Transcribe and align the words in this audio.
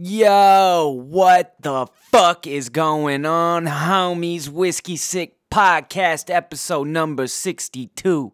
Yo, 0.00 0.94
what 1.08 1.56
the 1.60 1.84
fuck 2.12 2.46
is 2.46 2.68
going 2.68 3.26
on, 3.26 3.64
homies? 3.64 4.48
Whiskey 4.48 4.94
Sick 4.94 5.34
Podcast, 5.50 6.32
episode 6.32 6.86
number 6.86 7.26
62. 7.26 8.32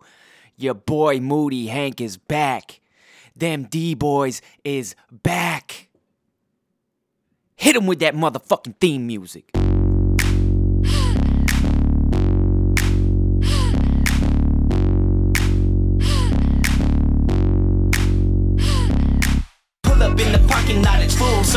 Your 0.59 0.75
boy 0.75 1.21
Moody 1.21 1.69
Hank 1.69 2.03
is 2.03 2.19
back. 2.19 2.81
Them 3.35 3.65
D 3.65 3.95
Boys 3.95 4.43
is 4.63 4.95
back. 5.11 5.89
Hit 7.57 7.77
him 7.77 7.87
with 7.87 8.01
that 8.01 8.15
motherfucking 8.15 8.79
theme 8.79 9.07
music. 9.07 9.51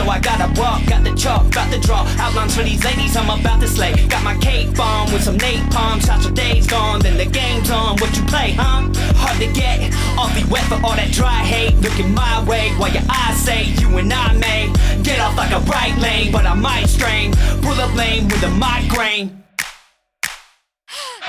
I 0.10 0.20
gotta 0.20 0.48
walk. 0.60 0.86
Got 0.86 1.04
the 1.04 1.14
chalk, 1.16 1.52
got 1.52 1.72
the 1.72 1.80
draw. 1.80 2.06
Outlines 2.20 2.56
for 2.56 2.64
these 2.64 2.84
ladies, 2.84 3.16
I'm 3.16 3.30
about 3.30 3.62
to 3.62 3.68
slay. 3.68 3.94
Got 4.08 4.24
my 4.24 4.38
cape 4.38 4.80
on 4.80 5.12
with 5.12 5.24
some 5.24 5.38
napalm. 5.38 6.04
Shots 6.06 6.26
your 6.26 6.34
days 6.34 6.68
gone, 6.68 7.00
then 7.02 7.18
the 7.18 7.26
game's 7.26 7.70
on. 7.70 7.98
What 7.98 8.16
you 8.16 8.24
play, 8.24 8.52
huh? 8.54 8.90
Hard 9.16 9.38
to 9.40 9.48
get. 9.54 9.94
Awfully 10.18 10.46
wet 10.50 10.64
for 10.66 10.76
all 10.86 10.96
that 10.96 11.12
dry 11.12 11.44
hate. 11.44 11.76
Looking 11.82 12.14
my 12.14 12.44
way 12.46 12.70
while 12.78 12.92
your 12.92 13.04
eyes 13.10 13.38
say 13.38 13.64
you 13.80 13.98
and 13.98 14.12
I 14.12 14.34
may 14.34 14.72
get 15.04 15.20
off 15.20 15.36
like 15.38 15.52
a 15.52 15.60
right 15.72 15.98
lane, 16.00 16.32
but 16.32 16.46
I 16.46 16.54
might 16.54 16.88
strain. 16.88 17.34
Pull 17.62 17.80
up 17.80 17.94
lane 17.96 18.28
with 18.28 18.44
a 18.44 18.50
migraine. 18.50 19.47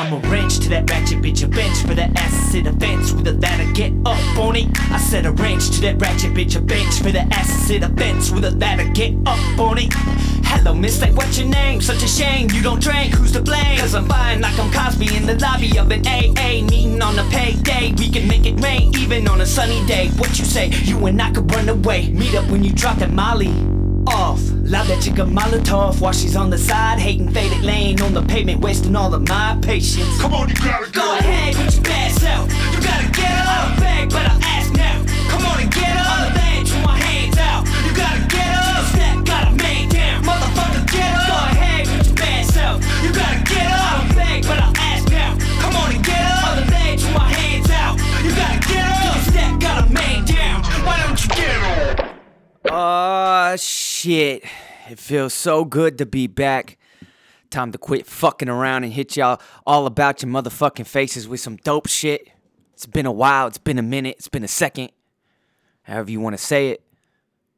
I'm 0.00 0.12
a 0.12 0.28
wrench 0.28 0.60
to 0.60 0.68
that 0.68 0.88
ratchet 0.88 1.20
bitch, 1.20 1.42
a 1.42 1.48
bench 1.48 1.78
for 1.78 1.92
that 1.94 2.14
the 2.14 2.72
fence 2.78 3.12
with 3.12 3.26
a 3.26 3.32
ladder, 3.32 3.70
get 3.72 3.92
up 4.06 4.38
on 4.38 4.54
it. 4.54 4.68
I 4.92 4.98
said 4.98 5.26
a 5.26 5.32
wrench 5.32 5.70
to 5.70 5.80
that 5.82 6.00
ratchet 6.00 6.34
bitch, 6.34 6.56
a 6.56 6.60
bench 6.60 6.98
for 6.98 7.10
the 7.10 7.26
the 7.80 7.92
fence 7.96 8.30
with 8.30 8.44
a 8.44 8.52
ladder, 8.52 8.88
get 8.90 9.14
up 9.26 9.58
on 9.58 9.78
it. 9.78 9.92
Hello, 10.44 10.72
mister, 10.72 11.06
what's 11.08 11.36
your 11.36 11.48
name? 11.48 11.80
Such 11.80 12.04
a 12.04 12.06
shame 12.06 12.48
you 12.52 12.62
don't 12.62 12.80
drink, 12.80 13.12
who's 13.12 13.32
to 13.32 13.42
blame? 13.42 13.78
Cause 13.80 13.96
I'm 13.96 14.06
fine 14.06 14.40
like 14.40 14.56
I'm 14.58 14.70
Cosby 14.72 15.16
in 15.16 15.26
the 15.26 15.34
lobby 15.40 15.76
of 15.78 15.90
an 15.90 16.06
AA 16.06 16.62
meeting 16.62 17.02
on 17.02 17.18
a 17.18 17.24
payday. 17.30 17.92
We 17.98 18.08
can 18.08 18.28
make 18.28 18.46
it 18.46 18.60
rain 18.62 18.96
even 18.96 19.26
on 19.26 19.40
a 19.40 19.46
sunny 19.46 19.84
day. 19.86 20.10
What 20.16 20.38
you 20.38 20.44
say? 20.44 20.68
You 20.68 21.04
and 21.06 21.20
I 21.20 21.32
could 21.32 21.52
run 21.52 21.68
away. 21.68 22.08
Meet 22.10 22.36
up 22.36 22.48
when 22.50 22.62
you 22.62 22.72
drop 22.72 22.98
that 22.98 23.10
Molly 23.10 23.77
off. 24.06 24.40
Loud 24.64 24.86
that 24.86 25.02
chick 25.02 25.18
a 25.18 25.24
Molotov 25.24 26.00
while 26.00 26.12
she's 26.12 26.36
on 26.36 26.50
the 26.50 26.58
side, 26.58 26.98
hating 26.98 27.30
faded 27.30 27.62
lane 27.62 28.00
on 28.02 28.12
the 28.14 28.22
pavement, 28.22 28.60
wasting 28.60 28.94
all 28.96 29.12
of 29.14 29.26
my 29.28 29.58
patience. 29.62 30.20
Come 30.20 30.34
on, 30.34 30.48
you 30.48 30.54
gotta 30.56 30.90
go. 30.90 31.00
Go 31.00 31.18
ahead 31.18 31.56
with 31.56 31.74
your 31.74 31.84
bad 31.84 32.12
self. 32.12 32.50
You 32.52 32.82
gotta 32.82 33.08
get 33.10 33.32
up. 33.46 33.48
I 33.48 33.80
beg, 33.80 34.10
but 34.10 34.26
I 34.26 34.38
ask 34.44 34.72
now. 34.74 35.04
Come 35.30 35.46
on 35.46 35.60
and 35.60 35.72
get 35.72 35.96
up. 35.96 36.06
On 36.12 36.28
the 36.28 36.34
bench 36.38 36.70
with 36.70 36.84
my 36.84 36.96
hands 36.96 37.38
out. 37.38 37.64
You 37.86 37.92
gotta 37.96 38.20
get 38.28 38.50
up. 38.60 38.84
Step, 38.92 39.24
gotta 39.24 39.56
man 39.56 39.88
down. 39.88 40.22
Motherfucker, 40.24 40.84
get 40.92 41.14
up. 41.16 41.28
Go 41.28 41.36
ahead 41.56 41.86
with 41.88 42.06
your 42.06 42.16
bad 42.16 42.44
self. 42.46 42.76
You 43.02 43.12
gotta 43.12 43.40
get 43.48 43.66
up. 43.72 44.04
I 44.04 44.14
beg, 44.14 44.42
but 44.44 44.58
I 44.60 44.68
ask 44.92 45.08
now. 45.08 45.32
Come 45.62 45.76
on 45.76 45.92
and 45.96 46.04
get 46.04 46.20
up. 46.20 46.44
On 46.48 46.54
the 46.60 46.66
bench 46.70 47.00
with 47.04 47.14
my 47.14 47.28
hands 47.32 47.70
out. 47.72 47.96
You 48.20 48.30
gotta 48.36 48.60
get 48.68 48.84
up. 48.84 49.16
Step, 49.32 49.60
gotta 49.60 49.92
man 49.92 50.24
down. 50.24 50.62
Why 50.84 51.00
don't 51.06 51.16
you 51.16 51.30
get 51.32 51.56
up? 51.56 52.04
Oh 52.70 53.56
shit. 53.56 53.87
It 54.06 54.98
feels 54.98 55.34
so 55.34 55.64
good 55.64 55.98
to 55.98 56.06
be 56.06 56.28
back. 56.28 56.78
Time 57.50 57.72
to 57.72 57.78
quit 57.78 58.06
fucking 58.06 58.48
around 58.48 58.84
and 58.84 58.92
hit 58.92 59.16
y'all 59.16 59.40
all 59.66 59.86
about 59.86 60.22
your 60.22 60.30
motherfucking 60.30 60.86
faces 60.86 61.26
with 61.26 61.40
some 61.40 61.56
dope 61.56 61.88
shit. 61.88 62.28
It's 62.74 62.86
been 62.86 63.06
a 63.06 63.12
while, 63.12 63.48
it's 63.48 63.58
been 63.58 63.78
a 63.78 63.82
minute, 63.82 64.16
it's 64.18 64.28
been 64.28 64.44
a 64.44 64.48
second. 64.48 64.92
However 65.82 66.10
you 66.10 66.20
want 66.20 66.38
to 66.38 66.42
say 66.42 66.68
it. 66.68 66.82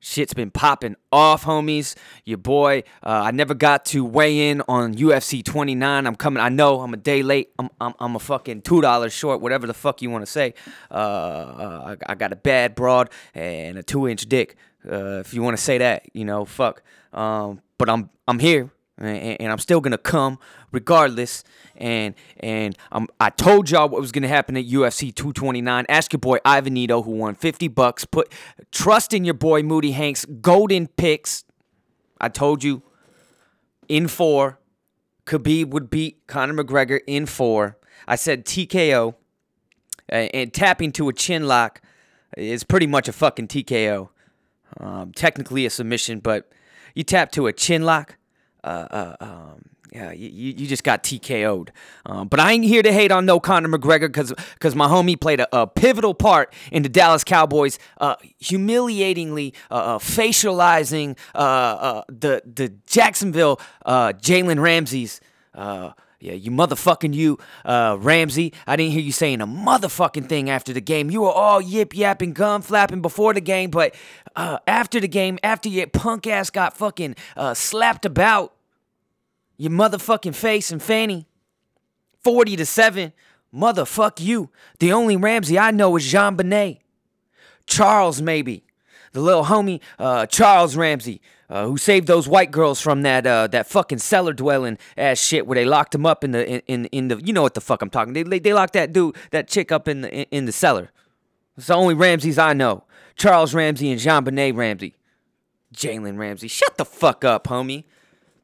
Shit's 0.02 0.32
been 0.32 0.50
popping 0.50 0.96
off, 1.12 1.44
homies. 1.44 1.94
Your 2.24 2.38
boy, 2.38 2.84
uh, 3.02 3.20
I 3.24 3.32
never 3.32 3.52
got 3.52 3.84
to 3.86 4.02
weigh 4.02 4.48
in 4.48 4.62
on 4.66 4.94
UFC 4.94 5.44
29. 5.44 6.06
I'm 6.06 6.16
coming. 6.16 6.42
I 6.42 6.48
know 6.48 6.80
I'm 6.80 6.94
a 6.94 6.96
day 6.96 7.22
late. 7.22 7.50
I'm 7.58 7.68
I'm, 7.78 7.92
I'm 7.98 8.16
a 8.16 8.18
fucking 8.18 8.62
two 8.62 8.80
dollars 8.80 9.12
short. 9.12 9.42
Whatever 9.42 9.66
the 9.66 9.74
fuck 9.74 10.00
you 10.00 10.08
want 10.08 10.24
to 10.24 10.30
say. 10.30 10.54
Uh, 10.90 10.94
uh, 10.94 11.96
I, 12.08 12.12
I 12.12 12.14
got 12.14 12.32
a 12.32 12.36
bad 12.36 12.74
broad 12.74 13.10
and 13.34 13.76
a 13.76 13.82
two 13.82 14.08
inch 14.08 14.26
dick. 14.26 14.56
Uh, 14.84 15.20
if 15.20 15.34
you 15.34 15.42
want 15.42 15.56
to 15.56 15.62
say 15.62 15.78
that, 15.78 16.06
you 16.14 16.24
know, 16.24 16.44
fuck. 16.44 16.82
Um, 17.12 17.60
but 17.78 17.88
I'm 17.88 18.10
I'm 18.28 18.38
here 18.38 18.70
and, 18.98 19.40
and 19.40 19.52
I'm 19.52 19.58
still 19.58 19.80
gonna 19.80 19.98
come 19.98 20.38
regardless. 20.72 21.44
And 21.76 22.14
and 22.38 22.76
um, 22.92 23.08
I 23.18 23.30
told 23.30 23.70
y'all 23.70 23.88
what 23.88 24.00
was 24.00 24.12
gonna 24.12 24.28
happen 24.28 24.56
at 24.56 24.66
UFC 24.66 25.14
229. 25.14 25.86
Ask 25.88 26.12
your 26.12 26.20
boy 26.20 26.38
Ivanito, 26.44 27.04
who 27.04 27.12
won 27.12 27.34
50 27.34 27.68
bucks. 27.68 28.04
Put 28.04 28.32
trust 28.70 29.12
in 29.12 29.24
your 29.24 29.34
boy 29.34 29.62
Moody 29.62 29.92
Hanks. 29.92 30.24
Golden 30.24 30.86
picks. 30.86 31.44
I 32.20 32.28
told 32.28 32.62
you 32.62 32.82
in 33.88 34.08
four. 34.08 34.58
Khabib 35.26 35.68
would 35.68 35.90
beat 35.90 36.26
Conor 36.26 36.62
McGregor 36.62 37.00
in 37.06 37.26
four. 37.26 37.78
I 38.08 38.16
said 38.16 38.44
TKO. 38.44 39.14
Uh, 40.12 40.26
and 40.34 40.52
tapping 40.52 40.90
to 40.90 41.08
a 41.08 41.12
chin 41.12 41.46
lock 41.46 41.80
is 42.36 42.64
pretty 42.64 42.86
much 42.86 43.06
a 43.06 43.12
fucking 43.12 43.46
TKO. 43.46 44.08
Um, 44.78 45.12
technically 45.12 45.66
a 45.66 45.70
submission, 45.70 46.20
but 46.20 46.50
you 46.94 47.02
tap 47.04 47.32
to 47.32 47.46
a 47.46 47.52
chin 47.52 47.82
lock. 47.82 48.16
Uh, 48.62 48.86
uh, 48.90 49.16
um, 49.20 49.62
yeah, 49.92 50.12
you, 50.12 50.28
you 50.28 50.66
just 50.66 50.84
got 50.84 51.02
TKO'd. 51.02 51.72
Um, 52.06 52.28
but 52.28 52.38
I 52.38 52.52
ain't 52.52 52.64
here 52.64 52.82
to 52.82 52.92
hate 52.92 53.10
on 53.10 53.26
no 53.26 53.40
Conor 53.40 53.68
McGregor 53.68 54.06
because 54.06 54.32
because 54.54 54.74
my 54.74 54.86
homie 54.86 55.20
played 55.20 55.40
a, 55.40 55.48
a 55.56 55.66
pivotal 55.66 56.14
part 56.14 56.52
in 56.70 56.82
the 56.82 56.88
Dallas 56.88 57.24
Cowboys, 57.24 57.78
uh, 57.98 58.16
humiliatingly 58.40 59.54
uh, 59.70 59.74
uh, 59.74 59.98
facializing 59.98 61.18
uh, 61.34 61.38
uh, 61.38 62.02
the 62.08 62.42
the 62.44 62.72
Jacksonville 62.86 63.60
uh, 63.84 64.12
Jalen 64.12 64.60
Ramsey's. 64.60 65.20
Yeah, 66.22 66.34
you 66.34 66.50
motherfucking 66.50 67.14
you, 67.14 67.38
uh, 67.64 67.96
Ramsey. 67.98 68.52
I 68.66 68.76
didn't 68.76 68.92
hear 68.92 69.00
you 69.00 69.10
saying 69.10 69.40
a 69.40 69.46
motherfucking 69.46 70.28
thing 70.28 70.50
after 70.50 70.74
the 70.74 70.80
game. 70.82 71.10
You 71.10 71.22
were 71.22 71.32
all 71.32 71.62
yip 71.62 71.96
yapping, 71.96 72.34
gum 72.34 72.60
flapping 72.60 73.00
before 73.00 73.32
the 73.32 73.40
game, 73.40 73.70
but 73.70 73.94
uh, 74.36 74.58
after 74.66 75.00
the 75.00 75.08
game, 75.08 75.38
after 75.42 75.70
your 75.70 75.86
punk 75.86 76.26
ass 76.26 76.50
got 76.50 76.76
fucking 76.76 77.16
uh, 77.36 77.54
slapped 77.54 78.04
about, 78.04 78.54
your 79.56 79.70
motherfucking 79.70 80.34
face 80.34 80.70
and 80.70 80.82
fanny, 80.82 81.26
40 82.22 82.56
to 82.56 82.66
7, 82.66 83.14
motherfuck 83.54 84.20
you. 84.20 84.50
The 84.78 84.92
only 84.92 85.16
Ramsey 85.16 85.58
I 85.58 85.70
know 85.70 85.96
is 85.96 86.04
JonBenét. 86.04 86.80
Charles, 87.66 88.20
maybe. 88.20 88.64
The 89.12 89.20
little 89.20 89.44
homie, 89.44 89.80
uh, 89.98 90.26
Charles 90.26 90.76
Ramsey, 90.76 91.20
uh, 91.50 91.66
who 91.66 91.76
saved 91.76 92.06
those 92.06 92.28
white 92.28 92.50
girls 92.50 92.80
from 92.80 93.02
that 93.02 93.26
uh, 93.26 93.46
that 93.48 93.66
fucking 93.66 93.98
cellar 93.98 94.32
dwelling 94.32 94.78
ass 94.96 95.18
shit 95.18 95.46
where 95.46 95.56
they 95.56 95.64
locked 95.64 95.94
him 95.94 96.06
up 96.06 96.22
in 96.24 96.30
the 96.30 96.48
in, 96.48 96.62
in, 96.66 96.84
in 96.86 97.08
the 97.08 97.20
you 97.22 97.32
know 97.32 97.42
what 97.42 97.54
the 97.54 97.60
fuck 97.60 97.82
I'm 97.82 97.90
talking. 97.90 98.12
They, 98.12 98.22
they 98.22 98.38
they 98.38 98.54
locked 98.54 98.74
that 98.74 98.92
dude 98.92 99.16
that 99.32 99.48
chick 99.48 99.72
up 99.72 99.88
in 99.88 100.02
the 100.02 100.12
in, 100.12 100.26
in 100.30 100.44
the 100.46 100.52
cellar. 100.52 100.90
It's 101.56 101.66
the 101.66 101.74
only 101.74 101.94
Ramseys 101.94 102.38
I 102.38 102.52
know. 102.52 102.84
Charles 103.16 103.52
Ramsey 103.52 103.90
and 103.90 104.00
JonBenét 104.00 104.56
Ramsey. 104.56 104.94
Jalen 105.74 106.16
Ramsey. 106.16 106.48
Shut 106.48 106.78
the 106.78 106.84
fuck 106.84 107.24
up, 107.24 107.48
homie. 107.48 107.84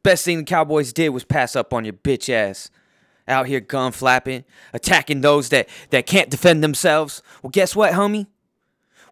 Best 0.03 0.25
thing 0.25 0.39
the 0.39 0.45
Cowboys 0.45 0.93
did 0.93 1.09
was 1.11 1.25
pass 1.25 1.57
up 1.57 1.73
on 1.73 1.85
your 1.85 1.95
bitch 1.95 2.29
ass. 2.29 2.71
Out 3.29 3.47
here 3.47 3.59
gun 3.59 3.91
flapping, 3.91 4.45
attacking 4.73 5.21
those 5.21 5.49
that, 5.49 5.69
that 5.91 6.07
can't 6.07 6.31
defend 6.31 6.63
themselves. 6.63 7.23
Well, 7.43 7.51
guess 7.51 7.75
what, 7.75 7.95
homie? 7.95 8.27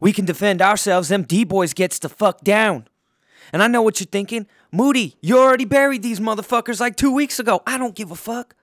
We 0.01 0.13
can 0.13 0.25
defend 0.25 0.63
ourselves. 0.63 1.09
Them 1.09 1.25
D 1.25 1.45
boys 1.45 1.75
gets 1.75 1.99
the 1.99 2.09
fuck 2.09 2.43
down. 2.43 2.87
And 3.53 3.63
I 3.63 3.67
know 3.67 3.83
what 3.83 4.01
you're 4.01 4.07
thinking. 4.07 4.47
Moody, 4.73 5.17
you 5.21 5.39
already 5.39 5.65
buried 5.65 6.03
these 6.03 6.21
motherfuckers 6.21 6.81
like 6.81 6.97
two 6.97 7.13
weeks 7.13 7.39
ago. 7.39 7.63
I 7.67 7.79
don't 7.79 7.95
give 7.95 8.11
a 8.11 8.17
fuck. 8.17 8.55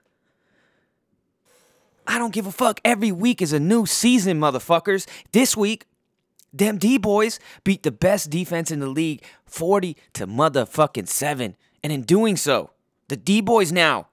I 2.06 2.18
don't 2.18 2.34
give 2.34 2.46
a 2.46 2.52
fuck. 2.52 2.80
Every 2.84 3.12
week 3.12 3.40
is 3.40 3.52
a 3.52 3.60
new 3.60 3.86
season, 3.86 4.40
motherfuckers. 4.40 5.06
This 5.32 5.56
week, 5.56 5.86
them 6.52 6.78
D 6.78 6.98
boys 6.98 7.38
beat 7.64 7.82
the 7.82 7.92
best 7.92 8.28
defense 8.28 8.70
in 8.70 8.80
the 8.80 8.88
league 8.88 9.22
40 9.46 9.96
to 10.14 10.26
motherfucking 10.26 11.08
7. 11.08 11.56
And 11.82 11.92
in 11.92 12.02
doing 12.02 12.36
so, 12.36 12.70
the 13.08 13.16
D 13.16 13.40
boys 13.40 13.72
now 13.72 14.08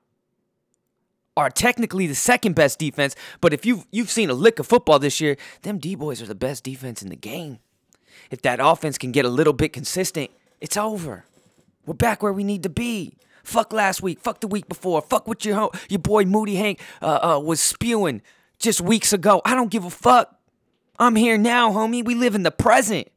are 1.35 1.49
technically 1.49 2.05
the 2.05 2.15
second 2.15 2.53
best 2.53 2.79
defense, 2.79 3.15
but 3.39 3.53
if 3.53 3.65
you've 3.65 3.85
you've 3.91 4.09
seen 4.09 4.29
a 4.29 4.33
lick 4.33 4.59
of 4.59 4.67
football 4.67 4.99
this 4.99 5.21
year, 5.21 5.37
them 5.61 5.77
D 5.79 5.95
boys 5.95 6.21
are 6.21 6.25
the 6.25 6.35
best 6.35 6.63
defense 6.63 7.01
in 7.01 7.09
the 7.09 7.15
game. 7.15 7.59
If 8.29 8.41
that 8.43 8.59
offense 8.61 8.97
can 8.97 9.11
get 9.11 9.25
a 9.25 9.29
little 9.29 9.53
bit 9.53 9.71
consistent, 9.71 10.31
it's 10.61 10.77
over. 10.77 11.25
We're 11.85 11.93
back 11.93 12.21
where 12.21 12.33
we 12.33 12.43
need 12.43 12.63
to 12.63 12.69
be. 12.69 13.17
Fuck 13.43 13.73
last 13.73 14.01
week. 14.01 14.19
Fuck 14.19 14.41
the 14.41 14.47
week 14.47 14.67
before. 14.67 15.01
Fuck 15.01 15.27
what 15.27 15.43
your 15.43 15.55
ho- 15.55 15.71
your 15.89 15.99
boy 15.99 16.25
Moody 16.25 16.55
Hank 16.55 16.79
uh, 17.01 17.19
uh, 17.35 17.39
was 17.39 17.59
spewing 17.59 18.21
just 18.59 18.81
weeks 18.81 19.13
ago. 19.13 19.41
I 19.45 19.55
don't 19.55 19.71
give 19.71 19.85
a 19.85 19.89
fuck. 19.89 20.37
I'm 20.99 21.15
here 21.15 21.37
now, 21.37 21.71
homie. 21.71 22.03
We 22.03 22.13
live 22.13 22.35
in 22.35 22.43
the 22.43 22.51
present. 22.51 23.07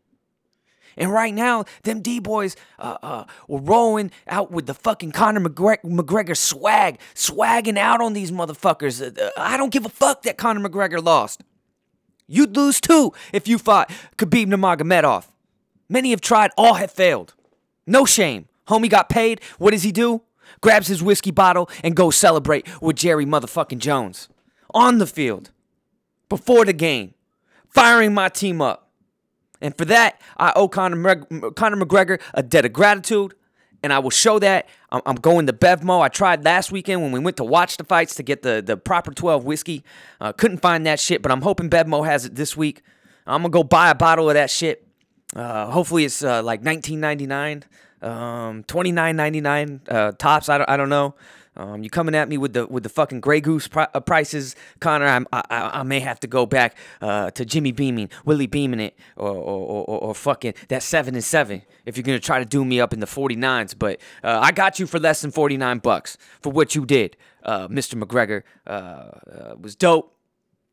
And 0.97 1.11
right 1.11 1.35
now, 1.35 1.65
them 1.85 2.01
D 2.01 2.19
boys 2.21 2.55
uh, 2.79 2.99
uh, 3.03 3.25
were 3.49 3.61
rolling 3.61 4.11
out 4.29 4.51
with 4.51 4.67
the 4.67 4.75
fucking 4.75 5.13
Conor 5.13 5.41
McGregor, 5.41 5.83
McGregor 5.85 6.37
swag, 6.37 6.99
swagging 7.15 7.79
out 7.79 8.01
on 8.01 8.13
these 8.13 8.31
motherfuckers. 8.31 9.01
Uh, 9.01 9.23
uh, 9.23 9.31
I 9.37 9.57
don't 9.57 9.73
give 9.73 9.87
a 9.87 9.89
fuck 9.89 10.23
that 10.23 10.37
Conor 10.37 10.69
McGregor 10.69 11.03
lost. 11.03 11.43
You'd 12.27 12.57
lose 12.57 12.81
too 12.81 13.13
if 13.33 13.49
you 13.49 13.59
fought 13.59 13.91
Khabib 14.17 14.47
Nurmagomedov. 14.47 15.27
Many 15.93 16.09
have 16.09 16.23
tried, 16.23 16.53
all 16.57 16.75
have 16.75 16.91
failed. 16.91 17.35
No 17.87 18.07
shame. 18.07 18.49
Homie 18.67 18.89
got 18.89 19.11
paid. 19.11 19.43
What 19.59 19.73
does 19.73 19.83
he 19.83 19.93
do? 19.93 20.23
Grabs 20.63 20.87
his 20.87 21.03
whiskey 21.03 21.31
bottle 21.31 21.69
and 21.85 21.95
goes 21.95 22.17
celebrate 22.17 22.67
with 22.81 22.97
Jerry 22.97 23.27
motherfucking 23.27 23.77
Jones. 23.77 24.31
On 24.73 24.97
the 24.97 25.07
field. 25.07 25.51
Before 26.31 26.65
the 26.65 26.73
game. 26.73 27.13
Firing 27.69 28.15
my 28.15 28.31
team 28.31 28.63
up. 28.63 28.91
And 29.61 29.77
for 29.77 29.85
that, 29.85 30.19
I 30.39 30.55
owe 30.57 30.67
Conor, 30.67 30.97
Mc- 30.97 31.57
Conor 31.57 31.77
McGregor 31.77 32.19
a 32.33 32.43
debt 32.43 32.65
of 32.65 32.73
gratitude. 32.73 33.35
And 33.83 33.93
I 33.93 33.99
will 33.99 34.09
show 34.09 34.39
that. 34.39 34.71
I'm, 34.93 35.03
I'm 35.05 35.17
going 35.17 35.47
to 35.47 35.53
Bevmo. 35.53 36.01
I 36.01 36.09
tried 36.09 36.43
last 36.43 36.73
weekend 36.73 37.03
when 37.03 37.13
we 37.13 37.21
went 37.21 37.37
to 37.37 37.45
watch 37.45 37.77
the 37.77 37.85
fights 37.85 38.15
to 38.15 38.23
get 38.23 38.41
the, 38.41 38.63
the 38.65 38.79
proper 38.79 39.13
12 39.13 39.45
whiskey. 39.45 39.85
Uh, 40.23 40.33
couldn't 40.33 40.63
find 40.63 40.87
that 40.87 41.01
shit, 41.01 41.21
but 41.21 41.31
I'm 41.31 41.43
hoping 41.43 41.69
Bevmo 41.69 42.07
has 42.07 42.25
it 42.25 42.35
this 42.35 42.57
week. 42.57 42.81
I'm 43.27 43.43
going 43.43 43.53
to 43.53 43.59
go 43.59 43.63
buy 43.63 43.91
a 43.91 43.95
bottle 43.95 44.31
of 44.31 44.35
that 44.35 44.49
shit. 44.49 44.89
Uh, 45.35 45.71
hopefully 45.71 46.05
it's 46.05 46.23
uh, 46.23 46.43
like 46.43 46.63
19.99, 46.63 47.63
um, 48.07 48.65
29.99 48.65 49.81
uh, 49.89 50.13
tops. 50.13 50.49
I 50.49 50.59
don't, 50.59 50.71
I 50.71 50.77
don't 50.77 50.89
know. 50.89 51.15
Um, 51.55 51.83
you 51.83 51.91
coming 51.91 52.15
at 52.15 52.29
me 52.31 52.39
with 52.39 52.55
the 52.55 52.67
with 52.67 52.83
the 52.83 52.89
fucking 52.89 53.21
Grey 53.21 53.41
Goose 53.41 53.69
pri- 53.69 53.89
uh, 53.93 54.01
prices, 54.01 54.57
Conor? 54.81 55.07
I'm, 55.07 55.27
I, 55.33 55.43
I 55.51 55.83
may 55.83 56.01
have 56.01 56.19
to 56.21 56.27
go 56.27 56.47
back 56.47 56.77
uh, 57.03 57.31
to 57.33 57.45
Jimmy 57.45 57.73
Beaming, 57.73 58.09
Willie 58.25 58.47
Beaming 58.47 58.81
it, 58.81 58.99
or 59.17 59.29
or, 59.29 59.85
or 59.85 59.99
or 59.99 60.15
fucking 60.15 60.55
that 60.69 60.83
seven 60.83 61.15
and 61.15 61.23
seven. 61.23 61.61
If 61.85 61.97
you're 61.97 62.05
gonna 62.05 62.21
try 62.21 62.39
to 62.39 62.47
do 62.47 62.65
me 62.65 62.81
up 62.81 62.95
in 62.95 63.01
the 63.01 63.07
49s, 63.07 63.79
but 63.79 64.01
uh, 64.25 64.41
I 64.43 64.53
got 64.53 64.79
you 64.79 64.87
for 64.87 64.99
less 64.99 65.21
than 65.21 65.31
49 65.31 65.79
bucks 65.79 66.17
for 66.41 66.51
what 66.51 66.75
you 66.75 66.87
did, 66.87 67.19
uh, 67.43 67.69
Mr. 67.69 68.03
McGregor. 68.03 68.45
Uh, 68.67 68.71
uh, 68.71 69.55
was 69.61 69.77
dope 69.77 70.17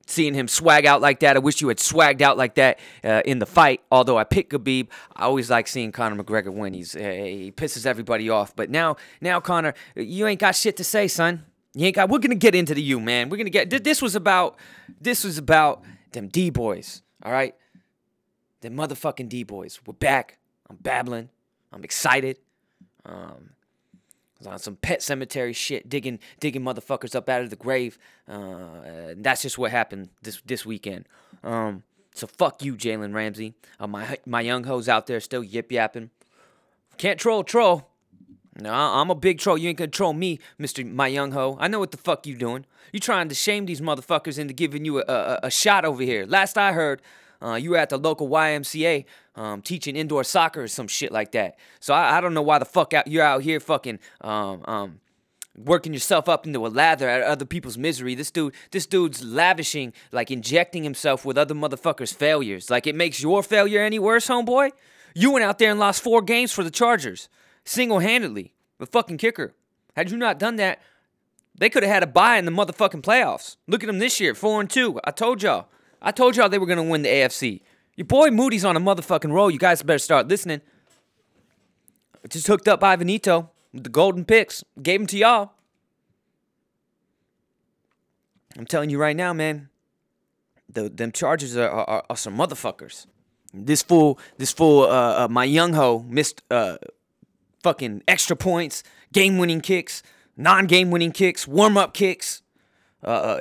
seeing 0.10 0.34
him 0.34 0.48
swag 0.48 0.86
out 0.86 1.02
like 1.02 1.20
that. 1.22 1.36
I 1.36 1.40
wish 1.40 1.62
you 1.62 1.68
had 1.68 1.78
swagged 1.78 2.22
out 2.22 2.38
like 2.38 2.56
that 2.56 2.80
uh, 3.04 3.22
in 3.26 3.40
the 3.40 3.46
fight. 3.46 3.82
Although 3.92 4.18
I 4.18 4.24
picked 4.24 4.52
Khabib, 4.52 4.88
I 5.16 5.24
always 5.24 5.50
like 5.50 5.68
seeing 5.68 5.92
Conor 5.92 6.22
McGregor 6.22 6.54
win. 6.54 6.74
He's 6.74 6.96
uh, 6.96 7.00
he 7.00 7.52
pisses 7.56 7.86
everybody 7.86 8.30
off. 8.30 8.56
But 8.56 8.70
now, 8.70 8.98
now 9.22 9.40
Conor, 9.40 9.74
you 9.96 10.28
ain't 10.28 10.40
got 10.40 10.56
shit 10.56 10.78
to 10.78 10.84
say, 10.84 11.08
son. 11.08 11.46
You 11.74 11.86
ain't 11.86 11.96
got. 11.96 12.10
We're 12.10 12.20
gonna 12.20 12.36
get 12.36 12.56
into 12.56 12.74
the 12.74 12.82
you, 12.82 13.00
man. 13.00 13.30
We're 13.30 13.38
gonna 13.38 13.50
get. 13.50 13.70
This 13.70 14.02
was 14.02 14.16
about. 14.16 14.58
This 15.00 15.24
was 15.24 15.38
about 15.38 15.84
them 16.12 16.28
D 16.28 16.50
boys. 16.50 17.04
All 17.24 17.32
right, 17.32 17.56
them 18.62 18.76
motherfucking 18.76 19.30
D 19.30 19.44
boys. 19.44 19.80
We're 19.86 19.94
back. 19.94 20.40
I'm 20.70 20.78
babbling. 20.78 21.30
I'm 21.72 21.84
excited. 21.84 22.40
Um, 23.06 23.52
on 24.45 24.59
some 24.59 24.75
pet 24.77 25.01
cemetery 25.01 25.53
shit, 25.53 25.89
digging 25.89 26.19
digging 26.39 26.62
motherfuckers 26.62 27.15
up 27.15 27.27
out 27.30 27.41
of 27.41 27.50
the 27.50 27.56
grave. 27.56 27.97
Uh, 28.27 29.13
that's 29.18 29.41
just 29.41 29.57
what 29.57 29.71
happened 29.71 30.09
this 30.21 30.41
this 30.45 30.65
weekend. 30.65 31.07
Um, 31.44 31.83
so 32.13 32.27
fuck 32.27 32.63
you, 32.63 32.75
Jalen 32.75 33.13
Ramsey. 33.13 33.53
Uh, 33.80 33.88
my 33.88 34.18
my 34.25 34.41
young 34.41 34.63
hoes 34.63 34.88
out 34.88 35.07
there 35.07 35.19
still 35.19 35.44
yip 35.44 35.71
yapping. 35.71 36.09
Can't 36.97 37.19
troll 37.19 37.44
troll. 37.44 37.88
No, 38.62 38.74
I'm 38.74 39.09
a 39.09 39.15
big 39.15 39.39
troll. 39.39 39.57
You 39.57 39.69
ain't 39.69 39.77
gonna 39.77 39.88
troll 39.88 40.12
me, 40.12 40.39
Mister 40.57 40.83
My 40.83 41.07
Young 41.07 41.31
Ho. 41.31 41.56
I 41.62 41.69
know 41.69 41.80
what 41.80 41.91
the 41.91 41.97
fuck 41.97 42.27
you 42.27 42.36
doing. 42.36 42.65
You 42.91 43.00
trying 43.00 43.30
to 43.30 43.36
shame 43.36 43.65
these 43.68 43.80
motherfuckers 43.80 44.38
into 44.38 44.53
giving 44.53 44.83
you 44.83 45.00
a, 45.00 45.03
a, 45.07 45.39
a 45.44 45.51
shot 45.51 45.86
over 45.86 46.03
here. 46.03 46.25
Last 46.25 46.57
I 46.57 46.74
heard, 46.74 47.01
uh, 47.41 47.56
you 47.56 47.71
were 47.71 47.77
at 47.77 47.89
the 47.89 47.97
local 47.97 48.27
YMCA 48.30 49.06
um, 49.36 49.62
teaching 49.62 49.95
indoor 49.95 50.24
soccer 50.24 50.63
or 50.63 50.68
some 50.68 50.88
shit 50.88 51.12
like 51.12 51.31
that. 51.31 51.57
So 51.80 51.94
I, 51.94 52.18
I 52.18 52.21
don't 52.21 52.33
know 52.33 52.41
why 52.41 52.59
the 52.59 52.65
fuck 52.65 52.94
out 52.94 53.07
you're 53.07 53.24
out 53.24 53.41
here 53.41 53.59
fucking 53.59 54.00
um, 54.21 54.63
um, 54.65 55.00
working 55.57 55.94
yourself 55.94 56.27
up 56.27 56.45
into 56.45 56.65
a 56.65 56.69
lather 56.69 57.07
at 57.07 57.21
other 57.21 57.45
people's 57.45 57.77
misery. 57.77 58.15
This 58.15 58.31
dude, 58.31 58.53
this 58.71 58.86
dude's 58.86 59.24
lavishing, 59.24 59.94
like 60.12 60.31
injecting 60.31 60.83
himself 60.83 61.25
with 61.25 61.38
other 61.38 61.56
motherfuckers' 61.56 62.13
failures. 62.13 62.69
Like 62.69 62.88
it 62.88 62.95
makes 62.95 63.21
your 63.21 63.44
failure 63.44 63.81
any 63.81 64.00
worse, 64.00 64.27
homeboy. 64.27 64.71
You 65.15 65.31
went 65.31 65.44
out 65.44 65.59
there 65.59 65.71
and 65.71 65.80
lost 65.80 66.03
four 66.03 66.21
games 66.21 66.51
for 66.51 66.63
the 66.63 66.71
Chargers, 66.71 67.30
single 67.63 68.00
handedly. 68.00 68.53
The 68.77 68.86
fucking 68.86 69.18
kicker. 69.18 69.53
Had 69.95 70.12
you 70.12 70.18
not 70.18 70.39
done 70.39 70.56
that, 70.57 70.80
they 71.57 71.69
could 71.69 71.83
have 71.83 71.91
had 71.91 72.03
a 72.03 72.07
bye 72.07 72.38
in 72.38 72.45
the 72.45 72.51
motherfucking 72.51 73.01
playoffs. 73.01 73.57
Look 73.68 73.83
at 73.83 73.88
them 73.88 74.00
this 74.00 74.19
year, 74.19 74.33
four 74.33 74.62
and 74.62 74.69
two. 74.69 75.00
I 75.03 75.12
told 75.12 75.44
y'all. 75.44 75.68
I 76.01 76.12
told 76.12 76.36
y'all 76.36 76.50
they 76.50 76.57
were 76.57 76.66
gonna 76.66 76.84
win 76.84 77.01
the 77.01 77.10
AFC. 77.10 77.62
Your 77.96 78.06
boy 78.06 78.30
Moody's 78.30 78.63
on 78.63 78.78
a 78.78 78.80
motherfucking 78.80 79.31
roll. 79.31 79.51
You 79.51 79.60
guys 79.60 79.81
better 79.84 80.00
start 80.00 80.28
listening. 80.28 80.62
Just 82.30 82.48
hooked 82.48 82.68
up 82.68 82.81
Ivanito 82.81 83.50
with 83.74 83.84
the 83.84 83.90
golden 83.90 84.25
picks. 84.25 84.63
Gave 84.81 85.01
them 85.01 85.07
to 85.07 85.18
y'all. 85.18 85.51
I'm 88.57 88.66
telling 88.66 88.90
you 88.90 89.00
right 89.00 89.16
now, 89.16 89.34
man. 89.34 89.69
The 90.72 90.90
them 90.90 91.12
Chargers 91.12 91.57
are, 91.57 91.69
are, 91.69 92.04
are 92.10 92.18
some 92.18 92.38
motherfuckers. 92.38 93.06
This 93.54 93.81
fool, 93.81 94.19
this 94.38 94.51
fool, 94.51 94.84
uh, 94.84 95.25
uh, 95.25 95.28
my 95.30 95.44
young 95.44 95.74
ho 95.74 96.06
missed 96.07 96.44
uh, 96.51 96.78
fucking 97.63 98.04
extra 98.07 98.36
points, 98.36 98.84
game-winning 99.12 99.62
kicks, 99.62 100.04
non-game-winning 100.38 101.12
kicks, 101.12 101.48
warm-up 101.48 101.94
kicks. 101.94 102.44
Uh, 103.04 103.40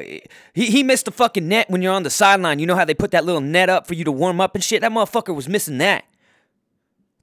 he, 0.55 0.67
he 0.67 0.83
missed 0.83 1.07
the 1.07 1.11
fucking 1.11 1.49
net 1.49 1.69
when 1.69 1.83
you're 1.83 1.93
on 1.93 2.05
the 2.05 2.11
sideline. 2.11 2.59
You 2.59 2.67
know 2.67 2.77
how 2.77 2.85
they 2.85 2.95
put 2.95 3.11
that 3.11 3.25
little 3.25 3.41
net 3.41 3.69
up 3.69 3.87
for 3.87 3.95
you 3.95 4.05
to 4.05 4.13
warm 4.13 4.41
up 4.41 4.55
and 4.55 4.63
shit? 4.63 4.81
That 4.83 4.93
motherfucker 4.93 5.35
was 5.35 5.49
missing 5.49 5.79
that. 5.79 6.05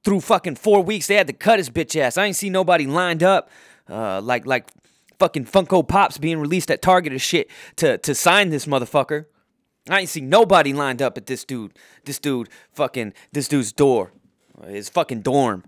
Through 0.03 0.21
fucking 0.21 0.55
four 0.55 0.83
weeks, 0.83 1.07
they 1.07 1.15
had 1.15 1.27
to 1.27 1.33
cut 1.33 1.59
his 1.59 1.69
bitch 1.69 1.99
ass. 1.99 2.17
I 2.17 2.25
ain't 2.25 2.35
see 2.35 2.49
nobody 2.49 2.85
lined 2.85 3.23
up 3.23 3.49
uh, 3.89 4.21
like 4.21 4.45
like 4.45 4.69
fucking 5.19 5.45
Funko 5.45 5.87
Pops 5.87 6.17
being 6.17 6.39
released 6.39 6.69
at 6.69 6.81
Target 6.81 7.13
or 7.13 7.19
shit 7.19 7.49
to, 7.77 7.97
to 7.99 8.13
sign 8.13 8.49
this 8.49 8.65
motherfucker. 8.65 9.25
I 9.89 10.01
ain't 10.01 10.09
see 10.09 10.21
nobody 10.21 10.73
lined 10.73 11.01
up 11.01 11.17
at 11.17 11.27
this 11.27 11.43
dude, 11.43 11.73
this 12.05 12.19
dude 12.19 12.49
fucking, 12.73 13.13
this 13.31 13.47
dude's 13.47 13.71
door, 13.71 14.11
his 14.67 14.89
fucking 14.89 15.21
dorm. 15.21 15.63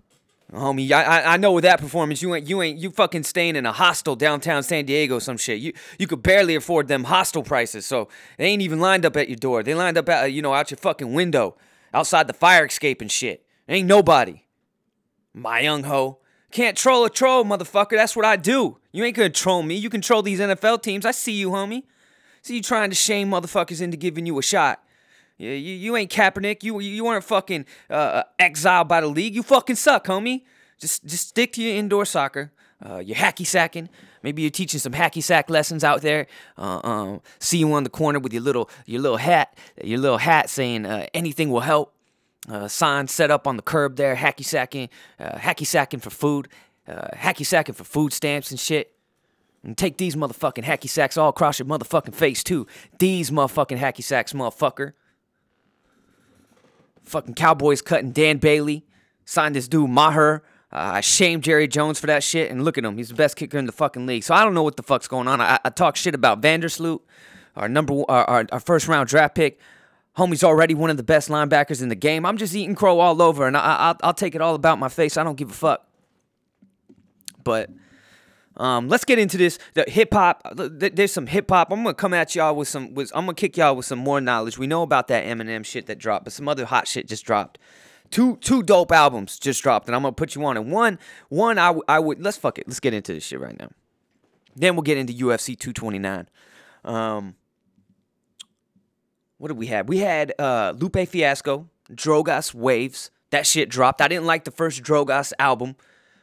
Homie, 0.54 0.90
I, 0.92 1.34
I 1.34 1.38
know 1.38 1.52
with 1.52 1.64
that 1.64 1.82
performance, 1.82 2.22
you 2.22 2.34
ain't 2.34 2.48
you 2.48 2.62
ain't 2.62 2.80
you 2.80 2.90
fucking 2.92 3.24
staying 3.24 3.58
in 3.58 3.66
a 3.66 3.74
hostel 3.74 4.16
downtown 4.16 4.64
San 4.64 4.86
Diego, 4.86 5.20
some 5.20 5.36
shit. 5.36 5.60
You 5.60 5.74
you 6.00 6.08
could 6.08 6.24
barely 6.24 6.56
afford 6.56 6.88
them 6.88 7.04
hostel 7.04 7.44
prices, 7.44 7.86
so 7.86 8.08
they 8.38 8.46
ain't 8.46 8.62
even 8.62 8.80
lined 8.80 9.06
up 9.06 9.18
at 9.18 9.28
your 9.28 9.36
door. 9.36 9.62
They 9.62 9.76
lined 9.76 9.98
up 9.98 10.08
at 10.08 10.32
you 10.32 10.42
know 10.42 10.54
out 10.54 10.72
your 10.72 10.78
fucking 10.78 11.14
window, 11.14 11.58
outside 11.94 12.28
the 12.28 12.34
fire 12.34 12.66
escape 12.66 13.02
and 13.02 13.12
shit. 13.12 13.46
Ain't 13.68 13.88
nobody. 13.88 14.44
My 15.34 15.60
young 15.60 15.84
ho 15.84 16.20
can't 16.52 16.78
troll 16.78 17.06
a 17.06 17.10
troll, 17.10 17.44
motherfucker. 17.44 17.92
That's 17.92 18.16
what 18.16 18.26
I 18.26 18.36
do. 18.36 18.78
You 18.92 19.04
ain't 19.04 19.16
gonna 19.16 19.30
troll 19.30 19.64
me. 19.64 19.76
You 19.76 19.90
control 19.90 20.22
these 20.22 20.40
NFL 20.40 20.82
teams. 20.82 21.06
I 21.06 21.12
see 21.12 21.34
you, 21.34 21.50
homie. 21.50 21.84
See 22.42 22.56
you 22.56 22.62
trying 22.62 22.90
to 22.90 22.96
shame 22.96 23.30
motherfuckers 23.30 23.82
into 23.82 23.98
giving 23.98 24.26
you 24.26 24.40
a 24.40 24.44
shot. 24.44 24.82
Yeah, 25.38 25.52
you, 25.52 25.76
you 25.76 25.96
ain't 25.96 26.12
Kaepernick. 26.12 26.64
You 26.64 26.80
you 26.80 27.06
weren't 27.06 27.24
fucking 27.24 27.66
uh, 27.90 28.24
exiled 28.40 28.88
by 28.88 29.02
the 29.02 29.08
league. 29.08 29.36
You 29.36 29.44
fucking 29.44 29.76
suck, 29.76 30.06
homie. 30.06 30.44
Just 30.80 31.06
just 31.06 31.30
stick 31.30 31.54
to 31.54 31.62
your 31.62 31.76
indoor 31.76 32.06
soccer. 32.06 32.52
Uh, 32.84 32.98
you're 32.98 33.16
hacky 33.16 33.46
sacking. 33.46 33.90
Maybe 34.24 34.42
you're 34.42 34.52
teaching 34.52 34.80
some 34.80 34.94
hacky 34.94 35.24
sack 35.24 35.50
lessons 35.50 35.84
out 35.84 36.02
there. 36.02 36.28
Uh, 36.58 36.80
um, 36.84 37.22
see 37.40 37.58
you 37.60 37.72
on 37.74 37.84
the 37.84 37.90
corner 37.90 38.20
with 38.20 38.34
your 38.34 38.42
little 38.42 38.70
your 38.86 39.02
little 39.02 39.18
hat, 39.18 39.58
your 39.84 40.00
little 40.00 40.18
hat 40.18 40.50
saying 40.50 40.86
uh, 40.86 41.06
anything 41.14 41.50
will 41.50 41.62
help. 41.62 41.94
Uh, 42.50 42.68
sign 42.68 43.08
set 43.08 43.30
up 43.30 43.46
on 43.46 43.58
the 43.58 43.62
curb 43.62 43.96
there. 43.96 44.16
Hacky 44.16 44.46
sacking, 44.46 44.90
uh, 45.20 45.38
hacky 45.38 45.66
sacking 45.66 46.00
for 46.00 46.10
food, 46.10 46.48
uh, 46.88 47.10
hacky 47.16 47.46
sacking 47.46 47.76
for 47.76 47.84
food 47.84 48.14
stamps 48.14 48.52
and 48.52 48.60
shit. 48.60 48.94
And 49.64 49.78
take 49.78 49.98
these 49.98 50.16
motherfucking 50.16 50.64
hacky 50.64 50.88
sacks 50.88 51.18
all 51.18 51.30
across 51.30 51.60
your 51.60 51.68
motherfucking 51.68 52.16
face 52.16 52.44
too. 52.44 52.68
These 53.00 53.32
motherfucking 53.32 53.78
hacky 53.80 54.04
sacks, 54.04 54.34
motherfucker. 54.34 54.94
Fucking 57.08 57.36
Cowboys 57.36 57.82
cutting 57.82 58.12
Dan 58.12 58.38
Bailey. 58.38 58.86
Signed 59.26 59.56
this 59.56 59.68
dude 59.68 59.90
Maher. 59.90 60.44
Uh, 60.72 60.92
I 60.96 61.02
shamed 61.02 61.44
Jerry 61.44 61.68
Jones 61.68 62.00
for 62.00 62.08
that 62.08 62.24
shit, 62.24 62.52
and 62.52 62.66
look 62.66 62.78
at 62.78 62.84
him. 62.84 62.98
He's 62.98 63.08
the 63.08 63.16
best 63.16 63.38
kicker 63.38 63.58
in 63.58 63.66
the 63.66 63.72
fucking 63.72 64.06
league. 64.06 64.24
So 64.24 64.34
I 64.34 64.44
don't 64.44 64.54
know 64.54 64.64
what 64.64 64.76
the 64.76 64.84
fuck's 64.84 65.08
going 65.08 65.28
on. 65.28 65.40
I, 65.40 65.60
I 65.64 65.70
talk 65.70 65.96
shit 65.96 66.14
about 66.14 66.42
Vandersloot, 66.42 67.00
our 67.56 67.70
number, 67.70 68.04
our, 68.10 68.26
our, 68.26 68.46
our 68.52 68.60
first 68.60 68.88
round 68.88 69.08
draft 69.08 69.36
pick. 69.36 69.60
Homie's 70.18 70.44
already 70.44 70.74
one 70.74 70.90
of 70.90 70.98
the 70.98 71.04
best 71.04 71.30
linebackers 71.30 71.82
in 71.82 71.90
the 71.90 71.96
game. 71.96 72.26
I'm 72.26 72.38
just 72.38 72.54
eating 72.54 72.76
crow 72.76 73.00
all 73.00 73.22
over, 73.22 73.48
and 73.48 73.56
I, 73.56 73.92
I, 73.92 73.96
I'll 74.02 74.14
take 74.14 74.36
it 74.36 74.42
all 74.42 74.56
about 74.56 74.80
my 74.80 74.90
face. 74.90 75.16
I 75.16 75.24
don't 75.24 75.36
give 75.36 75.52
a 75.52 75.54
fuck. 75.54 75.88
But 77.44 77.70
um, 78.58 78.90
let's 78.90 79.06
get 79.06 79.20
into 79.20 79.38
this. 79.38 79.60
The 79.76 79.86
hip 79.88 80.14
hop. 80.14 80.42
There's 80.56 81.12
some 81.12 81.28
hip 81.28 81.50
hop. 81.50 81.72
I'm 81.72 81.84
gonna 81.84 81.94
come 81.94 82.14
at 82.14 82.36
y'all 82.36 82.56
with 82.56 82.68
some. 82.68 82.94
With, 82.94 83.12
I'm 83.14 83.26
gonna 83.26 83.36
kick 83.36 83.56
y'all 83.58 83.76
with 83.76 83.86
some 83.86 84.00
more 84.00 84.20
knowledge. 84.20 84.58
We 84.58 84.68
know 84.68 84.82
about 84.82 85.08
that 85.10 85.26
Eminem 85.26 85.64
shit 85.64 85.86
that 85.86 86.00
dropped, 86.00 86.26
but 86.26 86.34
some 86.34 86.48
other 86.48 86.66
hot 86.66 86.88
shit 86.88 87.08
just 87.08 87.26
dropped. 87.26 87.60
Two 88.10 88.38
two 88.38 88.64
dope 88.64 88.92
albums 88.92 89.38
just 89.38 89.62
dropped, 89.62 89.88
and 89.88 89.96
I'm 89.96 90.02
gonna 90.02 90.14
put 90.14 90.36
you 90.36 90.44
on. 90.46 90.58
And 90.58 90.72
one 90.72 90.98
one 91.30 91.60
I, 91.60 91.74
I 91.88 92.00
would 92.00 92.22
let's 92.22 92.38
fuck 92.38 92.58
it. 92.58 92.68
Let's 92.68 92.80
get 92.80 92.94
into 92.94 93.14
this 93.14 93.24
shit 93.24 93.40
right 93.40 93.58
now. 93.58 93.70
Then 94.56 94.76
we'll 94.76 94.84
get 94.84 94.98
into 94.98 95.14
UFC 95.14 95.58
229. 95.58 96.28
Um, 96.84 97.36
what 99.38 99.50
did 99.50 99.58
we 99.58 99.68
have? 99.68 99.88
We 99.88 100.00
had 100.00 100.34
uh, 100.40 100.74
Lupe 100.76 101.08
Fiasco, 101.08 101.70
Drogas 101.92 102.56
Waves. 102.56 103.12
That 103.30 103.46
shit 103.46 103.70
dropped. 103.70 104.02
I 104.02 104.08
didn't 104.08 104.26
like 104.26 104.46
the 104.46 104.52
first 104.52 104.82
Drogas 104.82 105.32
album. 105.38 105.76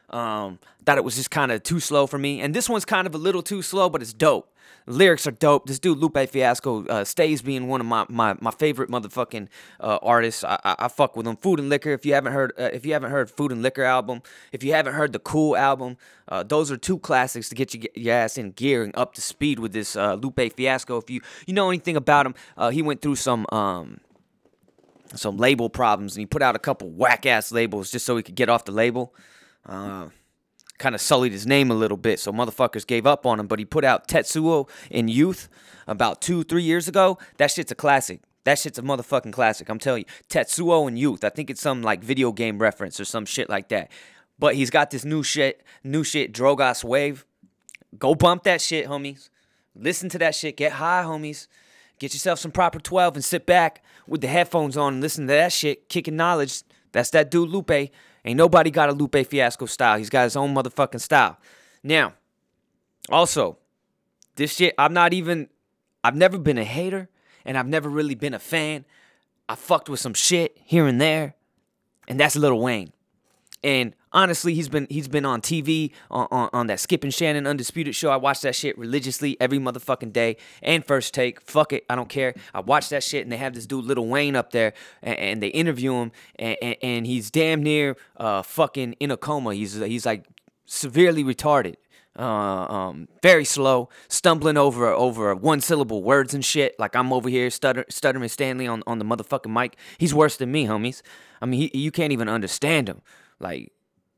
Um, 0.09 0.59
thought 0.85 0.97
it 0.97 1.03
was 1.03 1.15
just 1.15 1.31
kind 1.31 1.51
of 1.51 1.63
too 1.63 1.79
slow 1.79 2.07
for 2.07 2.17
me, 2.17 2.41
and 2.41 2.53
this 2.53 2.69
one's 2.69 2.85
kind 2.85 3.07
of 3.07 3.15
a 3.15 3.17
little 3.17 3.41
too 3.41 3.61
slow, 3.61 3.89
but 3.89 4.01
it's 4.01 4.13
dope. 4.13 4.51
Lyrics 4.87 5.25
are 5.25 5.31
dope. 5.31 5.65
This 5.65 5.79
dude 5.79 5.97
Lupe 5.97 6.29
Fiasco 6.29 6.85
uh, 6.85 7.03
stays 7.03 7.41
being 7.41 7.67
one 7.67 7.81
of 7.81 7.87
my 7.87 8.05
my, 8.07 8.35
my 8.39 8.51
favorite 8.51 8.89
motherfucking 8.89 9.47
uh, 9.79 9.97
artists. 10.01 10.43
I, 10.43 10.59
I, 10.63 10.75
I, 10.79 10.87
fuck 10.89 11.15
with 11.15 11.25
him. 11.25 11.37
Food 11.37 11.59
and 11.59 11.69
Liquor. 11.69 11.91
If 11.91 12.05
you 12.05 12.13
haven't 12.13 12.33
heard, 12.33 12.53
uh, 12.57 12.69
if 12.71 12.85
you 12.85 12.93
haven't 12.93 13.09
heard 13.09 13.31
Food 13.31 13.51
and 13.51 13.63
Liquor 13.63 13.83
album, 13.83 14.21
if 14.51 14.63
you 14.63 14.73
haven't 14.73 14.93
heard 14.93 15.11
the 15.11 15.19
Cool 15.19 15.57
album, 15.57 15.97
uh, 16.27 16.43
those 16.43 16.71
are 16.71 16.77
two 16.77 16.99
classics 16.99 17.49
to 17.49 17.55
get 17.55 17.73
you 17.73 17.81
your 17.95 18.13
ass 18.13 18.37
in 18.37 18.51
gear 18.51 18.83
and 18.83 18.95
up 18.95 19.15
to 19.15 19.21
speed 19.21 19.59
with 19.59 19.73
this 19.73 19.95
uh, 19.95 20.15
Lupe 20.15 20.53
Fiasco. 20.55 20.97
If 20.97 21.09
you 21.09 21.21
you 21.47 21.53
know 21.53 21.69
anything 21.69 21.95
about 21.95 22.27
him, 22.27 22.35
uh, 22.55 22.69
he 22.69 22.83
went 22.83 23.01
through 23.01 23.15
some 23.15 23.47
um 23.51 23.99
some 25.15 25.37
label 25.37 25.69
problems 25.69 26.15
and 26.15 26.21
he 26.21 26.25
put 26.25 26.41
out 26.41 26.55
a 26.55 26.59
couple 26.59 26.89
whack 26.89 27.25
ass 27.25 27.51
labels 27.51 27.89
just 27.89 28.05
so 28.05 28.17
he 28.17 28.23
could 28.23 28.35
get 28.35 28.49
off 28.49 28.65
the 28.65 28.71
label. 28.71 29.15
Uh, 29.65 30.09
kind 30.77 30.95
of 30.95 31.01
sullied 31.01 31.31
his 31.31 31.47
name 31.47 31.71
a 31.71 31.73
little 31.75 31.97
bit, 31.97 32.19
so 32.19 32.31
motherfuckers 32.31 32.85
gave 32.85 33.05
up 33.05 33.25
on 33.25 33.39
him. 33.39 33.47
But 33.47 33.59
he 33.59 33.65
put 33.65 33.83
out 33.83 34.07
Tetsuo 34.07 34.69
& 34.79 34.91
Youth 34.91 35.49
about 35.87 36.21
two, 36.21 36.43
three 36.43 36.63
years 36.63 36.87
ago. 36.87 37.17
That 37.37 37.51
shit's 37.51 37.71
a 37.71 37.75
classic. 37.75 38.21
That 38.43 38.59
shit's 38.59 38.77
a 38.77 38.83
motherfucking 38.83 39.33
classic. 39.33 39.69
I'm 39.69 39.79
telling 39.79 40.05
you. 40.07 40.13
Tetsuo 40.29 40.95
& 40.97 40.97
Youth. 40.97 41.23
I 41.23 41.29
think 41.29 41.49
it's 41.49 41.61
some 41.61 41.81
like 41.81 42.03
video 42.03 42.31
game 42.31 42.59
reference 42.59 42.99
or 42.99 43.05
some 43.05 43.25
shit 43.25 43.49
like 43.49 43.69
that. 43.69 43.91
But 44.37 44.55
he's 44.55 44.69
got 44.69 44.91
this 44.91 45.05
new 45.05 45.23
shit, 45.23 45.63
new 45.83 46.03
shit, 46.03 46.33
Drogas 46.33 46.83
Wave. 46.83 47.25
Go 47.97 48.15
bump 48.15 48.43
that 48.43 48.59
shit, 48.59 48.87
homies. 48.87 49.29
Listen 49.73 50.09
to 50.09 50.17
that 50.19 50.35
shit. 50.35 50.57
Get 50.57 50.73
high, 50.73 51.03
homies. 51.03 51.47
Get 51.99 52.13
yourself 52.13 52.39
some 52.39 52.51
proper 52.51 52.79
12 52.79 53.15
and 53.15 53.23
sit 53.23 53.45
back 53.45 53.81
with 54.07 54.21
the 54.21 54.27
headphones 54.27 54.75
on 54.75 54.95
and 54.95 55.01
listen 55.01 55.27
to 55.27 55.33
that 55.33 55.53
shit. 55.53 55.87
Kicking 55.87 56.17
knowledge. 56.17 56.63
That's 56.91 57.09
that 57.11 57.31
dude 57.31 57.49
Lupe. 57.49 57.91
Ain't 58.25 58.37
nobody 58.37 58.71
got 58.71 58.89
a 58.89 58.91
Lupe 58.91 59.27
Fiasco 59.27 59.67
style. 59.67 59.97
He's 59.97 60.09
got 60.09 60.23
his 60.23 60.35
own 60.35 60.53
motherfucking 60.55 60.99
style. 60.99 61.37
Now, 61.83 62.13
also, 63.09 63.57
this 64.35 64.55
shit, 64.55 64.73
I'm 64.77 64.93
not 64.93 65.13
even, 65.13 65.47
I've 66.03 66.15
never 66.15 66.39
been 66.39 66.57
a 66.57 66.63
hater 66.63 67.07
and 67.45 67.57
I've 67.57 67.67
never 67.67 67.87
really 67.87 68.15
been 68.15 68.33
a 68.33 68.39
fan. 68.39 68.83
I 69.47 69.53
fucked 69.53 69.89
with 69.89 69.99
some 69.99 70.15
shit 70.15 70.57
here 70.63 70.87
and 70.87 70.99
there, 70.99 71.35
and 72.07 72.19
that's 72.19 72.35
Lil 72.35 72.59
Wayne. 72.59 72.91
And 73.63 73.95
honestly, 74.11 74.53
he's 74.53 74.69
been 74.69 74.85
he's 74.89 75.07
been 75.07 75.25
on 75.25 75.41
TV 75.41 75.91
on, 76.11 76.27
on, 76.29 76.49
on, 76.53 76.67
that 76.67 76.79
Skip 76.79 77.03
and 77.03 77.13
Shannon 77.13 77.47
Undisputed 77.47 77.95
show. 77.95 78.11
I 78.11 78.17
watch 78.17 78.41
that 78.41 78.55
shit 78.55 78.77
religiously 78.77 79.37
every 79.39 79.59
motherfucking 79.59 80.13
day. 80.13 80.37
And 80.61 80.85
First 80.85 81.13
Take, 81.13 81.41
fuck 81.41 81.73
it, 81.73 81.83
I 81.89 81.95
don't 81.95 82.09
care. 82.09 82.35
I 82.53 82.59
watch 82.59 82.89
that 82.89 83.03
shit, 83.03 83.23
and 83.23 83.31
they 83.31 83.37
have 83.37 83.55
this 83.55 83.65
dude 83.65 83.85
little 83.85 84.07
Wayne 84.07 84.35
up 84.35 84.51
there, 84.51 84.73
and, 85.01 85.17
and 85.17 85.43
they 85.43 85.47
interview 85.47 85.93
him, 85.95 86.11
and, 86.37 86.57
and, 86.61 86.75
and, 86.81 87.07
he's 87.07 87.31
damn 87.31 87.63
near 87.63 87.97
uh 88.17 88.41
fucking 88.41 88.93
in 88.93 89.11
a 89.11 89.17
coma. 89.17 89.53
He's 89.53 89.75
he's 89.75 90.05
like 90.05 90.25
severely 90.65 91.23
retarded. 91.23 91.75
Uh, 92.17 92.21
um, 92.71 93.09
very 93.21 93.43
slow, 93.43 93.89
stumbling 94.07 94.55
over 94.55 94.87
over 94.87 95.35
one 95.35 95.59
syllable 95.59 96.01
words 96.01 96.33
and 96.33 96.45
shit. 96.45 96.73
Like 96.79 96.95
I'm 96.95 97.11
over 97.11 97.27
here 97.27 97.49
stutter, 97.49 97.83
stuttering 97.89 98.29
Stanley 98.29 98.67
on, 98.67 98.83
on 98.87 98.99
the 98.99 99.05
motherfucking 99.05 99.51
mic. 99.51 99.75
He's 99.97 100.13
worse 100.13 100.37
than 100.37 100.49
me, 100.49 100.65
homies. 100.65 101.01
I 101.41 101.45
mean, 101.45 101.69
he, 101.73 101.77
you 101.77 101.91
can't 101.91 102.13
even 102.13 102.29
understand 102.29 102.87
him. 102.87 103.01
Like 103.39 103.71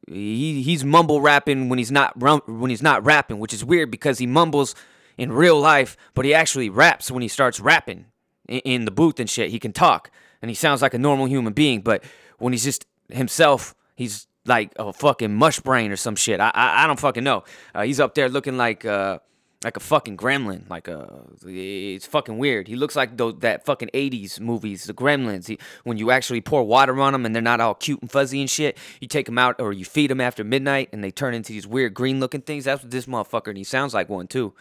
he 0.07 0.61
he's 0.61 0.83
mumble 0.83 1.21
rapping 1.21 1.69
when 1.69 1.79
he's 1.79 1.91
not 1.91 2.17
when 2.17 2.69
he's 2.69 2.83
not 2.83 3.05
rapping, 3.05 3.39
which 3.39 3.53
is 3.53 3.63
weird 3.63 3.91
because 3.91 4.19
he 4.19 4.27
mumbles 4.27 4.75
in 5.17 5.31
real 5.31 5.59
life, 5.59 5.97
but 6.13 6.25
he 6.25 6.33
actually 6.33 6.69
raps 6.69 7.09
when 7.09 7.21
he 7.21 7.27
starts 7.27 7.59
rapping 7.59 8.05
in, 8.47 8.59
in 8.59 8.85
the 8.85 8.91
booth 8.91 9.19
and 9.19 9.29
shit. 9.29 9.49
He 9.49 9.59
can 9.59 9.73
talk 9.73 10.11
and 10.41 10.49
he 10.49 10.55
sounds 10.55 10.81
like 10.81 10.93
a 10.93 10.99
normal 10.99 11.25
human 11.25 11.53
being, 11.53 11.81
but 11.81 12.03
when 12.37 12.53
he's 12.53 12.63
just 12.63 12.85
himself, 13.09 13.75
he's 13.95 14.27
like 14.45 14.71
a 14.77 14.93
fucking 14.93 15.35
mush 15.35 15.59
brain 15.59 15.91
or 15.91 15.97
some 15.97 16.15
shit. 16.15 16.39
I 16.39 16.51
I, 16.53 16.83
I 16.83 16.87
don't 16.87 16.99
fucking 16.99 17.23
know. 17.23 17.43
Uh, 17.73 17.83
he's 17.83 17.99
up 17.99 18.15
there 18.15 18.29
looking 18.29 18.57
like 18.57 18.85
uh, 18.85 19.19
like 19.67 19.75
a 19.75 19.81
fucking 19.81 20.15
gremlin. 20.15 20.61
Like 20.69 20.87
a, 20.87 21.23
it's 21.45 22.05
fucking 22.05 22.37
weird. 22.37 22.69
He 22.69 22.77
looks 22.77 22.95
like 22.95 23.17
those, 23.17 23.35
that 23.39 23.65
fucking 23.65 23.89
'80s 23.93 24.39
movies, 24.39 24.85
the 24.85 24.93
Gremlins. 24.93 25.47
He, 25.47 25.59
when 25.83 25.97
you 25.97 26.09
actually 26.09 26.39
pour 26.39 26.63
water 26.63 26.97
on 27.01 27.11
them 27.11 27.25
and 27.25 27.35
they're 27.35 27.41
not 27.41 27.59
all 27.59 27.73
cute 27.73 28.01
and 28.01 28.09
fuzzy 28.09 28.39
and 28.39 28.49
shit, 28.49 28.77
you 29.01 29.09
take 29.09 29.25
them 29.25 29.37
out 29.37 29.59
or 29.59 29.73
you 29.73 29.83
feed 29.83 30.09
them 30.09 30.21
after 30.21 30.45
midnight 30.45 30.87
and 30.93 31.03
they 31.03 31.11
turn 31.11 31.33
into 31.33 31.51
these 31.51 31.67
weird 31.67 31.93
green 31.93 32.21
looking 32.21 32.39
things. 32.39 32.63
That's 32.63 32.81
what 32.81 32.91
this 32.91 33.07
motherfucker. 33.07 33.49
And 33.49 33.57
he 33.57 33.65
sounds 33.65 33.93
like 33.93 34.07
one 34.07 34.27
too. 34.27 34.53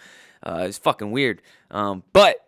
Uh, 0.42 0.64
it's 0.66 0.78
fucking 0.78 1.12
weird. 1.12 1.40
Um, 1.70 2.02
but 2.12 2.44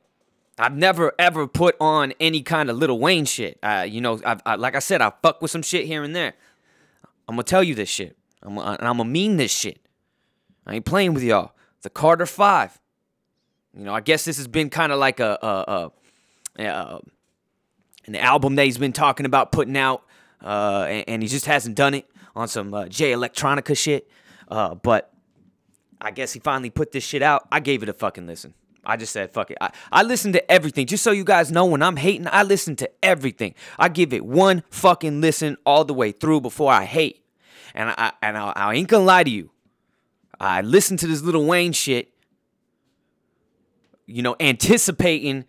I've 0.58 0.76
never 0.76 1.12
ever 1.16 1.46
put 1.46 1.76
on 1.80 2.12
any 2.18 2.42
kind 2.42 2.70
of 2.70 2.76
Little 2.76 2.98
Wayne 2.98 3.24
shit. 3.24 3.60
Uh, 3.62 3.86
you 3.88 4.00
know, 4.00 4.20
I've, 4.24 4.42
I, 4.44 4.56
like 4.56 4.74
I 4.74 4.80
said, 4.80 5.00
I 5.00 5.12
fuck 5.22 5.40
with 5.40 5.52
some 5.52 5.62
shit 5.62 5.86
here 5.86 6.02
and 6.02 6.16
there. 6.16 6.34
I'm 7.28 7.36
gonna 7.36 7.44
tell 7.44 7.62
you 7.62 7.76
this 7.76 7.88
shit. 7.88 8.16
I'm, 8.42 8.58
and 8.58 8.82
I'm 8.82 8.96
gonna 8.96 9.04
mean 9.04 9.36
this 9.36 9.52
shit. 9.52 9.78
I 10.66 10.74
ain't 10.74 10.84
playing 10.84 11.14
with 11.14 11.22
y'all 11.22 11.52
the 11.82 11.90
Carter 11.90 12.26
Five. 12.26 12.78
You 13.76 13.84
know, 13.84 13.94
I 13.94 14.00
guess 14.00 14.24
this 14.24 14.38
has 14.38 14.48
been 14.48 14.70
kind 14.70 14.92
of 14.92 14.98
like 14.98 15.20
a, 15.20 15.38
a, 15.42 15.46
a, 16.58 16.64
a, 16.64 17.00
an 18.06 18.16
album 18.16 18.56
that 18.56 18.64
he's 18.64 18.78
been 18.78 18.92
talking 18.92 19.26
about 19.26 19.52
putting 19.52 19.76
out, 19.76 20.02
uh, 20.42 20.86
and, 20.88 21.04
and, 21.08 21.22
he 21.22 21.28
just 21.28 21.46
hasn't 21.46 21.76
done 21.76 21.94
it 21.94 22.08
on 22.34 22.48
some 22.48 22.72
uh, 22.72 22.86
Jay 22.88 23.12
Electronica 23.12 23.76
shit. 23.76 24.08
Uh, 24.48 24.74
but 24.74 25.12
I 26.00 26.10
guess 26.10 26.32
he 26.32 26.40
finally 26.40 26.70
put 26.70 26.92
this 26.92 27.04
shit 27.04 27.22
out. 27.22 27.46
I 27.52 27.60
gave 27.60 27.82
it 27.82 27.88
a 27.88 27.92
fucking 27.92 28.26
listen. 28.26 28.54
I 28.84 28.96
just 28.96 29.12
said, 29.12 29.30
fuck 29.30 29.50
it. 29.50 29.58
I, 29.60 29.70
I 29.92 30.02
listen 30.02 30.32
to 30.32 30.50
everything. 30.50 30.86
Just 30.86 31.04
so 31.04 31.10
you 31.10 31.24
guys 31.24 31.52
know, 31.52 31.66
when 31.66 31.82
I'm 31.82 31.96
hating, 31.96 32.26
I 32.30 32.42
listen 32.42 32.74
to 32.76 32.90
everything. 33.02 33.54
I 33.78 33.88
give 33.88 34.14
it 34.14 34.24
one 34.24 34.62
fucking 34.70 35.20
listen 35.20 35.58
all 35.66 35.84
the 35.84 35.92
way 35.92 36.10
through 36.10 36.40
before 36.40 36.72
I 36.72 36.84
hate. 36.84 37.22
And 37.74 37.90
I 37.90 38.12
and 38.22 38.38
I, 38.38 38.52
I 38.56 38.74
ain't 38.74 38.88
gonna 38.88 39.04
lie 39.04 39.24
to 39.24 39.30
you. 39.30 39.50
I 40.40 40.60
listened 40.60 41.00
to 41.00 41.06
this 41.06 41.22
little 41.22 41.44
Wayne 41.44 41.72
shit, 41.72 42.12
you 44.06 44.22
know, 44.22 44.36
anticipating 44.38 45.44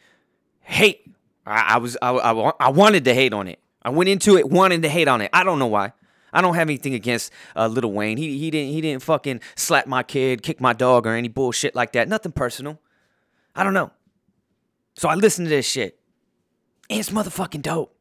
hate. 0.62 1.13
I, 1.46 1.75
I 1.75 1.77
was 1.77 1.98
I, 2.01 2.12
I, 2.12 2.51
I, 2.60 2.69
wanted 2.69 3.05
to 3.05 3.13
hate 3.13 3.34
on 3.34 3.48
it. 3.48 3.60
I 3.81 3.89
went 3.89 4.10
into 4.10 4.38
it 4.38 4.50
wanting 4.50 4.81
to 4.81 4.89
hate 4.89 5.08
on 5.08 5.22
it. 5.22 5.29
I 5.34 5.43
don't 5.43 5.60
know 5.60 5.67
why. 5.67 5.93
I 6.31 6.41
don't 6.41 6.55
have 6.55 6.67
anything 6.67 6.93
against 6.93 7.31
uh, 7.55 7.67
Lil 7.67 7.91
Wayne. 7.91 8.17
He 8.17 8.38
he 8.38 8.51
didn't 8.51 8.74
he 8.74 8.81
didn't 8.81 9.01
fucking 9.03 9.41
slap 9.55 9.88
my 9.88 10.03
kid, 10.03 10.43
kick 10.43 10.62
my 10.62 10.74
dog, 10.74 11.08
or 11.08 11.15
any 11.15 11.27
bullshit 11.27 11.75
like 11.75 11.93
that. 11.93 12.08
Nothing 12.08 12.31
personal. 12.31 12.79
I 13.55 13.63
don't 13.63 13.74
know. 13.74 13.91
So 14.96 15.10
I 15.10 15.15
listened 15.15 15.48
to 15.48 15.50
this 15.50 15.65
shit. 15.65 16.00
And 16.89 17.00
it's 17.00 17.10
motherfucking 17.10 17.62
dope. 17.62 17.96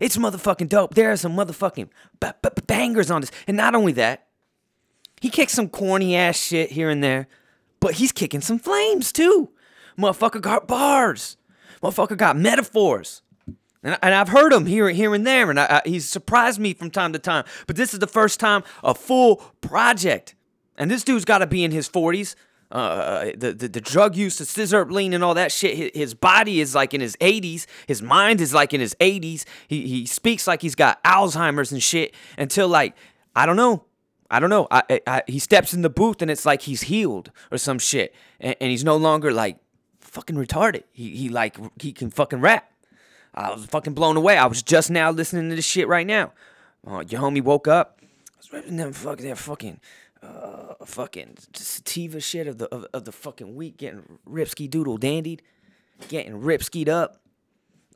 It's 0.00 0.16
motherfucking 0.16 0.68
dope. 0.68 0.94
There 0.94 1.12
are 1.12 1.16
some 1.16 1.36
motherfucking 1.36 1.88
b- 2.20 2.28
b- 2.42 2.62
bangers 2.66 3.10
on 3.10 3.20
this. 3.20 3.30
And 3.46 3.56
not 3.56 3.74
only 3.74 3.92
that, 3.92 4.26
he 5.24 5.30
kicks 5.30 5.54
some 5.54 5.70
corny 5.70 6.14
ass 6.14 6.36
shit 6.36 6.72
here 6.72 6.90
and 6.90 7.02
there, 7.02 7.28
but 7.80 7.94
he's 7.94 8.12
kicking 8.12 8.42
some 8.42 8.58
flames 8.58 9.10
too. 9.10 9.48
Motherfucker 9.98 10.38
got 10.38 10.68
bars. 10.68 11.38
Motherfucker 11.82 12.18
got 12.18 12.36
metaphors. 12.36 13.22
And, 13.82 13.98
and 14.02 14.14
I've 14.14 14.28
heard 14.28 14.52
him 14.52 14.66
here, 14.66 14.90
here 14.90 15.14
and 15.14 15.26
there, 15.26 15.48
and 15.48 15.58
I, 15.58 15.80
I, 15.82 15.88
he's 15.88 16.06
surprised 16.06 16.60
me 16.60 16.74
from 16.74 16.90
time 16.90 17.14
to 17.14 17.18
time. 17.18 17.46
But 17.66 17.76
this 17.76 17.94
is 17.94 18.00
the 18.00 18.06
first 18.06 18.38
time 18.38 18.64
a 18.82 18.94
full 18.94 19.36
project. 19.62 20.34
And 20.76 20.90
this 20.90 21.02
dude's 21.02 21.24
got 21.24 21.38
to 21.38 21.46
be 21.46 21.64
in 21.64 21.70
his 21.70 21.88
40s. 21.88 22.34
Uh, 22.70 23.30
the, 23.34 23.54
the, 23.54 23.68
the 23.68 23.80
drug 23.80 24.16
use, 24.16 24.36
the 24.36 24.44
scissor 24.44 24.84
lean, 24.84 25.14
and 25.14 25.24
all 25.24 25.32
that 25.32 25.50
shit. 25.50 25.96
His, 25.96 26.12
body 26.12 26.60
is 26.60 26.74
like 26.74 26.92
in 26.92 27.00
his 27.00 27.16
80s. 27.16 27.64
His 27.86 28.02
mind 28.02 28.42
is 28.42 28.52
like 28.52 28.74
in 28.74 28.80
his 28.82 28.94
80s. 29.00 29.46
He, 29.68 29.88
he 29.88 30.04
speaks 30.04 30.46
like 30.46 30.60
he's 30.60 30.74
got 30.74 31.02
Alzheimer's 31.02 31.72
and 31.72 31.82
shit 31.82 32.14
until, 32.36 32.68
like, 32.68 32.94
I 33.34 33.46
don't 33.46 33.56
know, 33.56 33.86
I 34.34 34.40
don't 34.40 34.50
know. 34.50 34.66
I, 34.68 35.00
I, 35.06 35.22
he 35.28 35.38
steps 35.38 35.72
in 35.72 35.82
the 35.82 35.88
booth 35.88 36.20
and 36.20 36.28
it's 36.28 36.44
like 36.44 36.62
he's 36.62 36.82
healed 36.82 37.30
or 37.52 37.58
some 37.58 37.78
shit, 37.78 38.12
and, 38.40 38.56
and 38.60 38.68
he's 38.68 38.82
no 38.82 38.96
longer 38.96 39.32
like 39.32 39.58
fucking 40.00 40.34
retarded. 40.34 40.82
He 40.90 41.14
he 41.14 41.28
like 41.28 41.56
he 41.80 41.92
can 41.92 42.10
fucking 42.10 42.40
rap. 42.40 42.68
I 43.32 43.52
was 43.52 43.64
fucking 43.66 43.94
blown 43.94 44.16
away. 44.16 44.36
I 44.36 44.46
was 44.46 44.60
just 44.60 44.90
now 44.90 45.12
listening 45.12 45.50
to 45.50 45.54
this 45.56 45.64
shit 45.64 45.86
right 45.86 46.06
now. 46.06 46.32
Uh, 46.84 47.04
your 47.08 47.20
homie 47.20 47.42
woke 47.42 47.68
up. 47.68 48.00
I 48.02 48.36
was 48.38 48.52
ripping 48.52 48.76
them 48.76 48.92
fucking 48.92 49.24
that 49.28 49.38
fucking 49.38 49.78
uh 50.20 50.84
fucking 50.84 51.36
sativa 51.52 52.18
shit 52.18 52.48
of 52.48 52.58
the 52.58 52.66
of, 52.74 52.86
of 52.92 53.04
the 53.04 53.12
fucking 53.12 53.54
week, 53.54 53.76
getting 53.76 54.18
ripski 54.28 54.68
doodle 54.68 54.96
dandied, 54.96 55.42
getting 56.08 56.40
ripskied 56.40 56.88
up. 56.88 57.20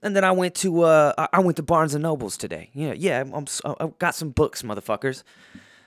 And 0.05 0.15
then 0.15 0.23
I 0.23 0.31
went 0.31 0.55
to 0.57 0.83
uh 0.83 1.27
I 1.33 1.41
went 1.41 1.57
to 1.57 1.65
Barnes 1.65 1.95
and 1.95 2.05
Nobles 2.05 2.37
today. 2.37 2.71
Yeah, 2.75 2.93
yeah, 2.93 3.23
I'm, 3.23 3.35
I'm 3.35 3.47
I 3.65 3.89
got 3.99 4.15
some 4.15 4.31
books, 4.31 4.63
motherfuckers. 4.63 5.25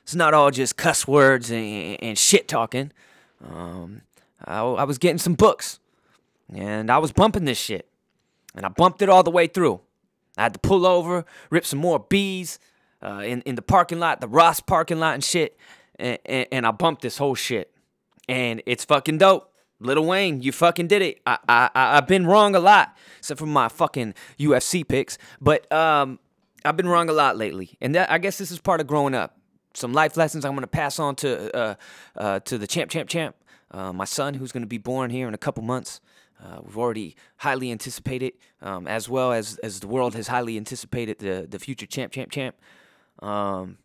It's 0.03 0.15
not 0.15 0.33
all 0.33 0.51
just 0.51 0.77
cuss 0.77 1.07
words 1.07 1.51
and, 1.51 1.97
and 2.01 2.17
shit 2.17 2.47
talking. 2.47 2.91
Um, 3.47 4.01
I, 4.45 4.59
I 4.59 4.83
was 4.83 4.97
getting 4.97 5.17
some 5.17 5.35
books, 5.35 5.79
and 6.53 6.91
I 6.91 6.97
was 6.97 7.11
bumping 7.11 7.45
this 7.45 7.59
shit, 7.59 7.87
and 8.55 8.65
I 8.65 8.69
bumped 8.69 9.01
it 9.01 9.09
all 9.09 9.23
the 9.23 9.31
way 9.31 9.47
through. 9.47 9.81
I 10.37 10.43
had 10.43 10.53
to 10.53 10.59
pull 10.59 10.85
over, 10.85 11.25
rip 11.49 11.65
some 11.65 11.79
more 11.79 11.99
bees 11.99 12.59
uh, 13.03 13.21
in 13.25 13.41
in 13.41 13.55
the 13.55 13.61
parking 13.61 13.99
lot, 13.99 14.21
the 14.21 14.27
Ross 14.27 14.59
parking 14.59 14.99
lot 14.99 15.13
and 15.13 15.23
shit, 15.23 15.57
and, 15.99 16.17
and, 16.25 16.47
and 16.51 16.65
I 16.65 16.71
bumped 16.71 17.01
this 17.01 17.17
whole 17.17 17.35
shit, 17.35 17.71
and 18.27 18.61
it's 18.65 18.85
fucking 18.85 19.17
dope. 19.17 19.47
Little 19.79 20.05
Wayne, 20.05 20.41
you 20.41 20.51
fucking 20.51 20.87
did 20.87 21.01
it. 21.01 21.21
I 21.25 21.37
I 21.47 21.69
I've 21.73 22.07
been 22.07 22.27
wrong 22.27 22.55
a 22.55 22.59
lot, 22.59 22.95
except 23.17 23.39
for 23.39 23.47
my 23.47 23.67
fucking 23.67 24.13
UFC 24.39 24.87
picks, 24.87 25.17
but 25.39 25.71
um, 25.71 26.19
I've 26.63 26.77
been 26.77 26.87
wrong 26.87 27.09
a 27.09 27.13
lot 27.13 27.37
lately, 27.37 27.77
and 27.81 27.95
that 27.95 28.11
I 28.11 28.17
guess 28.17 28.37
this 28.37 28.51
is 28.51 28.59
part 28.59 28.79
of 28.79 28.87
growing 28.87 29.15
up. 29.15 29.37
Some 29.73 29.93
life 29.93 30.17
lessons 30.17 30.45
I'm 30.45 30.53
gonna 30.53 30.67
pass 30.67 30.99
on 30.99 31.15
to 31.17 31.55
uh, 31.55 31.75
uh, 32.15 32.39
to 32.41 32.57
the 32.57 32.67
champ, 32.67 32.91
champ, 32.91 33.09
champ, 33.09 33.35
uh, 33.71 33.93
my 33.93 34.05
son, 34.05 34.35
who's 34.35 34.51
gonna 34.51 34.65
be 34.65 34.77
born 34.77 35.09
here 35.09 35.27
in 35.27 35.33
a 35.33 35.37
couple 35.37 35.63
months. 35.63 36.01
Uh, 36.43 36.59
we've 36.63 36.77
already 36.77 37.15
highly 37.37 37.71
anticipated, 37.71 38.33
um, 38.61 38.87
as 38.87 39.07
well 39.07 39.31
as 39.31 39.57
as 39.59 39.79
the 39.79 39.87
world 39.87 40.15
has 40.15 40.27
highly 40.27 40.57
anticipated 40.57 41.19
the 41.19 41.45
the 41.49 41.59
future 41.59 41.85
champ, 41.85 42.11
champ, 42.11 42.31
champ. 42.31 42.55
Um, 43.19 43.77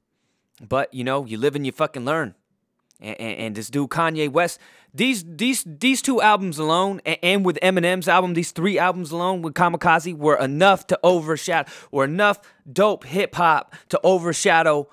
but 0.67 0.93
you 0.93 1.05
know, 1.05 1.25
you 1.25 1.39
live 1.39 1.55
and 1.55 1.67
you 1.67 1.73
fucking 1.73 2.05
learn. 2.05 2.35
And, 2.99 3.21
and, 3.21 3.39
and 3.39 3.55
this 3.55 3.69
dude 3.69 3.91
Kanye 3.91 4.31
West, 4.31 4.59
these 4.95 5.23
these 5.23 5.65
these 5.67 6.01
two 6.01 6.23
albums 6.23 6.59
alone, 6.59 7.03
and, 7.05 7.19
and 7.23 7.45
with 7.45 7.59
Eminem's 7.63 8.09
album, 8.09 8.33
these 8.33 8.53
three 8.53 8.79
albums 8.79 9.11
alone 9.11 9.43
with 9.43 9.53
Kamikaze 9.53 10.17
were 10.17 10.37
enough 10.37 10.87
to 10.87 10.99
overshadow, 11.03 11.71
were 11.91 12.05
enough 12.05 12.41
dope 12.71 13.05
hip 13.05 13.35
hop 13.35 13.75
to 13.91 14.01
overshadow 14.03 14.89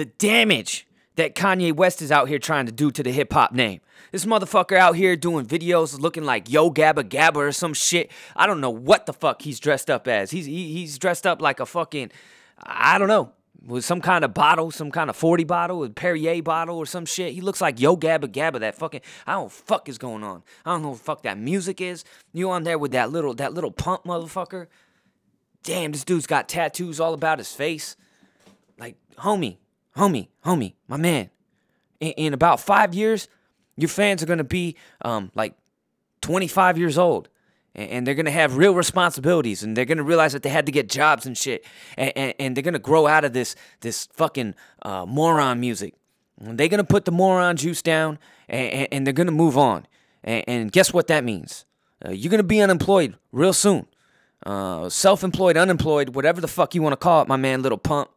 the 0.00 0.06
damage 0.06 0.86
that 1.16 1.34
Kanye 1.34 1.74
West 1.74 2.00
is 2.00 2.10
out 2.10 2.26
here 2.26 2.38
trying 2.38 2.64
to 2.64 2.72
do 2.72 2.90
to 2.90 3.02
the 3.02 3.12
hip 3.12 3.34
hop 3.34 3.52
name. 3.52 3.82
This 4.12 4.24
motherfucker 4.24 4.78
out 4.78 4.96
here 4.96 5.14
doing 5.14 5.44
videos 5.44 6.00
looking 6.00 6.24
like 6.24 6.50
Yo 6.50 6.70
Gabba 6.70 7.04
Gabba 7.04 7.36
or 7.36 7.52
some 7.52 7.74
shit. 7.74 8.10
I 8.34 8.46
don't 8.46 8.62
know 8.62 8.70
what 8.70 9.04
the 9.04 9.12
fuck 9.12 9.42
he's 9.42 9.60
dressed 9.60 9.90
up 9.90 10.08
as. 10.08 10.30
He's 10.30 10.46
he, 10.46 10.72
he's 10.72 10.98
dressed 10.98 11.26
up 11.26 11.42
like 11.42 11.60
a 11.60 11.66
fucking 11.66 12.12
I 12.62 12.96
don't 12.96 13.08
know 13.08 13.32
with 13.66 13.84
some 13.84 14.00
kind 14.00 14.24
of 14.24 14.32
bottle, 14.32 14.70
some 14.70 14.90
kind 14.90 15.10
of 15.10 15.16
40 15.16 15.44
bottle, 15.44 15.84
a 15.84 15.90
Perrier 15.90 16.42
bottle 16.42 16.78
or 16.78 16.86
some 16.86 17.04
shit. 17.04 17.34
He 17.34 17.42
looks 17.42 17.60
like 17.60 17.78
Yo 17.78 17.98
Gabba 17.98 18.24
Gabba, 18.24 18.60
that 18.60 18.74
fucking 18.74 19.02
I 19.26 19.32
don't 19.32 19.52
fuck 19.52 19.86
is 19.86 19.98
going 19.98 20.24
on. 20.24 20.42
I 20.64 20.72
don't 20.72 20.80
know 20.80 20.90
what 20.92 21.00
fuck 21.00 21.24
that 21.24 21.36
music 21.36 21.82
is. 21.82 22.06
You 22.32 22.48
on 22.52 22.64
there 22.64 22.78
with 22.78 22.92
that 22.92 23.12
little 23.12 23.34
that 23.34 23.52
Lil 23.52 23.70
Pump 23.70 24.04
motherfucker. 24.04 24.68
Damn, 25.62 25.92
this 25.92 26.04
dude's 26.04 26.26
got 26.26 26.48
tattoos 26.48 27.00
all 27.00 27.12
about 27.12 27.36
his 27.36 27.52
face. 27.52 27.96
Like, 28.78 28.96
homie, 29.18 29.58
homie, 29.96 30.28
homie, 30.44 30.74
my 30.88 30.96
man. 30.96 31.30
In, 32.00 32.12
in 32.12 32.34
about 32.34 32.60
five 32.60 32.94
years, 32.94 33.28
your 33.76 33.88
fans 33.88 34.22
are 34.22 34.26
gonna 34.26 34.44
be 34.44 34.76
um 35.02 35.30
like 35.34 35.54
25 36.20 36.78
years 36.78 36.98
old. 36.98 37.28
And, 37.72 38.04
they're 38.04 38.16
gonna 38.16 38.32
have 38.32 38.56
real 38.56 38.74
responsibilities 38.74 39.62
and 39.62 39.76
they're 39.76 39.84
gonna 39.84 40.02
realize 40.02 40.32
that 40.32 40.42
they 40.42 40.48
had 40.48 40.66
to 40.66 40.72
get 40.72 40.88
jobs 40.88 41.24
and 41.24 41.38
shit. 41.38 41.64
And, 41.96 42.12
and, 42.16 42.34
and 42.38 42.56
they're 42.56 42.62
gonna 42.62 42.80
grow 42.80 43.06
out 43.06 43.24
of 43.24 43.32
this 43.32 43.54
this 43.80 44.08
fucking 44.12 44.54
uh, 44.82 45.06
moron 45.06 45.60
music. 45.60 45.94
And 46.40 46.58
they're 46.58 46.68
gonna 46.68 46.84
put 46.84 47.04
the 47.04 47.12
moron 47.12 47.56
juice 47.56 47.80
down 47.80 48.18
and, 48.48 48.88
and 48.90 49.06
they're 49.06 49.14
gonna 49.14 49.30
move 49.30 49.56
on. 49.56 49.86
And, 50.24 50.44
and 50.48 50.72
guess 50.72 50.92
what 50.92 51.06
that 51.06 51.22
means? 51.22 51.64
Uh, 52.04 52.10
you're 52.10 52.30
gonna 52.30 52.42
be 52.42 52.60
unemployed 52.60 53.16
real 53.30 53.52
soon. 53.52 53.86
Uh, 54.44 54.88
self-employed 54.88 55.56
unemployed 55.56 56.14
whatever 56.14 56.40
the 56.40 56.48
fuck 56.48 56.74
you 56.74 56.82
want 56.82 56.94
to 56.94 56.96
call 56.96 57.20
it 57.22 57.28
my 57.28 57.36
man 57.36 57.60
Lil 57.60 57.76
Pump 57.76 58.10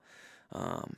um, 0.53 0.95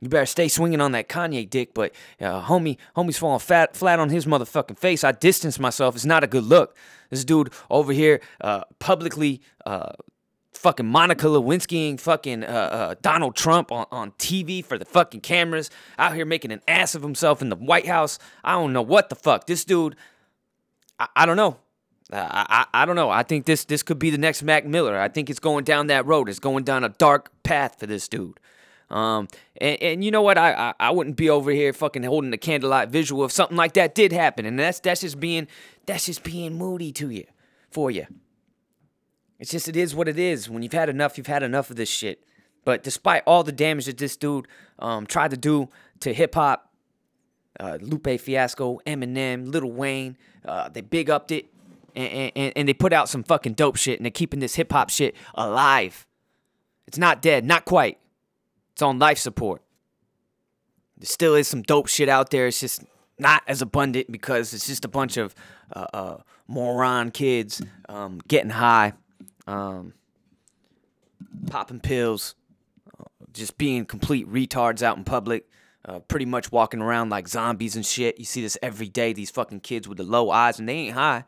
you 0.00 0.08
better 0.08 0.26
stay 0.26 0.48
swinging 0.48 0.80
on 0.80 0.92
that 0.92 1.08
Kanye 1.08 1.48
dick, 1.48 1.74
but 1.74 1.92
uh, 2.20 2.42
homie, 2.42 2.76
homie's 2.96 3.18
falling 3.18 3.40
fat, 3.40 3.76
flat 3.76 3.98
on 3.98 4.10
his 4.10 4.26
motherfucking 4.26 4.78
face. 4.78 5.02
I 5.02 5.12
distance 5.12 5.58
myself. 5.58 5.96
It's 5.96 6.04
not 6.04 6.22
a 6.22 6.28
good 6.28 6.44
look. 6.44 6.76
This 7.10 7.24
dude 7.24 7.52
over 7.70 7.92
here, 7.92 8.20
uh, 8.40 8.64
publicly, 8.78 9.40
uh, 9.66 9.92
fucking 10.52 10.86
Monica 10.86 11.26
Lewinskying 11.26 11.98
fucking 12.00 12.44
uh, 12.44 12.46
uh, 12.46 12.94
Donald 13.00 13.34
Trump 13.34 13.72
on, 13.72 13.86
on 13.90 14.12
TV 14.12 14.64
for 14.64 14.78
the 14.78 14.84
fucking 14.84 15.20
cameras, 15.20 15.70
out 15.98 16.14
here 16.14 16.24
making 16.24 16.52
an 16.52 16.62
ass 16.68 16.94
of 16.94 17.02
himself 17.02 17.42
in 17.42 17.48
the 17.48 17.56
White 17.56 17.86
House. 17.86 18.18
I 18.44 18.52
don't 18.52 18.72
know 18.72 18.82
what 18.82 19.08
the 19.08 19.16
fuck. 19.16 19.46
This 19.46 19.64
dude, 19.64 19.96
I, 20.98 21.08
I 21.16 21.26
don't 21.26 21.36
know. 21.36 21.58
I, 22.12 22.66
I, 22.72 22.82
I 22.82 22.86
don't 22.86 22.96
know. 22.96 23.10
I 23.10 23.22
think 23.22 23.44
this 23.44 23.64
this 23.64 23.82
could 23.82 23.98
be 23.98 24.10
the 24.10 24.18
next 24.18 24.42
Mac 24.42 24.64
Miller. 24.64 24.98
I 24.98 25.08
think 25.08 25.28
it's 25.28 25.40
going 25.40 25.64
down 25.64 25.88
that 25.88 26.06
road. 26.06 26.28
It's 26.28 26.38
going 26.38 26.64
down 26.64 26.82
a 26.82 26.88
dark 26.88 27.30
path 27.42 27.78
for 27.78 27.86
this 27.86 28.08
dude. 28.08 28.40
Um, 28.90 29.28
and, 29.60 29.82
and 29.82 30.04
you 30.04 30.10
know 30.10 30.22
what? 30.22 30.38
I, 30.38 30.52
I, 30.52 30.74
I 30.80 30.90
wouldn't 30.90 31.16
be 31.16 31.28
over 31.28 31.50
here 31.50 31.72
fucking 31.72 32.02
holding 32.04 32.30
the 32.30 32.38
candlelight 32.38 32.88
visual 32.88 33.24
if 33.24 33.32
something 33.32 33.56
like 33.56 33.74
that 33.74 33.94
did 33.94 34.12
happen, 34.12 34.46
and 34.46 34.58
that's 34.58 34.80
that's 34.80 35.02
just 35.02 35.20
being 35.20 35.46
that's 35.86 36.06
just 36.06 36.22
being 36.22 36.54
moody 36.56 36.92
to 36.92 37.10
you, 37.10 37.24
for 37.70 37.90
you. 37.90 38.06
It's 39.38 39.50
just 39.50 39.68
it 39.68 39.76
is 39.76 39.94
what 39.94 40.08
it 40.08 40.18
is. 40.18 40.48
When 40.48 40.62
you've 40.62 40.72
had 40.72 40.88
enough, 40.88 41.18
you've 41.18 41.26
had 41.26 41.42
enough 41.42 41.70
of 41.70 41.76
this 41.76 41.88
shit. 41.88 42.24
But 42.64 42.82
despite 42.82 43.22
all 43.26 43.44
the 43.44 43.52
damage 43.52 43.86
that 43.86 43.98
this 43.98 44.16
dude 44.16 44.48
um, 44.78 45.06
tried 45.06 45.30
to 45.30 45.36
do 45.36 45.68
to 46.00 46.12
hip 46.12 46.34
hop, 46.34 46.72
uh, 47.60 47.78
Lupe 47.80 48.20
Fiasco, 48.20 48.80
Eminem, 48.86 49.52
Lil 49.52 49.70
Wayne, 49.70 50.16
uh, 50.44 50.68
they 50.68 50.80
big 50.80 51.08
upped 51.08 51.30
it, 51.30 51.46
and, 51.94 52.32
and, 52.34 52.52
and 52.56 52.68
they 52.68 52.74
put 52.74 52.92
out 52.92 53.08
some 53.08 53.22
fucking 53.22 53.54
dope 53.54 53.76
shit, 53.76 53.98
and 53.98 54.06
they're 54.06 54.10
keeping 54.10 54.40
this 54.40 54.54
hip 54.56 54.72
hop 54.72 54.90
shit 54.90 55.14
alive. 55.34 56.06
It's 56.86 56.98
not 56.98 57.22
dead, 57.22 57.44
not 57.44 57.64
quite. 57.64 57.98
It's 58.78 58.82
on 58.84 59.00
life 59.00 59.18
support. 59.18 59.60
There 60.98 61.06
still 61.06 61.34
is 61.34 61.48
some 61.48 61.62
dope 61.62 61.88
shit 61.88 62.08
out 62.08 62.30
there. 62.30 62.46
It's 62.46 62.60
just 62.60 62.84
not 63.18 63.42
as 63.48 63.60
abundant 63.60 64.12
because 64.12 64.54
it's 64.54 64.68
just 64.68 64.84
a 64.84 64.88
bunch 64.88 65.16
of 65.16 65.34
uh, 65.74 65.86
uh, 65.92 66.16
moron 66.46 67.10
kids 67.10 67.60
um, 67.88 68.20
getting 68.28 68.50
high, 68.50 68.92
um, 69.48 69.94
popping 71.50 71.80
pills, 71.80 72.36
uh, 73.00 73.06
just 73.32 73.58
being 73.58 73.84
complete 73.84 74.30
retards 74.32 74.80
out 74.80 74.96
in 74.96 75.02
public. 75.02 75.48
Uh, 75.84 75.98
pretty 75.98 76.26
much 76.26 76.52
walking 76.52 76.80
around 76.80 77.10
like 77.10 77.26
zombies 77.26 77.74
and 77.74 77.84
shit. 77.84 78.16
You 78.20 78.26
see 78.26 78.42
this 78.42 78.56
every 78.62 78.88
day. 78.88 79.12
These 79.12 79.32
fucking 79.32 79.58
kids 79.58 79.88
with 79.88 79.98
the 79.98 80.04
low 80.04 80.30
eyes, 80.30 80.60
and 80.60 80.68
they 80.68 80.74
ain't 80.74 80.94
high. 80.94 81.24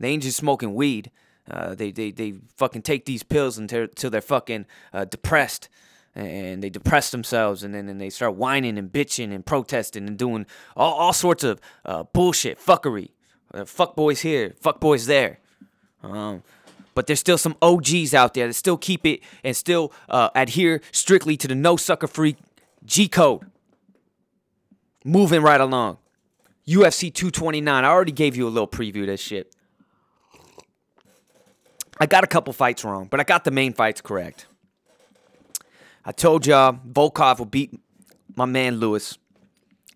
They 0.00 0.08
ain't 0.08 0.22
just 0.22 0.38
smoking 0.38 0.74
weed. 0.74 1.10
Uh, 1.50 1.74
they, 1.74 1.90
they 1.90 2.12
they 2.12 2.36
fucking 2.56 2.80
take 2.80 3.04
these 3.04 3.22
pills 3.22 3.58
until, 3.58 3.82
until 3.82 4.08
they're 4.08 4.22
fucking 4.22 4.64
uh, 4.94 5.04
depressed 5.04 5.68
and 6.18 6.62
they 6.62 6.70
depress 6.70 7.10
themselves 7.10 7.62
and 7.62 7.72
then 7.74 7.88
and 7.88 8.00
they 8.00 8.10
start 8.10 8.34
whining 8.34 8.76
and 8.76 8.90
bitching 8.90 9.32
and 9.32 9.46
protesting 9.46 10.08
and 10.08 10.18
doing 10.18 10.46
all, 10.76 10.94
all 10.94 11.12
sorts 11.12 11.44
of 11.44 11.60
uh, 11.84 12.02
bullshit, 12.02 12.58
fuckery. 12.58 13.10
Uh, 13.54 13.64
fuck 13.64 13.96
boys 13.96 14.20
here, 14.20 14.54
fuck 14.60 14.80
boys 14.80 15.06
there. 15.06 15.38
Um, 16.02 16.42
but 16.94 17.06
there's 17.06 17.20
still 17.20 17.38
some 17.38 17.56
OGs 17.62 18.12
out 18.12 18.34
there 18.34 18.48
that 18.48 18.54
still 18.54 18.76
keep 18.76 19.06
it 19.06 19.20
and 19.44 19.56
still 19.56 19.92
uh, 20.08 20.30
adhere 20.34 20.80
strictly 20.90 21.36
to 21.36 21.46
the 21.46 21.54
no 21.54 21.76
sucker 21.76 22.08
free 22.08 22.36
G 22.84 23.08
code. 23.08 23.46
Moving 25.04 25.42
right 25.42 25.60
along. 25.60 25.98
UFC 26.66 27.14
229. 27.14 27.84
I 27.84 27.88
already 27.88 28.12
gave 28.12 28.36
you 28.36 28.46
a 28.46 28.50
little 28.50 28.68
preview 28.68 29.02
of 29.02 29.06
this 29.06 29.20
shit. 29.20 29.54
I 32.00 32.06
got 32.06 32.24
a 32.24 32.26
couple 32.26 32.52
fights 32.52 32.84
wrong, 32.84 33.06
but 33.06 33.20
I 33.20 33.24
got 33.24 33.44
the 33.44 33.50
main 33.50 33.72
fights 33.72 34.00
correct. 34.00 34.46
I 36.08 36.12
told 36.12 36.46
y'all 36.46 36.72
Volkov 36.90 37.36
will 37.38 37.44
beat 37.44 37.78
my 38.34 38.46
man 38.46 38.76
Lewis. 38.76 39.18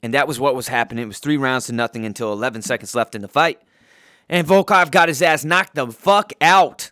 And 0.02 0.12
that 0.12 0.28
was 0.28 0.38
what 0.38 0.54
was 0.54 0.68
happening. 0.68 1.04
It 1.04 1.06
was 1.06 1.20
three 1.20 1.38
rounds 1.38 1.68
to 1.68 1.72
nothing 1.72 2.04
until 2.04 2.34
11 2.34 2.60
seconds 2.60 2.94
left 2.94 3.14
in 3.14 3.22
the 3.22 3.28
fight. 3.28 3.62
And 4.28 4.46
Volkov 4.46 4.90
got 4.90 5.08
his 5.08 5.22
ass 5.22 5.42
knocked 5.42 5.74
the 5.74 5.86
fuck 5.86 6.34
out. 6.42 6.90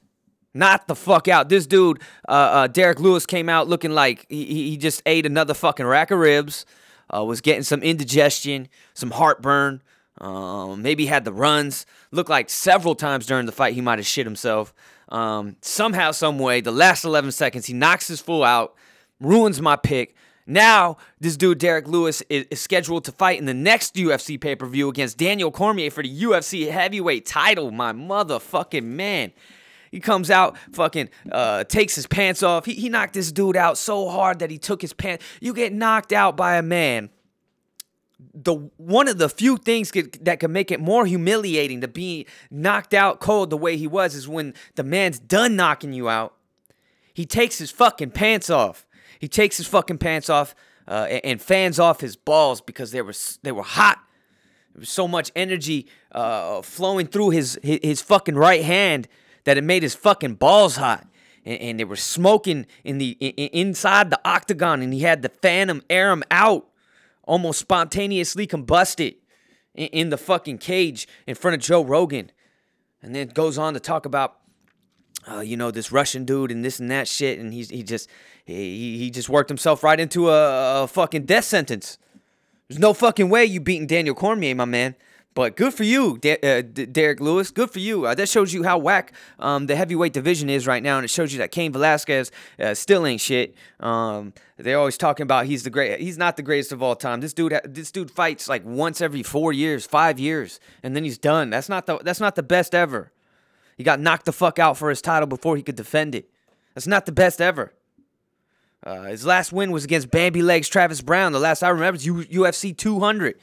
Not 0.54 0.88
the 0.88 0.94
fuck 0.94 1.28
out. 1.28 1.50
This 1.50 1.66
dude, 1.66 2.00
uh, 2.30 2.32
uh, 2.32 2.66
Derrick 2.68 2.98
Lewis, 2.98 3.26
came 3.26 3.50
out 3.50 3.68
looking 3.68 3.90
like 3.90 4.24
he, 4.30 4.46
he 4.46 4.76
just 4.78 5.02
ate 5.04 5.26
another 5.26 5.52
fucking 5.52 5.84
rack 5.84 6.10
of 6.10 6.18
ribs, 6.18 6.64
uh, 7.14 7.22
was 7.22 7.42
getting 7.42 7.62
some 7.62 7.82
indigestion, 7.82 8.68
some 8.94 9.10
heartburn, 9.10 9.82
um, 10.16 10.80
maybe 10.80 11.04
had 11.04 11.26
the 11.26 11.32
runs. 11.32 11.84
Looked 12.10 12.30
like 12.30 12.48
several 12.48 12.94
times 12.94 13.26
during 13.26 13.44
the 13.44 13.52
fight 13.52 13.74
he 13.74 13.82
might 13.82 13.98
have 13.98 14.06
shit 14.06 14.24
himself. 14.24 14.72
Um, 15.10 15.56
somehow, 15.60 16.12
some 16.12 16.38
way, 16.38 16.62
the 16.62 16.72
last 16.72 17.04
11 17.04 17.32
seconds, 17.32 17.66
he 17.66 17.74
knocks 17.74 18.08
his 18.08 18.22
fool 18.22 18.42
out 18.42 18.76
ruins 19.20 19.60
my 19.60 19.76
pick. 19.76 20.14
Now, 20.46 20.96
this 21.20 21.36
dude, 21.36 21.58
Derrick 21.58 21.86
Lewis, 21.86 22.22
is, 22.28 22.46
scheduled 22.60 23.04
to 23.04 23.12
fight 23.12 23.38
in 23.38 23.44
the 23.44 23.54
next 23.54 23.94
UFC 23.94 24.40
pay 24.40 24.56
per 24.56 24.66
view 24.66 24.88
against 24.88 25.16
Daniel 25.16 25.52
Cormier 25.52 25.90
for 25.90 26.02
the 26.02 26.22
UFC 26.22 26.70
heavyweight 26.70 27.26
title. 27.26 27.70
My 27.70 27.92
motherfucking 27.92 28.82
man. 28.82 29.32
He 29.90 29.98
comes 29.98 30.30
out, 30.30 30.56
fucking 30.72 31.08
uh, 31.30 31.64
takes 31.64 31.94
his 31.96 32.06
pants 32.06 32.42
off. 32.42 32.64
He, 32.64 32.74
he 32.74 32.88
knocked 32.88 33.14
this 33.14 33.32
dude 33.32 33.56
out 33.56 33.76
so 33.76 34.08
hard 34.08 34.38
that 34.38 34.50
he 34.50 34.58
took 34.58 34.80
his 34.82 34.92
pants. 34.92 35.24
You 35.40 35.52
get 35.52 35.72
knocked 35.72 36.12
out 36.12 36.36
by 36.36 36.56
a 36.56 36.62
man. 36.62 37.10
The 38.34 38.54
one 38.76 39.08
of 39.08 39.18
the 39.18 39.28
few 39.28 39.56
things 39.56 39.90
could, 39.90 40.24
that 40.24 40.40
could 40.40 40.50
make 40.50 40.70
it 40.70 40.78
more 40.78 41.06
humiliating 41.06 41.80
to 41.80 41.88
be 41.88 42.26
knocked 42.50 42.94
out 42.94 43.18
cold 43.18 43.50
the 43.50 43.56
way 43.56 43.76
he 43.76 43.86
was 43.86 44.14
is 44.14 44.28
when 44.28 44.54
the 44.76 44.84
man's 44.84 45.18
done 45.18 45.56
knocking 45.56 45.92
you 45.92 46.08
out. 46.08 46.34
He 47.14 47.26
takes 47.26 47.58
his 47.58 47.70
fucking 47.70 48.12
pants 48.12 48.50
off. 48.50 48.86
He 49.20 49.28
takes 49.28 49.58
his 49.58 49.66
fucking 49.66 49.98
pants 49.98 50.30
off 50.30 50.54
uh, 50.88 51.20
and, 51.22 51.42
fans 51.42 51.78
off 51.78 52.00
his 52.00 52.16
balls 52.16 52.62
because 52.62 52.90
they 52.90 53.02
were 53.02 53.12
they 53.42 53.52
were 53.52 53.62
hot. 53.62 54.02
There 54.72 54.80
was 54.80 54.88
so 54.88 55.06
much 55.06 55.30
energy 55.36 55.88
uh, 56.10 56.62
flowing 56.62 57.06
through 57.06 57.30
his, 57.30 57.58
his, 57.62 57.80
his 57.82 58.02
fucking 58.02 58.34
right 58.34 58.64
hand 58.64 59.08
that 59.44 59.58
it 59.58 59.62
made 59.62 59.82
his 59.82 59.94
fucking 59.94 60.36
balls 60.36 60.76
hot. 60.76 61.06
And, 61.44 61.60
and 61.60 61.80
they 61.80 61.84
were 61.84 61.96
smoking 61.96 62.66
in 62.82 62.96
the 62.96 63.10
in, 63.20 63.48
inside 63.48 64.08
the 64.08 64.20
octagon, 64.24 64.80
and 64.80 64.94
he 64.94 65.00
had 65.00 65.20
the 65.20 65.28
phantom 65.28 65.82
air 65.90 66.10
him 66.10 66.24
out, 66.30 66.70
almost 67.22 67.60
spontaneously 67.60 68.46
combusted 68.46 69.16
in, 69.74 69.88
in 69.88 70.10
the 70.10 70.18
fucking 70.18 70.58
cage 70.58 71.06
in 71.26 71.34
front 71.34 71.56
of 71.56 71.60
Joe 71.60 71.84
Rogan, 71.84 72.32
and 73.02 73.14
then 73.14 73.28
goes 73.28 73.58
on 73.58 73.74
to 73.74 73.80
talk 73.80 74.06
about 74.06 74.38
uh, 75.28 75.40
you 75.40 75.56
know, 75.56 75.70
this 75.70 75.92
Russian 75.92 76.24
dude 76.24 76.50
and 76.50 76.64
this 76.64 76.78
and 76.80 76.90
that 76.90 77.08
shit, 77.08 77.38
and 77.38 77.52
he's 77.52 77.70
he 77.70 77.82
just 77.82 78.08
he 78.44 78.98
he 78.98 79.10
just 79.10 79.28
worked 79.28 79.50
himself 79.50 79.82
right 79.82 79.98
into 79.98 80.30
a, 80.30 80.84
a 80.84 80.86
fucking 80.86 81.24
death 81.24 81.44
sentence. 81.44 81.98
There's 82.68 82.78
no 82.78 82.94
fucking 82.94 83.28
way 83.28 83.44
you 83.44 83.60
beating 83.60 83.86
Daniel 83.86 84.14
Cormier, 84.14 84.54
my 84.54 84.64
man. 84.64 84.94
But 85.34 85.56
good 85.56 85.72
for 85.72 85.84
you, 85.84 86.18
De- 86.18 86.40
uh, 86.42 86.62
D- 86.62 86.86
Derrick 86.86 87.20
Lewis. 87.20 87.52
Good 87.52 87.70
for 87.70 87.78
you. 87.78 88.04
Uh, 88.04 88.14
that 88.16 88.28
shows 88.28 88.52
you 88.52 88.64
how 88.64 88.78
whack 88.78 89.12
um, 89.38 89.66
the 89.66 89.76
heavyweight 89.76 90.12
division 90.12 90.50
is 90.50 90.66
right 90.66 90.82
now, 90.82 90.96
and 90.96 91.04
it 91.04 91.08
shows 91.08 91.32
you 91.32 91.38
that 91.38 91.52
Cain 91.52 91.72
Velasquez 91.72 92.32
uh, 92.58 92.74
still 92.74 93.06
ain't 93.06 93.20
shit. 93.20 93.54
Um, 93.78 94.32
they're 94.56 94.78
always 94.78 94.98
talking 94.98 95.22
about 95.22 95.46
he's 95.46 95.62
the 95.62 95.70
great. 95.70 96.00
He's 96.00 96.18
not 96.18 96.36
the 96.36 96.42
greatest 96.42 96.72
of 96.72 96.82
all 96.82 96.96
time. 96.96 97.20
This 97.20 97.32
dude, 97.32 97.58
this 97.64 97.92
dude 97.92 98.10
fights 98.10 98.48
like 98.48 98.64
once 98.64 99.00
every 99.00 99.22
four 99.22 99.52
years, 99.52 99.86
five 99.86 100.18
years, 100.18 100.58
and 100.82 100.96
then 100.96 101.04
he's 101.04 101.18
done. 101.18 101.50
That's 101.50 101.68
not 101.68 101.86
the. 101.86 101.98
That's 101.98 102.20
not 102.20 102.34
the 102.34 102.42
best 102.42 102.74
ever. 102.74 103.12
He 103.80 103.84
got 103.84 103.98
knocked 103.98 104.26
the 104.26 104.32
fuck 104.32 104.58
out 104.58 104.76
for 104.76 104.90
his 104.90 105.00
title 105.00 105.26
before 105.26 105.56
he 105.56 105.62
could 105.62 105.74
defend 105.74 106.14
it. 106.14 106.28
That's 106.74 106.86
not 106.86 107.06
the 107.06 107.12
best 107.12 107.40
ever. 107.40 107.72
Uh, 108.84 109.04
his 109.04 109.24
last 109.24 109.54
win 109.54 109.70
was 109.70 109.84
against 109.84 110.10
Bambi 110.10 110.42
Legs 110.42 110.68
Travis 110.68 111.00
Browne. 111.00 111.32
The 111.32 111.40
last 111.40 111.62
I 111.62 111.70
remember 111.70 111.96
is 111.96 112.04
U- 112.04 112.26
UFC 112.26 112.76
200. 112.76 113.40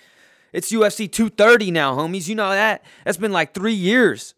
It's 0.54 0.72
UFC 0.72 1.12
230 1.12 1.72
now, 1.72 1.96
homies. 1.96 2.28
You 2.28 2.36
know 2.36 2.52
that? 2.52 2.86
That's 3.04 3.18
been 3.18 3.32
like 3.32 3.56
three 3.56 3.74
years. 3.74 4.36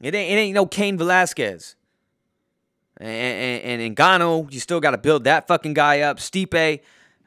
It 0.00 0.14
ain't, 0.14 0.32
it 0.32 0.40
ain't 0.40 0.54
no 0.54 0.64
Cain 0.64 0.96
Velasquez. 0.96 1.76
And, 2.96 3.10
and, 3.62 3.98
and 3.98 4.52
you 4.54 4.58
still 4.58 4.80
got 4.80 4.92
to 4.92 4.98
build 4.98 5.24
that 5.24 5.46
fucking 5.48 5.74
guy 5.74 6.00
up. 6.00 6.16
Stipe, 6.16 6.80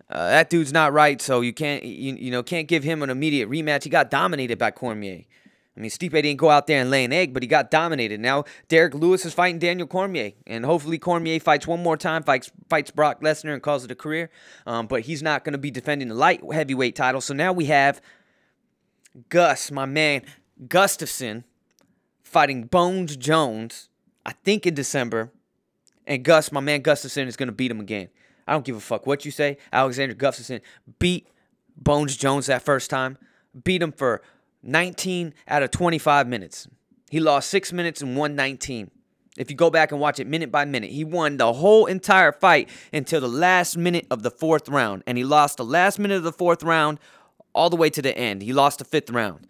uh, 0.10 0.30
that 0.30 0.50
dude's 0.50 0.74
not 0.74 0.94
right, 0.94 1.22
so 1.22 1.42
you 1.42 1.54
can't 1.54 1.84
you, 1.84 2.16
you 2.16 2.32
know 2.32 2.42
can't 2.42 2.68
give 2.68 2.84
him 2.84 3.04
an 3.04 3.12
immediate 3.12 3.52
rematch. 3.52 3.84
He 3.84 3.92
got 3.92 4.10
dominated 4.10 4.58
by 4.58 4.72
Cormier. 4.72 5.26
I 5.78 5.80
mean, 5.80 5.92
Stipe 5.92 6.12
didn't 6.12 6.38
go 6.38 6.50
out 6.50 6.66
there 6.66 6.82
and 6.82 6.90
lay 6.90 7.04
an 7.06 7.14
egg, 7.14 7.34
but 7.34 7.44
he 7.44 7.48
got 7.48 7.70
dominated. 7.70 8.20
Now 8.20 8.46
Derrick 8.68 8.96
Lewis 8.96 9.26
is 9.26 9.34
fighting 9.34 9.60
Daniel 9.60 9.88
Cormier, 9.88 10.32
and 10.48 10.66
hopefully 10.66 10.98
Cormier 10.98 11.40
fights 11.40 11.68
one 11.68 11.84
more 11.84 11.98
time, 11.98 12.24
fights 12.24 12.52
fights 12.68 12.90
Brock 12.90 13.22
Lesnar 13.22 13.54
and 13.54 13.62
calls 13.62 13.86
it 13.86 13.92
a 13.92 13.96
career. 13.96 14.32
Um, 14.66 14.88
but 14.88 15.02
he's 15.02 15.22
not 15.22 15.44
going 15.44 15.54
to 15.54 15.60
be 15.60 15.70
defending 15.70 16.08
the 16.08 16.16
light 16.16 16.42
heavyweight 16.52 16.96
title. 16.96 17.22
So 17.22 17.34
now 17.36 17.54
we 17.54 17.66
have 17.66 18.02
Gus, 19.30 19.72
my 19.72 19.86
man 19.86 20.24
Gustafsson, 20.68 21.44
fighting 22.24 22.64
Bones 22.64 23.16
Jones. 23.16 23.90
I 24.26 24.34
think 24.44 24.66
in 24.66 24.74
December, 24.74 25.32
and 26.06 26.24
Gus, 26.24 26.52
my 26.52 26.60
man 26.60 26.82
Gustafsson, 26.82 27.28
is 27.28 27.38
going 27.38 27.48
to 27.48 27.54
beat 27.54 27.72
him 27.72 27.80
again. 27.80 28.10
I 28.48 28.54
don't 28.54 28.66
give 28.66 28.76
a 28.76 28.82
fuck 28.82 29.06
what 29.06 29.26
you 29.26 29.32
say. 29.32 29.58
Alexander 29.72 30.16
Gustafsson 30.16 30.62
beat 31.00 31.28
Bones 31.76 32.18
Jones 32.18 32.48
that 32.48 32.64
first 32.64 32.90
time, 32.90 33.18
beat 33.64 33.82
him 33.82 33.92
for 33.92 34.22
19 34.64 35.34
out 35.48 35.64
of 35.64 35.72
25 35.72 36.28
minutes. 36.28 36.68
He 37.10 37.20
lost 37.20 37.50
six 37.50 37.72
minutes 37.72 38.02
and 38.02 38.18
won 38.18 38.36
19. 38.36 38.92
If 39.38 39.52
you 39.52 39.56
go 39.56 39.70
back 39.70 39.92
and 39.92 40.02
watch 40.02 40.20
it 40.20 40.28
minute 40.28 40.52
by 40.52 40.66
minute, 40.66 40.90
he 40.90 41.04
won 41.04 41.38
the 41.38 41.54
whole 41.54 41.86
entire 41.86 42.32
fight 42.32 42.70
until 42.92 43.22
the 43.22 43.30
last 43.30 43.78
minute 43.78 44.08
of 44.10 44.24
the 44.24 44.32
fourth 44.32 44.68
round. 44.68 45.04
And 45.06 45.18
he 45.18 45.24
lost 45.24 45.58
the 45.58 45.66
last 45.66 46.00
minute 46.00 46.18
of 46.18 46.24
the 46.24 46.32
fourth 46.32 46.64
round 46.64 47.00
all 47.54 47.70
the 47.70 47.76
way 47.76 47.90
to 47.92 48.02
the 48.02 48.18
end. 48.18 48.42
He 48.42 48.52
lost 48.52 48.80
the 48.80 48.86
fifth 48.86 49.10
round. 49.10 49.48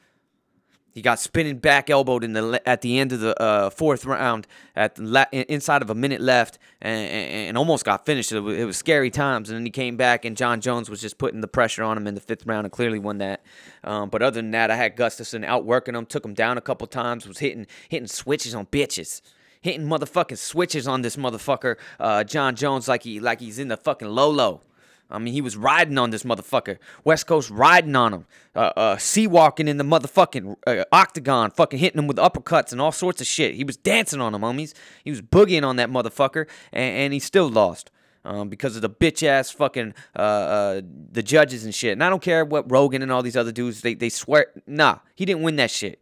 He 0.97 1.03
got 1.03 1.19
spinning 1.19 1.59
back 1.59 1.91
elbowed 1.91 2.23
in 2.23 2.33
the 2.33 2.59
at 2.65 2.81
the 2.81 2.97
end 2.97 3.13
of 3.13 3.19
the 3.19 3.39
uh, 3.39 3.69
fourth 3.69 4.03
round 4.03 4.47
at 4.75 4.97
la- 4.97 5.29
inside 5.31 5.83
of 5.83 5.91
a 5.91 5.93
minute 5.93 6.19
left 6.19 6.57
and, 6.81 7.07
and, 7.07 7.49
and 7.49 7.55
almost 7.55 7.85
got 7.85 8.03
finished. 8.03 8.31
It 8.31 8.39
was, 8.39 8.57
it 8.57 8.65
was, 8.65 8.77
scary 8.77 9.11
times, 9.11 9.51
and 9.51 9.59
then 9.59 9.63
he 9.63 9.69
came 9.69 9.95
back 9.95 10.25
and 10.25 10.35
Jon 10.35 10.59
Jones 10.59 10.89
was 10.89 10.99
just 10.99 11.19
putting 11.19 11.41
the 11.41 11.47
pressure 11.47 11.83
on 11.83 11.97
him 11.99 12.07
in 12.07 12.15
the 12.15 12.19
fifth 12.19 12.47
round 12.47 12.65
and 12.65 12.71
clearly 12.71 12.97
won 12.97 13.19
that. 13.19 13.43
Um, 13.83 14.09
but 14.09 14.23
other 14.23 14.41
than 14.41 14.49
that, 14.49 14.71
I 14.71 14.75
had 14.75 14.97
Gustafsson 14.97 15.45
outworking 15.45 15.93
him, 15.93 16.07
took 16.07 16.25
him 16.25 16.33
down 16.33 16.57
a 16.57 16.61
couple 16.61 16.87
times, 16.87 17.27
was 17.27 17.37
hitting 17.37 17.67
hitting 17.89 18.07
switches 18.07 18.55
on 18.55 18.65
bitches. 18.65 19.21
Hitting 19.61 19.85
motherfucking 19.85 20.39
switches 20.39 20.87
on 20.87 21.03
this 21.03 21.15
motherfucker, 21.15 21.75
uh, 21.99 22.23
Jon 22.23 22.55
Jones, 22.55 22.87
like 22.87 23.03
he 23.03 23.19
like 23.19 23.39
he's 23.39 23.59
in 23.59 23.67
the 23.67 23.77
fucking 23.77 24.07
low. 24.07 24.61
I 25.09 25.19
mean, 25.19 25.33
he 25.33 25.41
was 25.41 25.55
riding 25.55 25.97
on 25.97 26.09
this 26.09 26.23
motherfucker. 26.23 26.77
West 27.03 27.27
Coast 27.27 27.49
riding 27.49 27.95
on 27.95 28.13
him. 28.13 28.25
Uh, 28.55 28.73
uh, 28.75 28.97
C-walking 28.97 29.67
in 29.67 29.77
the 29.77 29.83
motherfucking 29.83 30.57
uh, 30.67 30.83
octagon, 30.91 31.51
fucking 31.51 31.79
hitting 31.79 31.99
him 31.99 32.07
with 32.07 32.17
uppercuts 32.17 32.71
and 32.71 32.81
all 32.81 32.91
sorts 32.91 33.21
of 33.21 33.27
shit. 33.27 33.55
He 33.55 33.63
was 33.63 33.77
dancing 33.77 34.19
on 34.19 34.35
him, 34.35 34.41
homies. 34.41 34.73
He 35.03 35.09
was 35.09 35.21
boogieing 35.21 35.65
on 35.65 35.77
that 35.77 35.89
motherfucker, 35.89 36.47
and, 36.73 36.95
and 36.97 37.13
he 37.13 37.19
still 37.19 37.49
lost. 37.49 37.91
Um, 38.25 38.49
because 38.49 38.75
of 38.75 38.81
the 38.81 38.89
bitch 38.89 39.25
ass 39.25 39.51
fucking 39.51 39.93
uh, 40.13 40.19
uh, 40.19 40.81
the 41.13 41.23
judges 41.23 41.63
and 41.63 41.73
shit. 41.73 41.93
And 41.93 42.03
I 42.03 42.09
don't 42.09 42.21
care 42.21 42.43
what 42.43 42.69
Rogan 42.69 43.01
and 43.01 43.09
all 43.09 43.23
these 43.23 43.37
other 43.37 43.53
dudes 43.53 43.79
they 43.79 43.93
they 43.93 44.09
swear. 44.09 44.47
Nah, 44.65 44.97
he 45.15 45.23
didn't 45.23 45.43
win 45.43 45.55
that 45.57 45.71
shit, 45.71 46.01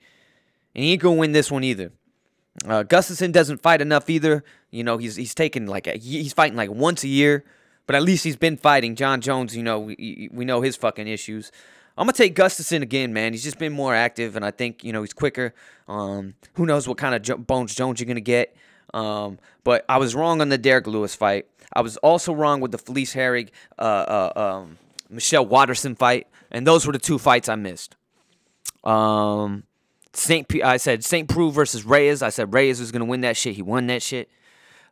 and 0.74 0.84
he 0.84 0.94
ain't 0.94 1.04
gonna 1.04 1.18
win 1.18 1.34
this 1.34 1.52
one 1.52 1.64
either. 1.64 1.92
Uh, 2.66 2.84
Gustafsson 2.84 3.32
doesn't 3.32 3.62
fight 3.62 3.80
enough 3.80 4.10
either. 4.10 4.44
You 4.72 4.84
know, 4.84 4.98
he's 4.98 5.18
he's 5.18 5.36
taking 5.36 5.68
like 5.68 5.86
a, 5.86 5.98
he's 6.00 6.34
fighting 6.34 6.58
like 6.58 6.72
once 6.72 7.04
a 7.04 7.08
year. 7.08 7.46
But 7.88 7.96
at 7.96 8.04
least 8.04 8.24
he's 8.24 8.36
been 8.36 8.58
fighting. 8.58 8.96
Jon 8.96 9.22
Jones, 9.22 9.56
you 9.56 9.64
know, 9.64 9.80
we, 9.80 10.30
we 10.32 10.46
know 10.46 10.62
his 10.62 10.76
fucking 10.76 11.08
issues. 11.08 11.52
I'm 11.98 12.06
gonna 12.08 12.14
take 12.14 12.36
Gustafsson 12.36 12.82
again, 12.82 13.14
man. 13.14 13.32
He's 13.32 13.44
just 13.44 13.58
been 13.58 13.72
more 13.72 13.96
active, 13.96 14.36
and 14.36 14.44
I 14.44 14.52
think 14.52 14.84
you 14.84 14.92
know 14.92 15.02
he's 15.02 15.14
quicker. 15.14 15.54
Um, 15.88 16.34
who 16.56 16.66
knows 16.66 16.88
what 16.88 16.98
kind 16.98 17.16
of 17.16 17.22
jo- 17.22 17.38
Bones 17.38 17.74
Jones 17.74 18.00
you're 18.00 18.08
gonna 18.08 18.20
get? 18.20 18.56
Um, 18.94 19.40
but 19.64 19.86
I 19.88 19.98
was 19.98 20.14
wrong 20.14 20.42
on 20.42 20.50
the 20.50 20.58
Derrick 20.58 20.88
Lewis 20.88 21.16
fight. 21.16 21.46
I 21.72 21.82
was 21.82 21.96
also 21.98 22.34
wrong 22.34 22.60
with 22.60 22.72
the 22.72 22.78
Felice 22.78 23.14
Herrig, 23.14 23.50
uh, 23.80 23.82
uh, 23.82 24.32
um, 24.36 24.78
Michelle 25.10 25.46
Waterson 25.46 25.96
fight, 25.96 26.28
and 26.52 26.68
those 26.68 26.86
were 26.86 26.94
the 26.94 27.00
two 27.00 27.18
fights 27.18 27.48
I 27.48 27.56
missed. 27.56 27.96
Um, 28.84 29.64
Saint, 30.14 30.48
P- 30.48 30.64
I 30.64 30.78
said 30.78 31.04
Saint 31.04 31.30
Preux 31.30 31.52
versus 31.52 31.86
Reyes. 31.86 32.22
I 32.22 32.30
said 32.30 32.54
Reyes 32.54 32.80
was 32.80 32.92
gonna 32.92 33.06
win 33.06 33.22
that 33.22 33.38
shit. 33.38 33.56
He 33.56 33.62
won 33.62 33.88
that 33.88 34.04
shit. 34.04 34.30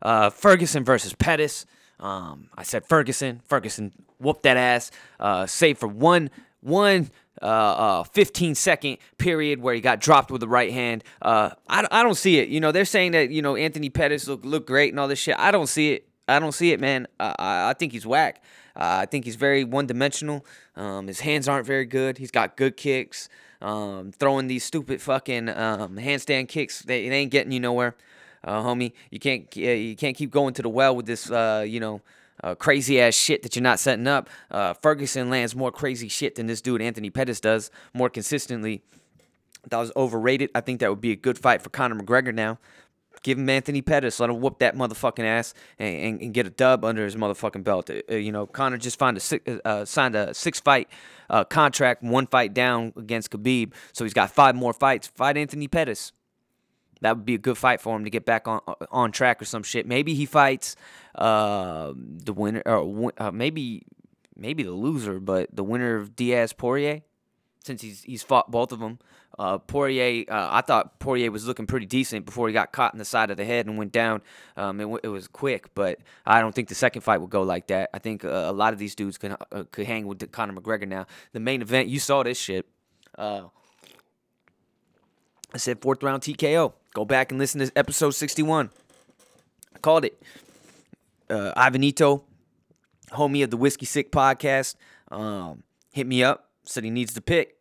Uh, 0.02 0.30
Ferguson 0.30 0.84
versus 0.86 1.14
Pettis. 1.14 1.66
Um, 2.04 2.50
I 2.56 2.64
said 2.64 2.86
Ferguson. 2.86 3.42
Ferguson 3.48 3.94
whooped 4.20 4.44
that 4.44 4.58
ass. 4.58 4.92
Uh, 5.20 5.48
save 5.48 5.78
for 5.78 5.88
one 5.88 6.30
one 6.60 7.10
uh, 7.42 7.46
uh, 7.46 8.04
15 8.04 8.56
second 8.56 8.98
period 9.18 9.62
where 9.62 9.74
he 9.74 9.82
got 9.82 10.00
dropped 10.00 10.30
with 10.30 10.42
the 10.42 10.48
right 10.48 10.72
hand. 10.72 11.04
Uh, 11.22 11.52
I, 11.68 11.88
I 11.90 12.04
don't 12.04 12.16
see 12.16 12.40
it. 12.40 12.50
You 12.50 12.60
know, 12.60 12.72
they're 12.72 12.86
saying 12.86 13.14
that 13.14 13.32
you 13.32 13.42
know 13.42 13.56
Anthony 13.56 13.90
Pettis 13.90 14.28
look 14.28 14.44
look 14.44 14.68
great 14.68 14.92
and 14.92 15.00
all 15.00 15.08
this 15.08 15.20
shit. 15.20 15.36
I 15.40 15.52
don't 15.52 15.68
see 15.68 15.94
it. 15.94 16.08
I 16.28 16.40
don't 16.40 16.52
see 16.52 16.72
it, 16.72 16.80
man. 16.80 17.08
I, 17.20 17.34
I 17.40 17.74
think 17.74 17.94
he's 17.94 18.06
whack. 18.06 18.44
Uh, 18.76 19.00
I 19.02 19.06
think 19.06 19.26
he's 19.26 19.36
very 19.36 19.64
one 19.64 19.88
dimensional. 19.88 20.46
Um, 20.76 21.08
his 21.08 21.22
hands 21.22 21.48
aren't 21.48 21.66
very 21.66 21.86
good. 21.86 22.18
He's 22.18 22.32
got 22.32 22.58
good 22.58 22.76
kicks. 22.76 23.30
Um, 23.62 24.12
throwing 24.12 24.48
these 24.48 24.66
stupid 24.66 25.02
fucking 25.02 25.48
um, 25.48 25.96
handstand 25.96 26.50
kicks, 26.50 26.82
they, 26.82 27.08
they 27.08 27.16
ain't 27.16 27.32
getting 27.32 27.54
you 27.54 27.62
nowhere 27.62 27.96
uh, 28.44 28.62
homie. 28.62 28.94
You 29.12 29.20
can't 29.20 29.48
uh, 29.58 29.62
you 29.62 29.96
can't 29.96 30.16
keep 30.16 30.32
going 30.32 30.54
to 30.56 30.62
the 30.62 30.70
well 30.70 30.96
with 30.96 31.06
this, 31.06 31.30
uh, 31.30 31.66
you 31.68 31.80
know, 31.80 32.02
uh, 32.44 32.56
crazy 32.56 33.00
ass 33.00 33.14
shit 33.14 33.44
that 33.44 33.56
you're 33.56 33.64
not 33.64 33.80
setting 33.80 34.08
up. 34.08 34.30
Uh, 34.52 34.74
Ferguson 34.74 35.30
lands 35.30 35.56
more 35.56 35.72
crazy 35.72 36.08
shit 36.08 36.36
than 36.36 36.48
this 36.48 36.62
dude 36.62 36.82
Anthony 36.82 37.10
Pettis 37.10 37.40
does 37.40 37.72
more 37.94 38.10
consistently. 38.10 38.84
That 39.70 39.78
was 39.78 39.92
overrated. 39.96 40.50
I 40.54 40.62
think 40.62 40.82
that 40.82 40.90
would 40.90 41.02
be 41.02 41.12
a 41.12 41.16
good 41.16 41.38
fight 41.38 41.62
for 41.62 41.70
Conor 41.70 41.96
McGregor 41.96 42.34
now. 42.34 42.60
Give 43.22 43.38
him 43.38 43.48
Anthony 43.48 43.82
Pettis. 43.82 44.20
Let 44.20 44.30
him 44.30 44.42
whoop 44.42 44.60
that 44.60 44.76
motherfucking 44.76 45.24
ass 45.24 45.54
and, 45.80 45.96
and, 45.96 46.22
and 46.22 46.34
get 46.34 46.46
a 46.46 46.50
dub 46.50 46.84
under 46.84 47.06
his 47.06 47.16
motherfucking 47.16 47.64
belt. 47.64 47.90
Uh, 47.90 48.16
you 48.16 48.34
know, 48.34 48.46
Conor 48.46 48.78
just 48.78 49.02
a 49.02 49.66
uh, 49.66 49.86
signed 49.86 50.16
a 50.16 50.34
six 50.34 50.60
fight 50.60 50.90
uh, 51.30 51.46
contract, 51.46 52.04
one 52.04 52.28
fight 52.28 52.54
down 52.54 52.92
against 52.98 53.32
Khabib. 53.32 53.72
So 53.94 54.04
he's 54.04 54.14
got 54.14 54.32
five 54.32 54.56
more 54.56 54.74
fights. 54.74 55.08
Fight 55.08 55.38
Anthony 55.38 55.70
Pettis 55.70 56.12
that 57.04 57.18
would 57.18 57.26
be 57.26 57.36
a 57.36 57.40
good 57.40 57.58
fight 57.58 57.82
for 57.82 57.96
him 57.96 58.06
to 58.06 58.10
get 58.10 58.26
back 58.26 58.48
on 58.48 58.62
on 58.92 59.12
track 59.12 59.42
or 59.42 59.46
some 59.46 59.62
shit. 59.62 59.86
Maybe 59.86 60.14
he 60.14 60.26
fights 60.26 60.76
uh, 61.16 61.94
the 61.96 62.34
winner, 62.34 62.62
or 62.66 63.12
uh, 63.18 63.32
maybe 63.32 63.84
maybe 64.36 64.64
the 64.64 64.72
loser, 64.72 65.20
but 65.20 65.54
the 65.54 65.64
winner 65.64 65.98
of 65.98 66.16
Diaz 66.16 66.54
Poirier, 66.54 67.02
since 67.64 67.82
he's 67.82 68.04
he's 68.04 68.24
fought 68.24 68.50
both 68.50 68.72
of 68.72 68.80
them. 68.80 69.00
Uh, 69.38 69.58
Poirier, 69.58 70.26
uh, 70.30 70.48
I 70.52 70.62
thought 70.62 71.00
Poirier 71.00 71.32
was 71.32 71.48
looking 71.48 71.66
pretty 71.66 71.88
decent 71.88 72.26
before 72.26 72.48
he 72.48 72.54
got 72.54 72.72
caught 72.72 72.94
in 72.94 73.00
the 73.00 73.06
side 73.06 73.32
of 73.32 73.38
the 73.38 73.46
head 73.46 73.66
and 73.66 73.80
went 73.80 73.92
down. 73.92 74.22
Um, 74.56 74.80
it, 74.80 74.84
w- 74.84 75.00
it 75.04 75.08
was 75.08 75.28
quick, 75.28 75.74
but 75.74 75.98
I 76.24 76.40
don't 76.40 76.54
think 76.54 76.68
the 76.68 76.76
second 76.76 77.02
fight 77.02 77.20
would 77.20 77.32
go 77.32 77.42
like 77.42 77.66
that. 77.68 77.90
I 77.96 78.00
think 78.00 78.24
uh, 78.24 78.28
a 78.28 78.54
lot 78.54 78.74
of 78.74 78.80
these 78.80 78.94
dudes 78.94 79.18
can 79.18 79.36
uh, 79.52 79.64
could 79.72 79.88
hang 79.88 80.06
with 80.06 80.32
Conor 80.32 80.54
McGregor 80.54 80.88
now. 80.88 81.08
The 81.32 81.40
main 81.40 81.64
event, 81.64 81.90
you 81.90 82.00
saw 82.00 82.22
this 82.22 82.38
shit. 82.38 82.68
Uh, 83.18 83.46
I 85.52 85.58
said 85.58 85.82
fourth 85.82 86.02
round 86.04 86.22
TKO. 86.22 86.74
Go 86.94 87.06
back 87.06 87.32
and 87.32 87.40
listen 87.40 87.60
to 87.60 87.72
episode 87.76 88.12
61. 88.12 88.70
I 89.76 89.80
called 89.80 90.06
it. 90.06 90.22
Uh, 91.30 91.52
Ivanito, 91.58 92.24
homie 93.12 93.44
of 93.44 93.50
the 93.50 93.58
Whiskey 93.58 93.86
Sick 93.86 94.12
podcast, 94.12 94.76
um, 95.10 95.64
hit 95.92 96.06
me 96.06 96.24
up, 96.24 96.50
said 96.64 96.84
he 96.84 96.92
needs 96.92 97.14
the 97.14 97.22
pick. 97.22 97.56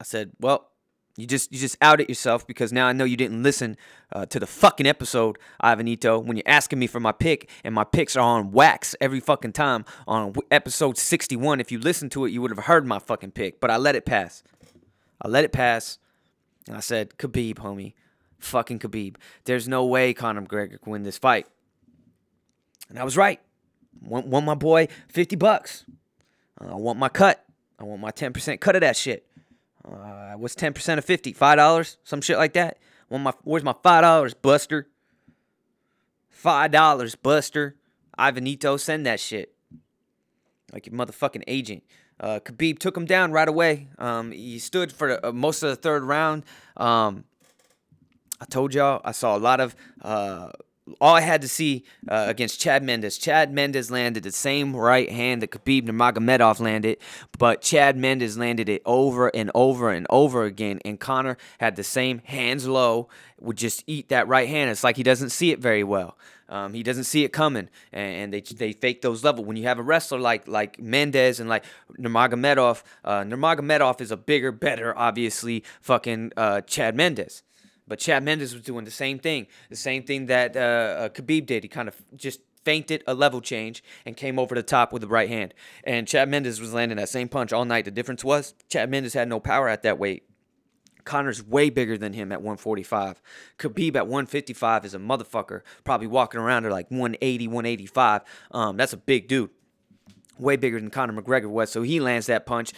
I 0.00 0.04
said, 0.04 0.30
well, 0.38 0.68
you 1.16 1.26
just 1.26 1.52
you 1.52 1.58
just 1.58 1.76
outed 1.82 2.08
yourself 2.08 2.46
because 2.46 2.72
now 2.72 2.86
I 2.86 2.92
know 2.92 3.04
you 3.04 3.16
didn't 3.16 3.42
listen 3.42 3.76
uh, 4.12 4.26
to 4.26 4.38
the 4.38 4.46
fucking 4.46 4.86
episode, 4.86 5.38
Ivanito. 5.62 6.24
When 6.24 6.36
you're 6.36 6.44
asking 6.46 6.78
me 6.78 6.86
for 6.86 7.00
my 7.00 7.12
pick, 7.12 7.50
and 7.64 7.74
my 7.74 7.84
picks 7.84 8.16
are 8.16 8.20
on 8.20 8.52
wax 8.52 8.94
every 9.00 9.20
fucking 9.20 9.52
time 9.52 9.84
on 10.06 10.34
episode 10.50 10.96
61. 10.96 11.60
If 11.60 11.72
you 11.72 11.78
listened 11.78 12.12
to 12.12 12.24
it, 12.24 12.30
you 12.30 12.40
would 12.40 12.50
have 12.50 12.64
heard 12.64 12.86
my 12.86 12.98
fucking 12.98 13.32
pick, 13.32 13.60
but 13.60 13.70
I 13.70 13.76
let 13.76 13.96
it 13.96 14.06
pass. 14.06 14.42
I 15.20 15.28
let 15.28 15.44
it 15.44 15.52
pass, 15.52 15.98
and 16.66 16.76
I 16.76 16.80
said, 16.80 17.10
Khabib, 17.18 17.56
homie, 17.56 17.92
fucking 18.44 18.78
Khabib. 18.78 19.16
There's 19.44 19.68
no 19.68 19.84
way 19.84 20.12
Conor 20.14 20.42
McGregor 20.42 20.80
can 20.80 20.92
win 20.92 21.02
this 21.02 21.18
fight. 21.18 21.46
And 22.88 22.98
I 22.98 23.04
was 23.04 23.16
right. 23.16 23.40
Want 24.00 24.28
my 24.28 24.54
boy 24.54 24.88
50 25.08 25.36
bucks. 25.36 25.84
Uh, 26.60 26.72
I 26.72 26.76
want 26.76 26.98
my 26.98 27.08
cut. 27.08 27.44
I 27.78 27.84
want 27.84 28.00
my 28.00 28.10
10% 28.10 28.60
cut 28.60 28.74
of 28.74 28.80
that 28.80 28.96
shit. 28.96 29.26
Uh, 29.84 30.32
what's 30.34 30.54
10% 30.54 30.98
of 30.98 31.04
50? 31.04 31.34
$5? 31.34 31.96
Some 32.04 32.20
shit 32.20 32.38
like 32.38 32.52
that. 32.54 32.78
Want 33.08 33.24
my, 33.24 33.32
where's 33.42 33.64
my 33.64 33.72
$5, 33.72 34.34
Buster? 34.42 34.88
$5, 36.44 37.16
Buster. 37.22 37.76
Ivanito, 38.18 38.78
send 38.78 39.06
that 39.06 39.20
shit. 39.20 39.54
Like 40.72 40.86
your 40.86 40.94
motherfucking 40.94 41.44
agent. 41.46 41.82
Uh, 42.20 42.38
Khabib 42.40 42.78
took 42.78 42.96
him 42.96 43.04
down 43.04 43.32
right 43.32 43.48
away. 43.48 43.88
Um, 43.98 44.30
he 44.30 44.58
stood 44.58 44.92
for 44.92 45.24
uh, 45.24 45.32
most 45.32 45.62
of 45.62 45.70
the 45.70 45.76
third 45.76 46.04
round. 46.04 46.44
Um, 46.76 47.24
I 48.42 48.44
told 48.46 48.74
y'all 48.74 49.00
I 49.04 49.12
saw 49.12 49.36
a 49.36 49.38
lot 49.38 49.60
of. 49.60 49.76
Uh, 50.00 50.50
all 51.00 51.14
I 51.14 51.20
had 51.20 51.42
to 51.42 51.48
see 51.48 51.84
uh, 52.08 52.24
against 52.28 52.60
Chad 52.60 52.82
Mendes. 52.82 53.16
Chad 53.16 53.52
Mendes 53.52 53.88
landed 53.88 54.24
the 54.24 54.32
same 54.32 54.74
right 54.74 55.08
hand 55.08 55.40
that 55.42 55.52
Khabib 55.52 55.86
Nurmagomedov 55.86 56.58
landed, 56.58 56.98
but 57.38 57.62
Chad 57.62 57.96
Mendes 57.96 58.36
landed 58.36 58.68
it 58.68 58.82
over 58.84 59.28
and 59.28 59.48
over 59.54 59.92
and 59.92 60.08
over 60.10 60.42
again. 60.42 60.80
And 60.84 60.98
Conor 60.98 61.36
had 61.60 61.76
the 61.76 61.84
same 61.84 62.18
hands 62.24 62.66
low, 62.66 63.08
would 63.40 63.56
just 63.56 63.84
eat 63.86 64.08
that 64.08 64.26
right 64.26 64.48
hand. 64.48 64.70
It's 64.70 64.82
like 64.82 64.96
he 64.96 65.04
doesn't 65.04 65.30
see 65.30 65.52
it 65.52 65.60
very 65.60 65.84
well. 65.84 66.18
Um, 66.48 66.74
he 66.74 66.82
doesn't 66.82 67.04
see 67.04 67.24
it 67.24 67.32
coming, 67.32 67.70
and, 67.92 68.34
they 68.34 68.40
they 68.40 68.72
fake 68.72 69.02
those 69.02 69.22
levels. 69.22 69.46
When 69.46 69.56
you 69.56 69.62
have 69.68 69.78
a 69.78 69.82
wrestler 69.82 70.18
like 70.18 70.48
like 70.48 70.80
Mendes 70.80 71.38
and 71.38 71.48
like 71.48 71.64
Nurmagomedov, 71.96 72.82
uh, 73.04 73.20
Nurmagomedov 73.22 74.00
is 74.00 74.10
a 74.10 74.16
bigger, 74.16 74.50
better, 74.50 74.98
obviously, 74.98 75.62
fucking 75.80 76.32
uh, 76.36 76.62
Chad 76.62 76.96
Mendes. 76.96 77.44
But 77.86 77.98
Chad 77.98 78.22
Mendes 78.22 78.54
was 78.54 78.62
doing 78.62 78.84
the 78.84 78.90
same 78.90 79.18
thing, 79.18 79.46
the 79.68 79.76
same 79.76 80.04
thing 80.04 80.26
that 80.26 80.56
uh, 80.56 80.60
uh, 80.60 81.08
Khabib 81.08 81.46
did. 81.46 81.64
He 81.64 81.68
kind 81.68 81.88
of 81.88 81.96
just 82.16 82.40
feinted 82.64 83.02
a 83.06 83.14
level 83.14 83.40
change 83.40 83.82
and 84.06 84.16
came 84.16 84.38
over 84.38 84.54
the 84.54 84.62
top 84.62 84.92
with 84.92 85.02
the 85.02 85.08
right 85.08 85.28
hand. 85.28 85.52
And 85.84 86.06
Chad 86.06 86.28
Mendes 86.28 86.60
was 86.60 86.72
landing 86.72 86.98
that 86.98 87.08
same 87.08 87.28
punch 87.28 87.52
all 87.52 87.64
night. 87.64 87.84
The 87.84 87.90
difference 87.90 88.24
was 88.24 88.54
Chad 88.68 88.90
Mendes 88.90 89.14
had 89.14 89.28
no 89.28 89.40
power 89.40 89.68
at 89.68 89.82
that 89.82 89.98
weight. 89.98 90.24
Conor's 91.04 91.42
way 91.42 91.68
bigger 91.68 91.98
than 91.98 92.12
him 92.12 92.30
at 92.30 92.40
145. 92.40 93.20
Khabib 93.58 93.96
at 93.96 94.06
155 94.06 94.84
is 94.84 94.94
a 94.94 94.98
motherfucker, 94.98 95.62
probably 95.82 96.06
walking 96.06 96.40
around 96.40 96.64
at 96.64 96.70
like 96.70 96.90
180, 96.90 97.48
185. 97.48 98.22
Um, 98.52 98.76
that's 98.76 98.92
a 98.92 98.96
big 98.96 99.26
dude, 99.26 99.50
way 100.38 100.56
bigger 100.56 100.78
than 100.78 100.90
Conor 100.90 101.20
McGregor 101.20 101.50
was. 101.50 101.72
So 101.72 101.82
he 101.82 101.98
lands 101.98 102.26
that 102.26 102.46
punch, 102.46 102.72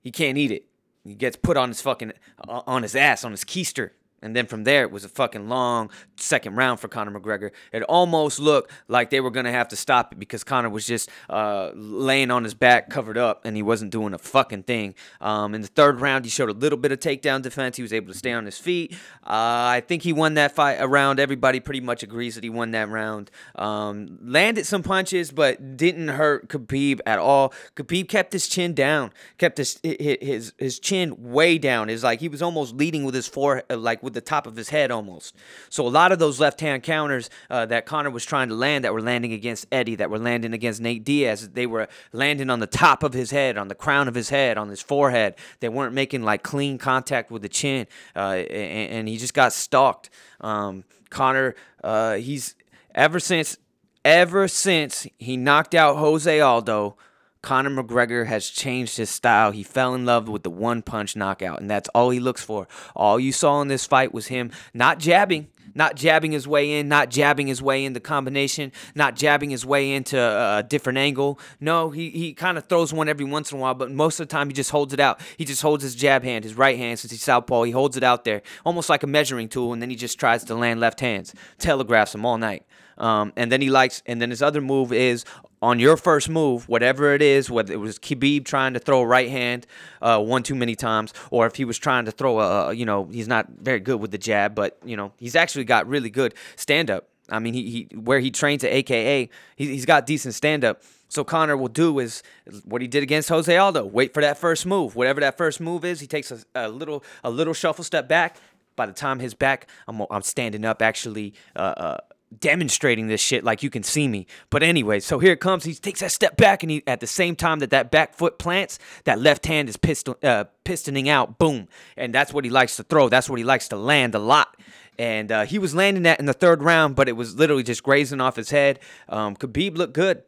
he 0.00 0.12
can't 0.12 0.38
eat 0.38 0.52
it. 0.52 0.66
He 1.04 1.14
gets 1.14 1.36
put 1.36 1.56
on 1.56 1.68
his 1.68 1.80
fucking 1.80 2.12
uh, 2.46 2.62
on 2.66 2.82
his 2.82 2.94
ass, 2.94 3.24
on 3.24 3.30
his 3.30 3.44
keister. 3.44 3.90
And 4.22 4.34
then 4.34 4.46
from 4.46 4.64
there, 4.64 4.82
it 4.82 4.90
was 4.90 5.04
a 5.04 5.08
fucking 5.08 5.48
long 5.48 5.90
second 6.16 6.56
round 6.56 6.80
for 6.80 6.88
Conor 6.88 7.18
McGregor. 7.18 7.50
It 7.72 7.82
almost 7.84 8.40
looked 8.40 8.70
like 8.88 9.10
they 9.10 9.20
were 9.20 9.30
going 9.30 9.46
to 9.46 9.52
have 9.52 9.68
to 9.68 9.76
stop 9.76 10.12
it 10.12 10.18
because 10.18 10.44
Conor 10.44 10.70
was 10.70 10.86
just 10.86 11.08
uh, 11.30 11.70
laying 11.74 12.30
on 12.30 12.44
his 12.44 12.54
back, 12.54 12.90
covered 12.90 13.16
up, 13.16 13.44
and 13.44 13.56
he 13.56 13.62
wasn't 13.62 13.92
doing 13.92 14.14
a 14.14 14.18
fucking 14.18 14.64
thing. 14.64 14.94
Um, 15.20 15.54
in 15.54 15.60
the 15.60 15.68
third 15.68 16.00
round, 16.00 16.24
he 16.24 16.30
showed 16.30 16.50
a 16.50 16.52
little 16.52 16.78
bit 16.78 16.92
of 16.92 16.98
takedown 16.98 17.42
defense. 17.42 17.76
He 17.76 17.82
was 17.82 17.92
able 17.92 18.12
to 18.12 18.18
stay 18.18 18.32
on 18.32 18.44
his 18.44 18.58
feet. 18.58 18.92
Uh, 19.22 19.78
I 19.78 19.82
think 19.86 20.02
he 20.02 20.12
won 20.12 20.34
that 20.34 20.52
fight 20.52 20.78
around. 20.80 21.20
Everybody 21.20 21.60
pretty 21.60 21.80
much 21.80 22.02
agrees 22.02 22.34
that 22.34 22.44
he 22.44 22.50
won 22.50 22.72
that 22.72 22.88
round. 22.88 23.30
Um, 23.54 24.18
landed 24.22 24.66
some 24.66 24.82
punches, 24.82 25.30
but 25.30 25.76
didn't 25.76 26.08
hurt 26.08 26.48
Khabib 26.48 27.00
at 27.06 27.18
all. 27.18 27.52
Khabib 27.76 28.08
kept 28.08 28.32
his 28.32 28.48
chin 28.48 28.74
down, 28.74 29.12
kept 29.38 29.58
his 29.58 29.78
his 29.82 30.52
his 30.58 30.78
chin 30.78 31.14
way 31.32 31.58
down. 31.58 31.88
It's 31.88 32.02
like 32.02 32.20
he 32.20 32.28
was 32.28 32.42
almost 32.42 32.74
leading 32.74 33.04
with 33.04 33.14
his 33.14 33.28
forehead, 33.28 33.64
like 33.70 34.02
with 34.08 34.14
the 34.14 34.20
top 34.22 34.46
of 34.46 34.56
his 34.56 34.70
head 34.70 34.90
almost. 34.90 35.36
So 35.68 35.86
a 35.86 35.88
lot 35.88 36.12
of 36.12 36.18
those 36.18 36.40
left 36.40 36.60
hand 36.60 36.82
counters 36.82 37.28
uh, 37.50 37.66
that 37.66 37.84
Conor 37.84 38.10
was 38.10 38.24
trying 38.24 38.48
to 38.48 38.54
land 38.54 38.84
that 38.84 38.94
were 38.94 39.02
landing 39.02 39.34
against 39.34 39.66
Eddie, 39.70 39.96
that 39.96 40.08
were 40.10 40.18
landing 40.18 40.54
against 40.54 40.80
Nate 40.80 41.04
Diaz, 41.04 41.50
they 41.50 41.66
were 41.66 41.88
landing 42.12 42.48
on 42.48 42.60
the 42.60 42.66
top 42.66 43.02
of 43.02 43.12
his 43.12 43.30
head, 43.30 43.58
on 43.58 43.68
the 43.68 43.74
crown 43.74 44.08
of 44.08 44.14
his 44.14 44.30
head, 44.30 44.56
on 44.56 44.68
his 44.68 44.80
forehead. 44.80 45.34
They 45.60 45.68
weren't 45.68 45.92
making 45.92 46.22
like 46.22 46.42
clean 46.42 46.78
contact 46.78 47.30
with 47.30 47.42
the 47.42 47.48
chin, 47.48 47.86
uh, 48.16 48.44
and, 48.50 48.92
and, 48.92 49.08
he 49.08 49.18
just 49.18 49.34
got 49.34 49.52
stalked. 49.52 50.08
Um, 50.40 50.84
Conor, 51.10 51.54
uh, 51.84 52.14
he's 52.14 52.54
ever 52.94 53.20
since 53.20 53.58
ever 54.04 54.48
since 54.48 55.06
he 55.18 55.36
knocked 55.36 55.74
out 55.74 55.96
Jose 55.96 56.40
Aldo 56.40 56.96
Conor 57.42 57.70
McGregor 57.70 58.26
has 58.26 58.48
changed 58.48 58.96
his 58.96 59.10
style. 59.10 59.52
He 59.52 59.62
fell 59.62 59.94
in 59.94 60.04
love 60.04 60.28
with 60.28 60.42
the 60.42 60.50
one 60.50 60.82
punch 60.82 61.16
knockout, 61.16 61.60
and 61.60 61.70
that's 61.70 61.88
all 61.90 62.10
he 62.10 62.20
looks 62.20 62.42
for. 62.42 62.68
All 62.96 63.20
you 63.20 63.32
saw 63.32 63.60
in 63.60 63.68
this 63.68 63.86
fight 63.86 64.12
was 64.12 64.26
him 64.26 64.50
not 64.74 64.98
jabbing, 64.98 65.48
not 65.74 65.94
jabbing 65.94 66.32
his 66.32 66.48
way 66.48 66.78
in, 66.78 66.88
not 66.88 67.10
jabbing 67.10 67.46
his 67.46 67.62
way 67.62 67.84
into 67.84 68.00
combination, 68.00 68.72
not 68.94 69.14
jabbing 69.14 69.50
his 69.50 69.64
way 69.64 69.92
into 69.92 70.18
a 70.18 70.62
different 70.62 70.98
angle. 70.98 71.38
No, 71.60 71.90
he, 71.90 72.10
he 72.10 72.34
kind 72.34 72.58
of 72.58 72.66
throws 72.66 72.92
one 72.92 73.08
every 73.08 73.24
once 73.24 73.52
in 73.52 73.58
a 73.58 73.60
while, 73.60 73.74
but 73.74 73.90
most 73.90 74.18
of 74.18 74.28
the 74.28 74.32
time 74.32 74.48
he 74.48 74.54
just 74.54 74.70
holds 74.70 74.92
it 74.92 75.00
out. 75.00 75.20
He 75.36 75.44
just 75.44 75.62
holds 75.62 75.82
his 75.82 75.94
jab 75.94 76.24
hand, 76.24 76.44
his 76.44 76.54
right 76.54 76.76
hand, 76.76 76.98
since 76.98 77.12
he's 77.12 77.22
southpaw, 77.22 77.62
he 77.62 77.72
holds 77.72 77.96
it 77.96 78.02
out 78.02 78.24
there, 78.24 78.42
almost 78.64 78.88
like 78.88 79.02
a 79.02 79.06
measuring 79.06 79.48
tool, 79.48 79.72
and 79.72 79.80
then 79.80 79.90
he 79.90 79.96
just 79.96 80.18
tries 80.18 80.42
to 80.44 80.54
land 80.54 80.80
left 80.80 81.00
hands, 81.00 81.34
telegraphs 81.58 82.14
him 82.14 82.26
all 82.26 82.38
night. 82.38 82.64
Um, 82.96 83.32
and 83.36 83.52
then 83.52 83.60
he 83.60 83.70
likes, 83.70 84.02
and 84.06 84.20
then 84.20 84.30
his 84.30 84.42
other 84.42 84.60
move 84.60 84.92
is 84.92 85.24
on 85.60 85.78
your 85.78 85.96
first 85.96 86.28
move, 86.28 86.68
whatever 86.68 87.14
it 87.14 87.22
is, 87.22 87.50
whether 87.50 87.72
it 87.72 87.78
was 87.78 87.98
Khabib 87.98 88.44
trying 88.44 88.74
to 88.74 88.78
throw 88.78 89.00
a 89.00 89.06
right 89.06 89.28
hand 89.28 89.66
uh, 90.00 90.20
one 90.20 90.42
too 90.42 90.54
many 90.54 90.74
times, 90.74 91.12
or 91.30 91.46
if 91.46 91.56
he 91.56 91.64
was 91.64 91.78
trying 91.78 92.04
to 92.04 92.10
throw 92.10 92.38
a, 92.38 92.72
you 92.72 92.84
know, 92.84 93.04
he's 93.04 93.28
not 93.28 93.48
very 93.60 93.80
good 93.80 94.00
with 94.00 94.10
the 94.10 94.18
jab, 94.18 94.54
but 94.54 94.78
you 94.84 94.96
know, 94.96 95.12
he's 95.18 95.34
actually 95.36 95.64
got 95.64 95.86
really 95.86 96.10
good 96.10 96.34
stand 96.56 96.90
up. 96.90 97.08
I 97.30 97.38
mean, 97.40 97.54
he, 97.54 97.88
he 97.90 97.96
where 97.96 98.20
he 98.20 98.30
trains 98.30 98.64
at 98.64 98.72
AKA, 98.72 99.28
he, 99.56 99.66
he's 99.66 99.86
got 99.86 100.06
decent 100.06 100.34
stand 100.34 100.64
up. 100.64 100.82
So 101.08 101.24
Conor 101.24 101.56
will 101.56 101.68
do 101.68 101.98
is 101.98 102.22
what 102.64 102.82
he 102.82 102.88
did 102.88 103.02
against 103.02 103.30
Jose 103.30 103.54
Aldo. 103.54 103.86
Wait 103.86 104.12
for 104.12 104.20
that 104.20 104.36
first 104.36 104.66
move. 104.66 104.94
Whatever 104.94 105.20
that 105.20 105.38
first 105.38 105.58
move 105.60 105.84
is, 105.84 106.00
he 106.00 106.06
takes 106.06 106.30
a, 106.30 106.38
a 106.54 106.68
little 106.68 107.02
a 107.24 107.30
little 107.30 107.54
shuffle 107.54 107.84
step 107.84 108.08
back. 108.08 108.36
By 108.76 108.86
the 108.86 108.92
time 108.92 109.18
his 109.18 109.34
back, 109.34 109.66
I'm, 109.88 110.02
I'm 110.08 110.22
standing 110.22 110.64
up 110.64 110.82
actually 110.82 111.34
uh, 111.56 111.74
uh, 111.76 111.96
demonstrating 112.36 113.08
this 113.08 113.20
shit 113.20 113.44
like 113.44 113.62
you 113.62 113.70
can 113.70 113.82
see 113.82 114.08
me. 114.08 114.26
But 114.50 114.62
anyway, 114.62 115.00
so 115.00 115.18
here 115.18 115.32
it 115.32 115.40
comes. 115.40 115.64
He 115.64 115.74
takes 115.74 116.00
that 116.00 116.12
step 116.12 116.36
back, 116.36 116.62
and 116.62 116.70
he 116.70 116.82
at 116.86 117.00
the 117.00 117.06
same 117.06 117.36
time 117.36 117.58
that 117.60 117.70
that 117.70 117.90
back 117.90 118.14
foot 118.14 118.38
plants, 118.38 118.78
that 119.04 119.20
left 119.20 119.46
hand 119.46 119.68
is 119.68 119.76
piston, 119.76 120.14
uh, 120.22 120.44
pistoning 120.64 121.08
out. 121.08 121.38
Boom, 121.38 121.68
and 121.96 122.14
that's 122.14 122.32
what 122.32 122.44
he 122.44 122.50
likes 122.50 122.76
to 122.76 122.82
throw. 122.82 123.08
That's 123.08 123.28
what 123.28 123.38
he 123.38 123.44
likes 123.44 123.68
to 123.68 123.76
land 123.76 124.14
a 124.14 124.18
lot. 124.18 124.56
And 124.98 125.30
uh, 125.30 125.44
he 125.44 125.58
was 125.58 125.74
landing 125.74 126.02
that 126.02 126.18
in 126.18 126.26
the 126.26 126.32
third 126.32 126.62
round, 126.62 126.96
but 126.96 127.08
it 127.08 127.12
was 127.12 127.36
literally 127.36 127.62
just 127.62 127.82
grazing 127.82 128.20
off 128.20 128.34
his 128.34 128.50
head. 128.50 128.80
Um, 129.08 129.36
Khabib 129.36 129.76
looked 129.76 129.94
good. 129.94 130.22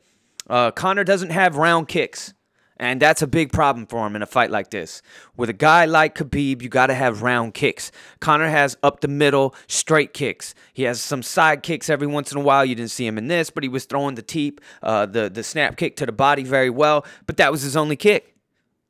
Uh, 0.49 0.71
Conor 0.71 1.05
doesn't 1.05 1.31
have 1.31 1.57
round 1.57 1.89
kicks. 1.89 2.35
And 2.81 3.01
that's 3.01 3.21
a 3.21 3.27
big 3.27 3.53
problem 3.53 3.85
for 3.85 4.07
him 4.07 4.17
in 4.17 4.23
a 4.23 4.27
fight 4.27 4.51
like 4.51 4.71
this. 4.71 5.03
With 5.37 5.51
a 5.51 5.53
guy 5.53 5.85
like 5.85 6.15
Khabib, 6.15 6.63
you 6.63 6.71
got 6.71 6.87
to 6.87 6.95
have 6.95 7.21
round 7.21 7.53
kicks. 7.53 7.93
Conor 8.21 8.49
has 8.49 8.79
up 8.83 9.03
the 9.03 9.07
middle, 9.07 9.55
straight 9.67 10.15
kicks. 10.15 10.55
He 10.73 10.85
has 10.85 10.99
some 10.99 11.23
side 11.23 11.63
kicks 11.63 11.91
every 11.91 12.07
once 12.07 12.33
in 12.33 12.39
a 12.39 12.41
while. 12.41 12.65
You 12.65 12.75
didn't 12.75 12.91
see 12.91 13.07
him 13.07 13.19
in 13.19 13.29
this, 13.29 13.51
but 13.51 13.63
he 13.63 13.69
was 13.69 13.85
throwing 13.85 14.15
the 14.15 14.23
teep, 14.23 14.63
uh, 14.83 15.05
the, 15.05 15.29
the 15.29 15.43
snap 15.43 15.77
kick 15.77 15.95
to 15.97 16.07
the 16.07 16.13
body 16.13 16.43
very 16.43 16.71
well. 16.71 17.05
But 17.27 17.37
that 17.37 17.53
was 17.53 17.61
his 17.61 17.77
only 17.77 17.97
kick. 17.97 18.35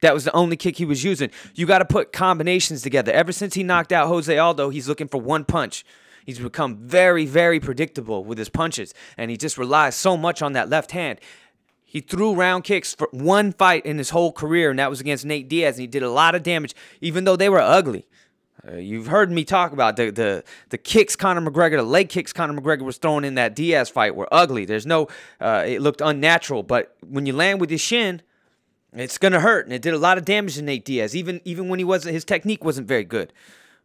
That 0.03 0.15
was 0.15 0.23
the 0.25 0.33
only 0.37 0.57
kick 0.57 0.77
he 0.77 0.85
was 0.85 1.03
using. 1.03 1.31
You 1.57 1.67
got 1.67 1.81
to 1.81 1.85
put 1.85 2.13
combinations 2.13 2.83
together. 2.83 3.11
Ever 3.11 3.33
since 3.33 3.55
he 3.55 3.65
knocked 3.65 3.91
out 3.91 4.07
Jose 4.07 4.39
Aldo, 4.39 4.71
he's 4.71 4.89
looking 4.89 5.09
for 5.09 5.21
one 5.21 5.45
punch. 5.45 5.85
He's 6.25 6.39
become 6.39 6.77
very, 6.77 7.27
very 7.27 7.59
predictable 7.59 8.25
with 8.25 8.39
his 8.39 8.51
punches, 8.51 8.95
and 9.19 9.33
he 9.33 9.37
just 9.37 9.59
relies 9.59 9.97
so 9.97 10.17
much 10.17 10.43
on 10.43 10.53
that 10.53 10.69
left 10.69 10.93
hand. 10.93 11.19
He 11.91 11.99
threw 11.99 12.35
round 12.35 12.63
kicks 12.63 12.95
for 12.95 13.09
one 13.11 13.51
fight 13.53 13.85
in 13.85 13.99
his 13.99 14.11
whole 14.11 14.31
career, 14.31 14.71
and 14.71 14.79
that 14.79 14.89
was 14.89 15.01
against 15.01 15.27
Nate 15.27 15.49
Diaz, 15.49 15.75
and 15.75 15.81
he 15.81 15.87
did 15.89 16.05
a 16.05 16.09
lot 16.09 16.37
of 16.37 16.45
damage, 16.45 16.73
even 17.01 17.25
though 17.25 17.35
they 17.35 17.49
were 17.49 17.59
ugly. 17.59 18.07
Uh, 18.65 18.77
you've 18.77 19.09
heard 19.09 19.33
me 19.33 19.43
talk 19.43 19.73
about 19.73 19.97
the, 19.97 20.11
the 20.11 20.45
the 20.69 20.79
kicks 20.79 21.17
Conor 21.17 21.41
McGregor, 21.41 21.79
the 21.79 21.83
leg 21.83 22.09
kicks 22.09 22.33
Conor 22.33 22.61
McGregor 22.61 22.83
was 22.83 22.97
throwing 22.99 23.25
in 23.25 23.35
that 23.35 23.57
Diaz 23.57 23.89
fight 23.89 24.15
were 24.15 24.29
ugly. 24.31 24.65
There's 24.65 24.87
no, 24.87 25.09
uh, 25.41 25.65
it 25.67 25.83
looked 25.83 26.01
unnatural. 26.01 26.63
But 26.63 26.95
when 27.05 27.27
you 27.27 27.33
land 27.33 27.61
with 27.61 27.73
your 27.73 27.79
shin, 27.79 28.23
it's 28.93 29.19
gonna 29.19 29.41
hurt, 29.41 29.67
and 29.67 29.75
it 29.75 29.83
did 29.83 29.93
a 29.93 29.99
lot 29.99 30.17
of 30.17 30.25
damage 30.25 30.55
to 30.55 30.63
Nate 30.63 30.85
Diaz. 30.85 31.17
Even 31.17 31.41
even 31.45 31.69
when 31.69 31.81
he 31.81 31.85
wasn't, 31.85 32.15
his 32.15 32.25
technique 32.25 32.65
wasn't 32.65 32.87
very 32.87 33.03
good. 33.03 33.33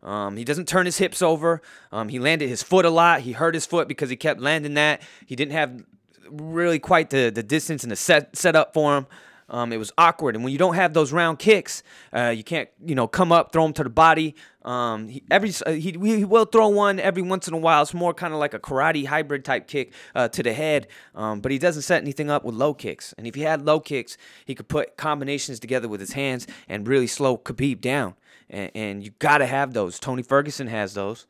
Um, 0.03 0.37
he 0.37 0.43
doesn't 0.43 0.67
turn 0.67 0.85
his 0.85 0.99
hips 0.99 1.23
over. 1.23 1.59
Um, 1.91 2.09
he 2.09 2.19
landed 2.19 2.49
his 2.49 2.61
foot 2.61 2.85
a 2.85 2.91
lot. 2.91 3.21
He 3.21 3.31
hurt 3.31 3.55
his 3.55 3.65
foot 3.65 3.87
because 3.87 4.11
he 4.11 4.15
kept 4.15 4.39
landing 4.39 4.75
that. 4.75 5.01
He 5.25 5.35
didn't 5.35 5.53
have 5.53 5.83
really 6.29 6.79
quite 6.79 7.09
the, 7.09 7.29
the 7.29 7.43
distance 7.43 7.83
and 7.83 7.91
the 7.91 7.95
set 7.95 8.35
set 8.35 8.55
up 8.55 8.73
for 8.73 8.97
him. 8.97 9.07
Um, 9.47 9.71
it 9.71 9.77
was 9.77 9.91
awkward, 9.95 10.33
and 10.33 10.43
when 10.43 10.51
you 10.51 10.57
don't 10.57 10.73
have 10.73 10.93
those 10.93 11.13
round 11.13 11.37
kicks, 11.37 11.83
uh, 12.11 12.33
you 12.35 12.43
can't 12.43 12.67
you 12.83 12.95
know 12.95 13.07
come 13.07 13.31
up, 13.31 13.53
throw 13.53 13.63
him 13.63 13.73
to 13.73 13.83
the 13.83 13.91
body. 13.91 14.35
Um, 14.63 15.07
he, 15.07 15.23
every 15.29 15.51
uh, 15.67 15.73
he, 15.73 15.91
he 15.91 16.25
will 16.25 16.45
throw 16.45 16.69
one 16.69 16.99
every 16.99 17.21
once 17.21 17.47
in 17.47 17.53
a 17.53 17.57
while. 17.57 17.83
It's 17.83 17.93
more 17.93 18.11
kind 18.11 18.33
of 18.33 18.39
like 18.39 18.55
a 18.55 18.59
karate 18.59 19.05
hybrid 19.05 19.45
type 19.45 19.67
kick 19.67 19.93
uh, 20.15 20.29
to 20.29 20.41
the 20.41 20.51
head, 20.51 20.87
um, 21.13 21.41
but 21.41 21.51
he 21.51 21.59
doesn't 21.59 21.83
set 21.83 22.01
anything 22.01 22.31
up 22.31 22.43
with 22.43 22.55
low 22.55 22.73
kicks. 22.73 23.13
And 23.19 23.27
if 23.27 23.35
he 23.35 23.41
had 23.41 23.63
low 23.63 23.79
kicks, 23.79 24.17
he 24.45 24.55
could 24.55 24.67
put 24.67 24.97
combinations 24.97 25.59
together 25.59 25.87
with 25.87 25.99
his 25.99 26.13
hands 26.13 26.47
and 26.67 26.87
really 26.87 27.07
slow 27.07 27.37
Khabib 27.37 27.81
down. 27.81 28.15
And, 28.49 28.71
and 28.73 29.03
you 29.03 29.11
got 29.19 29.39
to 29.39 29.45
have 29.45 29.73
those. 29.73 29.99
Tony 29.99 30.23
Ferguson 30.23 30.65
has 30.67 30.95
those. 30.95 31.27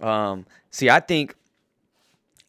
Um, 0.00 0.46
see, 0.72 0.90
I 0.90 0.98
think 0.98 1.36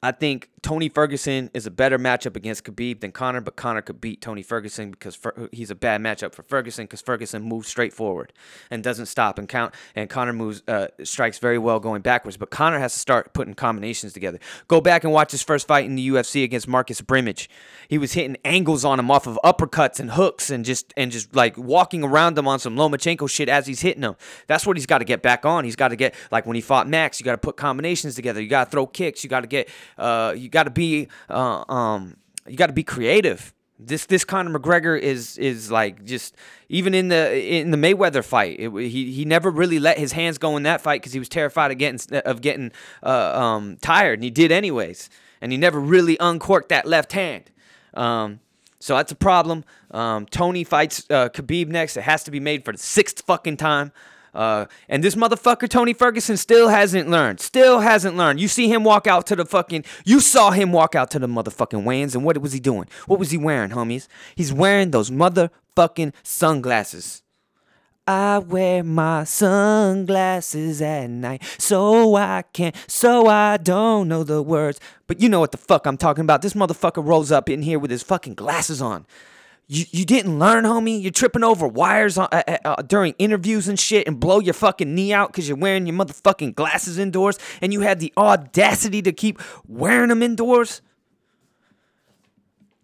I 0.01 0.11
think 0.11 0.49
Tony 0.63 0.87
Ferguson 0.87 1.51
is 1.53 1.65
a 1.65 1.71
better 1.71 1.99
matchup 1.99 2.37
against 2.37 2.63
Khabib 2.63 3.01
than 3.01 3.11
Conor, 3.11 3.41
but 3.41 3.57
Conor 3.57 3.81
could 3.81 3.99
beat 3.99 4.21
Tony 4.21 4.41
Ferguson 4.41 4.91
because 4.91 5.13
Fer- 5.13 5.49
he's 5.51 5.69
a 5.69 5.75
bad 5.75 5.99
matchup 5.99 6.33
for 6.33 6.41
Ferguson 6.41 6.85
because 6.85 7.01
Ferguson 7.01 7.41
moves 7.41 7.67
straight 7.67 7.91
forward 7.91 8.31
and 8.71 8.81
doesn't 8.81 9.07
stop 9.07 9.37
and 9.37 9.49
count. 9.49 9.75
And 9.93 10.09
Conor 10.09 10.31
moves 10.31 10.63
uh, 10.69 10.87
strikes 11.03 11.37
very 11.37 11.57
well 11.57 11.81
going 11.81 12.01
backwards, 12.01 12.37
but 12.37 12.49
Conor 12.49 12.79
has 12.79 12.93
to 12.93 12.99
start 12.99 13.33
putting 13.33 13.55
combinations 13.55 14.13
together. 14.13 14.39
Go 14.69 14.79
back 14.79 15.03
and 15.03 15.11
watch 15.11 15.31
his 15.31 15.43
first 15.43 15.67
fight 15.67 15.83
in 15.83 15.95
the 15.95 16.09
UFC 16.09 16.45
against 16.45 16.69
Marcus 16.69 17.01
Brimage. 17.01 17.49
He 17.89 17.97
was 17.97 18.13
hitting 18.13 18.37
angles 18.45 18.85
on 18.85 18.99
him 18.99 19.11
off 19.11 19.27
of 19.27 19.37
uppercuts 19.43 19.99
and 19.99 20.11
hooks 20.11 20.49
and 20.49 20.63
just 20.63 20.93
and 20.95 21.11
just 21.11 21.35
like 21.35 21.57
walking 21.57 22.05
around 22.05 22.37
him 22.37 22.47
on 22.47 22.59
some 22.59 22.77
Lomachenko 22.77 23.29
shit 23.29 23.49
as 23.49 23.67
he's 23.67 23.81
hitting 23.81 24.03
him. 24.03 24.15
That's 24.47 24.65
what 24.65 24.77
he's 24.77 24.85
got 24.85 24.99
to 24.99 25.05
get 25.05 25.21
back 25.21 25.45
on. 25.45 25.65
He's 25.65 25.75
got 25.75 25.89
to 25.89 25.97
get 25.97 26.15
like 26.31 26.45
when 26.45 26.55
he 26.55 26.61
fought 26.61 26.87
Max, 26.87 27.19
you 27.19 27.25
got 27.25 27.33
to 27.33 27.37
put 27.37 27.57
combinations 27.57 28.15
together. 28.15 28.41
You 28.41 28.47
got 28.47 28.65
to 28.65 28.71
throw 28.71 28.87
kicks. 28.87 29.25
You 29.25 29.29
got 29.29 29.41
to 29.41 29.47
get 29.47 29.67
uh, 29.97 30.33
you 30.37 30.52
got 30.53 30.63
to 30.63 30.69
be 30.69 31.09
uh, 31.29 31.63
um, 31.69 32.15
you 32.47 32.55
got 32.55 32.67
to 32.67 32.73
be 32.73 32.83
creative. 32.83 33.53
This 33.79 34.05
this 34.05 34.23
Conor 34.23 34.57
McGregor 34.57 34.97
is 34.97 35.37
is 35.37 35.69
like 35.69 36.05
just 36.05 36.35
even 36.69 36.93
in 36.93 37.09
the 37.09 37.37
in 37.43 37.71
the 37.71 37.77
Mayweather 37.77 38.23
fight, 38.23 38.57
it, 38.59 38.71
he 38.71 39.11
he 39.11 39.25
never 39.25 39.49
really 39.49 39.79
let 39.79 39.97
his 39.97 40.13
hands 40.13 40.37
go 40.37 40.55
in 40.55 40.63
that 40.63 40.79
fight 40.79 41.01
because 41.01 41.11
he 41.11 41.19
was 41.19 41.27
terrified 41.27 41.71
of 41.71 41.77
getting 41.77 42.17
of 42.19 42.39
getting 42.41 42.71
uh, 43.01 43.41
um, 43.41 43.77
tired, 43.81 44.19
and 44.19 44.23
he 44.23 44.29
did 44.29 44.51
anyways. 44.51 45.09
And 45.41 45.51
he 45.51 45.57
never 45.57 45.77
really 45.77 46.15
uncorked 46.21 46.69
that 46.69 46.85
left 46.85 47.11
hand. 47.11 47.51
Um, 47.95 48.39
so 48.79 48.95
that's 48.95 49.11
a 49.11 49.15
problem. 49.15 49.65
Um, 49.91 50.25
Tony 50.25 50.63
fights 50.63 51.05
uh, 51.09 51.27
Khabib 51.27 51.67
next. 51.67 51.97
It 51.97 52.03
has 52.03 52.23
to 52.23 52.31
be 52.31 52.39
made 52.39 52.63
for 52.63 52.71
the 52.71 52.77
sixth 52.77 53.21
fucking 53.25 53.57
time. 53.57 53.91
Uh, 54.33 54.65
and 54.89 55.03
this 55.03 55.15
motherfucker, 55.15 55.69
Tony 55.69 55.93
Ferguson, 55.93 56.37
still 56.37 56.69
hasn't 56.69 57.09
learned. 57.09 57.39
Still 57.39 57.79
hasn't 57.81 58.17
learned. 58.17 58.39
You 58.39 58.47
see 58.47 58.67
him 58.67 58.83
walk 58.83 59.07
out 59.07 59.27
to 59.27 59.35
the 59.35 59.45
fucking. 59.45 59.85
You 60.05 60.19
saw 60.19 60.51
him 60.51 60.71
walk 60.71 60.95
out 60.95 61.11
to 61.11 61.19
the 61.19 61.27
motherfucking 61.27 61.83
weigh-ins, 61.83 62.15
and 62.15 62.23
what 62.23 62.37
was 62.39 62.53
he 62.53 62.59
doing? 62.59 62.87
What 63.05 63.19
was 63.19 63.31
he 63.31 63.37
wearing, 63.37 63.71
homies? 63.71 64.07
He's 64.35 64.51
wearing 64.51 64.91
those 64.91 65.09
motherfucking 65.11 66.13
sunglasses. 66.23 67.23
I 68.05 68.39
wear 68.39 68.83
my 68.83 69.23
sunglasses 69.23 70.81
at 70.81 71.09
night 71.09 71.41
so 71.57 72.15
I 72.15 72.43
can't, 72.51 72.75
so 72.85 73.27
I 73.27 73.55
don't 73.55 74.09
know 74.09 74.25
the 74.25 74.41
words. 74.41 74.81
But 75.07 75.21
you 75.21 75.29
know 75.29 75.39
what 75.39 75.53
the 75.53 75.57
fuck 75.57 75.85
I'm 75.85 75.95
talking 75.95 76.23
about. 76.23 76.41
This 76.41 76.53
motherfucker 76.53 77.05
rolls 77.05 77.31
up 77.31 77.49
in 77.49 77.61
here 77.61 77.79
with 77.79 77.91
his 77.91 78.03
fucking 78.03 78.33
glasses 78.33 78.81
on. 78.81 79.05
You, 79.67 79.85
you 79.91 80.05
didn't 80.05 80.39
learn, 80.39 80.65
homie. 80.65 81.01
You're 81.01 81.11
tripping 81.11 81.43
over 81.43 81.67
wires 81.67 82.17
on, 82.17 82.27
uh, 82.31 82.57
uh, 82.65 82.81
during 82.81 83.15
interviews 83.17 83.67
and 83.67 83.79
shit 83.79 84.07
and 84.07 84.19
blow 84.19 84.39
your 84.39 84.53
fucking 84.53 84.93
knee 84.93 85.13
out 85.13 85.31
because 85.31 85.47
you're 85.47 85.57
wearing 85.57 85.87
your 85.87 85.95
motherfucking 85.95 86.55
glasses 86.55 86.97
indoors 86.97 87.39
and 87.61 87.71
you 87.71 87.79
had 87.81 87.99
the 87.99 88.11
audacity 88.17 89.01
to 89.01 89.13
keep 89.13 89.39
wearing 89.67 90.09
them 90.09 90.21
indoors. 90.21 90.81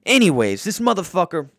Anyways, 0.05 0.63
this 0.63 0.79
motherfucker 0.79 1.49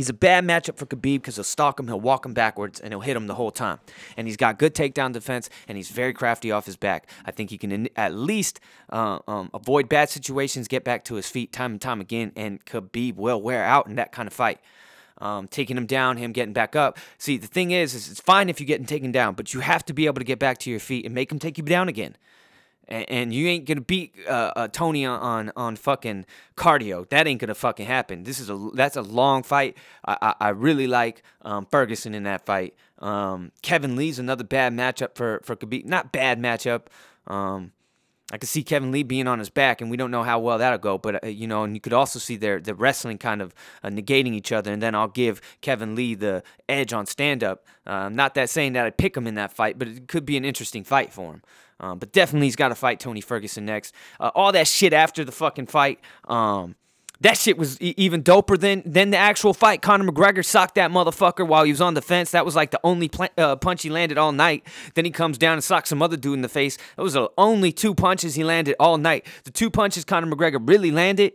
He's 0.00 0.08
a 0.08 0.14
bad 0.14 0.46
matchup 0.46 0.78
for 0.78 0.86
Khabib 0.86 1.16
because 1.16 1.34
he'll 1.34 1.44
stalk 1.44 1.78
him, 1.78 1.86
he'll 1.86 2.00
walk 2.00 2.24
him 2.24 2.32
backwards, 2.32 2.80
and 2.80 2.90
he'll 2.90 3.02
hit 3.02 3.18
him 3.18 3.26
the 3.26 3.34
whole 3.34 3.50
time. 3.50 3.80
And 4.16 4.26
he's 4.26 4.38
got 4.38 4.58
good 4.58 4.74
takedown 4.74 5.12
defense, 5.12 5.50
and 5.68 5.76
he's 5.76 5.90
very 5.90 6.14
crafty 6.14 6.50
off 6.50 6.64
his 6.64 6.76
back. 6.76 7.06
I 7.26 7.32
think 7.32 7.50
he 7.50 7.58
can 7.58 7.86
at 7.96 8.14
least 8.14 8.60
uh, 8.88 9.18
um, 9.28 9.50
avoid 9.52 9.90
bad 9.90 10.08
situations, 10.08 10.68
get 10.68 10.84
back 10.84 11.04
to 11.04 11.16
his 11.16 11.28
feet 11.28 11.52
time 11.52 11.72
and 11.72 11.80
time 11.82 12.00
again, 12.00 12.32
and 12.34 12.64
Khabib 12.64 13.16
will 13.16 13.42
wear 13.42 13.62
out 13.62 13.88
in 13.88 13.96
that 13.96 14.10
kind 14.10 14.26
of 14.26 14.32
fight. 14.32 14.58
Um, 15.18 15.48
taking 15.48 15.76
him 15.76 15.84
down, 15.84 16.16
him 16.16 16.32
getting 16.32 16.54
back 16.54 16.74
up. 16.74 16.96
See, 17.18 17.36
the 17.36 17.46
thing 17.46 17.70
is, 17.70 17.92
is 17.92 18.10
it's 18.10 18.22
fine 18.22 18.48
if 18.48 18.58
you're 18.58 18.66
getting 18.66 18.86
taken 18.86 19.12
down, 19.12 19.34
but 19.34 19.52
you 19.52 19.60
have 19.60 19.84
to 19.84 19.92
be 19.92 20.06
able 20.06 20.20
to 20.20 20.24
get 20.24 20.38
back 20.38 20.56
to 20.60 20.70
your 20.70 20.80
feet 20.80 21.04
and 21.04 21.14
make 21.14 21.30
him 21.30 21.38
take 21.38 21.58
you 21.58 21.64
down 21.64 21.90
again 21.90 22.16
and, 22.90 23.32
you 23.32 23.46
ain't 23.46 23.66
gonna 23.66 23.80
beat 23.80 24.14
uh, 24.26 24.52
uh, 24.56 24.68
Tony 24.68 25.06
on, 25.06 25.52
on, 25.56 25.76
fucking 25.76 26.26
cardio. 26.56 27.08
That 27.10 27.26
ain't 27.26 27.40
gonna 27.40 27.54
fucking 27.54 27.86
happen. 27.86 28.24
This 28.24 28.40
is 28.40 28.50
a 28.50 28.70
that's 28.74 28.96
a 28.96 29.02
long 29.02 29.42
fight. 29.42 29.76
I 30.04 30.16
I, 30.20 30.34
I 30.40 30.48
really 30.50 30.86
like 30.86 31.22
um, 31.42 31.66
Ferguson 31.70 32.14
in 32.14 32.24
that 32.24 32.44
fight. 32.46 32.74
Um, 32.98 33.52
Kevin 33.62 33.96
Lee's 33.96 34.18
another 34.18 34.44
bad 34.44 34.72
matchup 34.72 35.14
for 35.14 35.40
for 35.44 35.56
Khabib. 35.56 35.84
Not 35.84 36.12
bad 36.12 36.40
matchup. 36.40 36.86
Um, 37.26 37.72
I 38.32 38.38
could 38.38 38.48
see 38.48 38.62
Kevin 38.62 38.92
Lee 38.92 39.02
being 39.02 39.26
on 39.26 39.40
his 39.40 39.50
back, 39.50 39.80
and 39.80 39.90
we 39.90 39.96
don't 39.96 40.10
know 40.10 40.22
how 40.22 40.38
well 40.38 40.58
that'll 40.58 40.78
go. 40.78 40.98
But 40.98 41.24
uh, 41.24 41.28
you 41.28 41.46
know, 41.46 41.64
and 41.64 41.74
you 41.74 41.80
could 41.80 41.92
also 41.92 42.18
see 42.18 42.36
their 42.36 42.60
the 42.60 42.74
wrestling 42.74 43.18
kind 43.18 43.42
of 43.42 43.54
uh, 43.82 43.88
negating 43.88 44.34
each 44.34 44.52
other. 44.52 44.72
And 44.72 44.82
then 44.82 44.94
I'll 44.94 45.08
give 45.08 45.40
Kevin 45.60 45.94
Lee 45.94 46.14
the 46.14 46.42
edge 46.68 46.92
on 46.92 47.06
stand 47.06 47.42
up. 47.42 47.66
Uh, 47.86 48.08
not 48.08 48.34
that 48.34 48.48
saying 48.50 48.74
that 48.74 48.86
I'd 48.86 48.96
pick 48.96 49.16
him 49.16 49.26
in 49.26 49.34
that 49.34 49.52
fight, 49.52 49.78
but 49.78 49.88
it 49.88 50.08
could 50.08 50.24
be 50.24 50.36
an 50.36 50.44
interesting 50.44 50.84
fight 50.84 51.12
for 51.12 51.32
him. 51.32 51.42
Um, 51.80 51.98
but 51.98 52.12
definitely 52.12 52.46
he's 52.46 52.56
got 52.56 52.68
to 52.68 52.74
fight 52.74 53.00
Tony 53.00 53.20
Ferguson 53.20 53.64
next. 53.64 53.94
Uh, 54.20 54.30
all 54.34 54.52
that 54.52 54.68
shit 54.68 54.92
after 54.92 55.24
the 55.24 55.32
fucking 55.32 55.66
fight. 55.66 55.98
Um, 56.28 56.76
that 57.20 57.36
shit 57.36 57.58
was 57.58 57.80
e- 57.80 57.94
even 57.96 58.22
doper 58.22 58.58
than 58.58 58.82
than 58.86 59.10
the 59.10 59.16
actual 59.16 59.52
fight. 59.52 59.82
Conor 59.82 60.10
McGregor 60.10 60.44
socked 60.44 60.74
that 60.76 60.90
motherfucker 60.90 61.46
while 61.46 61.64
he 61.64 61.72
was 61.72 61.80
on 61.80 61.94
the 61.94 62.02
fence. 62.02 62.30
That 62.30 62.44
was 62.44 62.56
like 62.56 62.70
the 62.70 62.80
only 62.84 63.08
pl- 63.08 63.28
uh, 63.36 63.56
punch 63.56 63.82
he 63.82 63.90
landed 63.90 64.18
all 64.18 64.32
night. 64.32 64.66
Then 64.94 65.04
he 65.04 65.10
comes 65.10 65.36
down 65.38 65.54
and 65.54 65.64
socks 65.64 65.90
some 65.90 66.02
other 66.02 66.16
dude 66.16 66.34
in 66.34 66.42
the 66.42 66.48
face. 66.48 66.78
That 66.96 67.02
was 67.02 67.14
the 67.14 67.28
only 67.36 67.72
two 67.72 67.94
punches 67.94 68.34
he 68.34 68.44
landed 68.44 68.76
all 68.80 68.96
night. 68.96 69.26
The 69.44 69.50
two 69.50 69.70
punches 69.70 70.04
Conor 70.04 70.34
McGregor 70.34 70.66
really 70.66 70.90
landed 70.90 71.32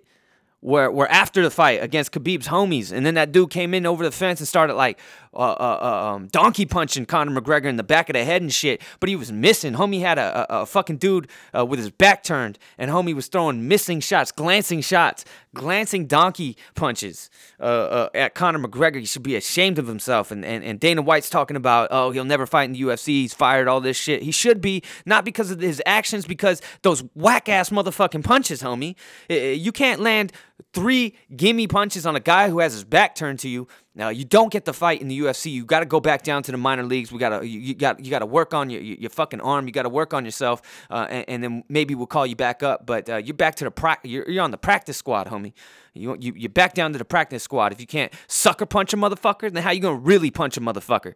were, 0.65 0.89
were 0.89 1.07
after 1.11 1.43
the 1.43 1.51
fight 1.51 1.83
against 1.83 2.11
Khabib's 2.11 2.47
homies. 2.47 2.91
And 2.91 3.05
then 3.05 3.13
that 3.13 3.31
dude 3.31 3.51
came 3.51 3.75
in 3.75 3.85
over 3.85 4.03
the 4.03 4.11
fence 4.11 4.39
and 4.39 4.47
started 4.47 4.73
like 4.73 4.99
uh, 5.35 5.39
uh, 5.39 5.79
uh, 5.81 6.13
um, 6.13 6.27
donkey 6.27 6.65
punching 6.65 7.05
Conor 7.05 7.39
McGregor 7.39 7.65
in 7.65 7.75
the 7.75 7.83
back 7.83 8.09
of 8.09 8.13
the 8.13 8.23
head 8.23 8.41
and 8.41 8.53
shit. 8.53 8.81
But 8.99 9.09
he 9.09 9.15
was 9.15 9.31
missing. 9.31 9.73
Homie 9.73 9.99
had 9.99 10.17
a, 10.17 10.53
a, 10.53 10.61
a 10.61 10.65
fucking 10.65 10.97
dude 10.97 11.27
uh, 11.55 11.65
with 11.65 11.79
his 11.79 11.89
back 11.89 12.23
turned, 12.23 12.57
and 12.77 12.91
homie 12.91 13.13
was 13.13 13.27
throwing 13.27 13.67
missing 13.67 13.99
shots, 13.99 14.31
glancing 14.31 14.81
shots, 14.81 15.25
glancing 15.53 16.05
donkey 16.05 16.57
punches 16.75 17.29
uh, 17.59 17.63
uh, 17.63 18.09
at 18.13 18.35
Conor 18.35 18.59
McGregor. 18.59 18.99
He 18.99 19.05
should 19.05 19.23
be 19.23 19.35
ashamed 19.35 19.79
of 19.79 19.87
himself. 19.87 20.31
And, 20.31 20.45
and, 20.45 20.63
and 20.63 20.79
Dana 20.79 21.01
White's 21.01 21.29
talking 21.29 21.57
about, 21.57 21.89
oh, 21.91 22.11
he'll 22.11 22.25
never 22.25 22.45
fight 22.45 22.65
in 22.65 22.73
the 22.73 22.81
UFC. 22.81 23.07
He's 23.07 23.33
fired 23.33 23.67
all 23.67 23.81
this 23.81 23.97
shit. 23.97 24.21
He 24.21 24.31
should 24.31 24.61
be, 24.61 24.83
not 25.05 25.25
because 25.25 25.51
of 25.51 25.59
his 25.59 25.81
actions, 25.85 26.25
because 26.25 26.61
those 26.83 27.03
whack 27.15 27.49
ass 27.49 27.69
motherfucking 27.69 28.23
punches, 28.23 28.61
homie. 28.61 28.95
You 29.29 29.71
can't 29.71 30.01
land 30.01 30.31
three 30.75 31.15
gimme 31.35 31.67
punches 31.67 32.05
on 32.05 32.15
a 32.15 32.19
guy 32.19 32.49
who 32.49 32.59
has 32.59 32.73
his 32.73 32.83
back 32.83 33.15
turned 33.15 33.39
to 33.39 33.49
you 33.49 33.67
now 33.95 34.09
you 34.09 34.25
don't 34.25 34.51
get 34.51 34.65
the 34.65 34.73
fight 34.73 35.01
in 35.01 35.07
the 35.07 35.17
UFC. 35.17 35.51
You 35.51 35.63
got 35.63 35.79
to 35.79 35.85
go 35.85 36.01
back 36.01 36.21
down 36.21 36.43
to 36.43 36.51
the 36.51 36.57
minor 36.57 36.83
leagues. 36.83 37.13
We 37.13 37.17
got 37.17 37.39
to 37.39 37.47
you, 37.47 37.59
you, 37.59 37.73
got 37.73 38.03
you 38.03 38.11
got 38.11 38.19
to 38.19 38.25
work 38.25 38.53
on 38.53 38.69
your 38.69 38.81
your 38.81 39.09
fucking 39.09 39.39
arm. 39.39 39.67
You 39.67 39.71
got 39.71 39.83
to 39.83 39.89
work 39.89 40.13
on 40.13 40.25
yourself, 40.25 40.61
uh, 40.89 41.07
and, 41.09 41.25
and, 41.29 41.43
then 41.43 41.63
maybe 41.69 41.95
we'll 41.95 42.05
call 42.05 42.27
you 42.27 42.35
back 42.35 42.61
up. 42.61 42.85
But 42.85 43.09
uh, 43.09 43.17
you're 43.17 43.33
back 43.33 43.55
to 43.55 43.63
the 43.63 43.71
pra- 43.71 43.99
you're, 44.03 44.29
you're 44.29 44.43
on 44.43 44.51
the 44.51 44.57
practice 44.57 44.97
squad, 44.97 45.27
homie. 45.27 45.53
You 45.93 46.17
you 46.19 46.33
you're 46.35 46.49
back 46.49 46.73
down 46.73 46.91
to 46.91 46.97
the 46.97 47.05
practice 47.05 47.41
squad. 47.41 47.71
If 47.71 47.79
you 47.79 47.87
can't 47.87 48.11
sucker 48.27 48.65
punch 48.65 48.93
a 48.93 48.97
motherfucker, 48.97 49.51
then 49.51 49.63
how 49.63 49.71
you 49.71 49.79
gonna 49.79 49.95
really 49.95 50.29
punch 50.29 50.57
a 50.57 50.61
motherfucker? 50.61 51.13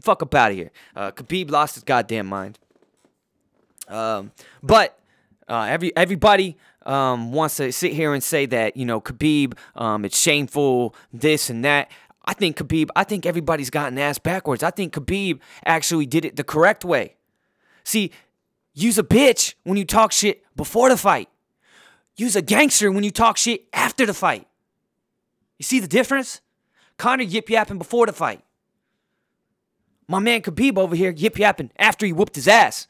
Fuck 0.00 0.22
up 0.22 0.34
out 0.34 0.52
of 0.52 0.56
here. 0.56 0.70
Uh, 0.96 1.10
Khabib 1.10 1.50
lost 1.50 1.74
his 1.74 1.84
goddamn 1.84 2.26
mind. 2.26 2.58
Um, 3.88 4.32
but 4.62 4.98
uh, 5.48 5.66
every 5.68 5.94
everybody 5.94 6.56
um, 6.86 7.32
wants 7.32 7.56
to 7.56 7.72
sit 7.72 7.92
here 7.92 8.14
and 8.14 8.22
say 8.22 8.46
that 8.46 8.76
you 8.76 8.84
know 8.84 9.00
Khabib, 9.00 9.56
um, 9.76 10.04
it's 10.04 10.18
shameful, 10.18 10.94
this 11.12 11.50
and 11.50 11.64
that. 11.64 11.90
I 12.24 12.34
think 12.34 12.56
Khabib, 12.56 12.88
I 12.94 13.04
think 13.04 13.26
everybody's 13.26 13.70
gotten 13.70 13.98
ass 13.98 14.18
backwards. 14.18 14.62
I 14.62 14.70
think 14.70 14.94
Khabib 14.94 15.40
actually 15.64 16.06
did 16.06 16.24
it 16.24 16.36
the 16.36 16.44
correct 16.44 16.84
way. 16.84 17.16
See, 17.84 18.12
use 18.74 18.98
a 18.98 19.02
bitch 19.02 19.54
when 19.64 19.76
you 19.76 19.84
talk 19.84 20.12
shit 20.12 20.44
before 20.56 20.88
the 20.88 20.96
fight. 20.96 21.28
Use 22.16 22.36
a 22.36 22.42
gangster 22.42 22.92
when 22.92 23.04
you 23.04 23.10
talk 23.10 23.36
shit 23.36 23.64
after 23.72 24.06
the 24.06 24.14
fight. 24.14 24.46
You 25.58 25.64
see 25.64 25.80
the 25.80 25.88
difference? 25.88 26.40
Conor 26.98 27.24
yip 27.24 27.50
yapping 27.50 27.78
before 27.78 28.06
the 28.06 28.12
fight. 28.12 28.42
My 30.06 30.18
man 30.18 30.42
Khabib 30.42 30.78
over 30.78 30.94
here 30.94 31.10
yip 31.10 31.38
yapping 31.38 31.70
after 31.78 32.06
he 32.06 32.12
whooped 32.12 32.36
his 32.36 32.46
ass. 32.46 32.86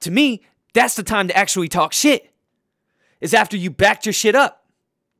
To 0.00 0.10
me, 0.10 0.42
that's 0.74 0.96
the 0.96 1.02
time 1.02 1.28
to 1.28 1.36
actually 1.36 1.68
talk 1.68 1.92
shit. 1.92 2.33
Is 3.24 3.32
after 3.32 3.56
you 3.56 3.70
backed 3.70 4.04
your 4.04 4.12
shit 4.12 4.34
up. 4.34 4.66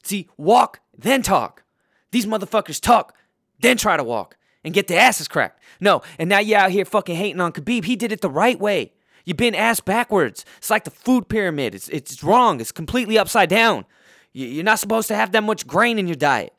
See, 0.02 0.28
walk, 0.36 0.80
then 0.94 1.22
talk. 1.22 1.64
These 2.10 2.26
motherfuckers 2.26 2.78
talk, 2.78 3.16
then 3.60 3.78
try 3.78 3.96
to 3.96 4.04
walk 4.04 4.36
and 4.62 4.74
get 4.74 4.88
the 4.88 4.94
asses 4.94 5.26
cracked. 5.26 5.58
No, 5.80 6.02
and 6.18 6.28
now 6.28 6.38
you 6.38 6.54
out 6.54 6.70
here 6.70 6.84
fucking 6.84 7.16
hating 7.16 7.40
on 7.40 7.52
Khabib. 7.52 7.86
He 7.86 7.96
did 7.96 8.12
it 8.12 8.20
the 8.20 8.28
right 8.28 8.60
way. 8.60 8.92
You've 9.24 9.38
been 9.38 9.54
ass 9.54 9.80
backwards. 9.80 10.44
It's 10.58 10.68
like 10.68 10.84
the 10.84 10.90
food 10.90 11.30
pyramid. 11.30 11.74
It's 11.74 11.88
it's 11.88 12.22
wrong. 12.22 12.60
It's 12.60 12.72
completely 12.72 13.16
upside 13.16 13.48
down. 13.48 13.86
You're 14.34 14.64
not 14.64 14.80
supposed 14.80 15.08
to 15.08 15.14
have 15.14 15.32
that 15.32 15.42
much 15.42 15.66
grain 15.66 15.98
in 15.98 16.06
your 16.06 16.16
diet. 16.16 16.52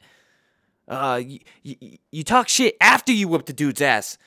Uh, 0.88 1.22
you, 1.24 1.40
you, 1.62 1.98
you 2.12 2.24
talk 2.24 2.50
shit 2.50 2.76
after 2.82 3.12
you 3.12 3.28
whip 3.28 3.46
the 3.46 3.54
dude's 3.54 3.82
ass. 3.82 4.18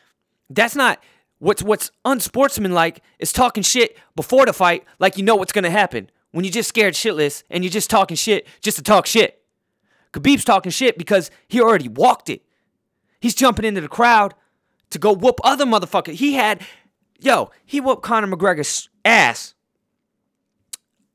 That's 0.51 0.77
not 0.77 1.03
what's 1.41 1.65
what's 1.65 1.91
unsportsmanlike. 2.05 3.03
Is 3.19 3.33
talking 3.33 3.65
shit 3.65 3.99
before 4.15 4.47
the 4.47 4.53
fight, 4.53 4.85
like 5.01 5.17
you 5.17 5.25
know 5.25 5.35
what's 5.35 5.51
gonna 5.51 5.69
happen. 5.69 6.11
When 6.39 6.45
you're 6.45 6.53
just 6.53 6.69
scared 6.69 6.95
shitless 6.95 7.43
and 7.51 7.65
you're 7.65 7.71
just 7.73 7.91
talking 7.91 8.17
shit 8.17 8.47
just 8.61 8.77
to 8.77 8.83
talk 8.85 9.07
shit. 9.07 9.43
Khabib's 10.13 10.45
talking 10.45 10.71
shit 10.71 10.97
because 10.97 11.33
he 11.49 11.61
already 11.61 11.89
walked 11.89 12.31
it. 12.31 12.43
He's 13.19 13.35
jumping 13.35 13.65
into 13.65 13.81
the 13.81 13.89
crowd 13.89 14.35
to 14.91 15.01
go 15.01 15.13
whoop 15.13 15.41
other 15.43 15.67
motherfuckers. 15.67 16.13
He 16.13 16.35
had, 16.35 16.65
yo, 17.19 17.51
he 17.67 17.81
whooped 17.81 18.05
Conor 18.05 18.29
McGregor's 18.29 18.89
ass 19.05 19.55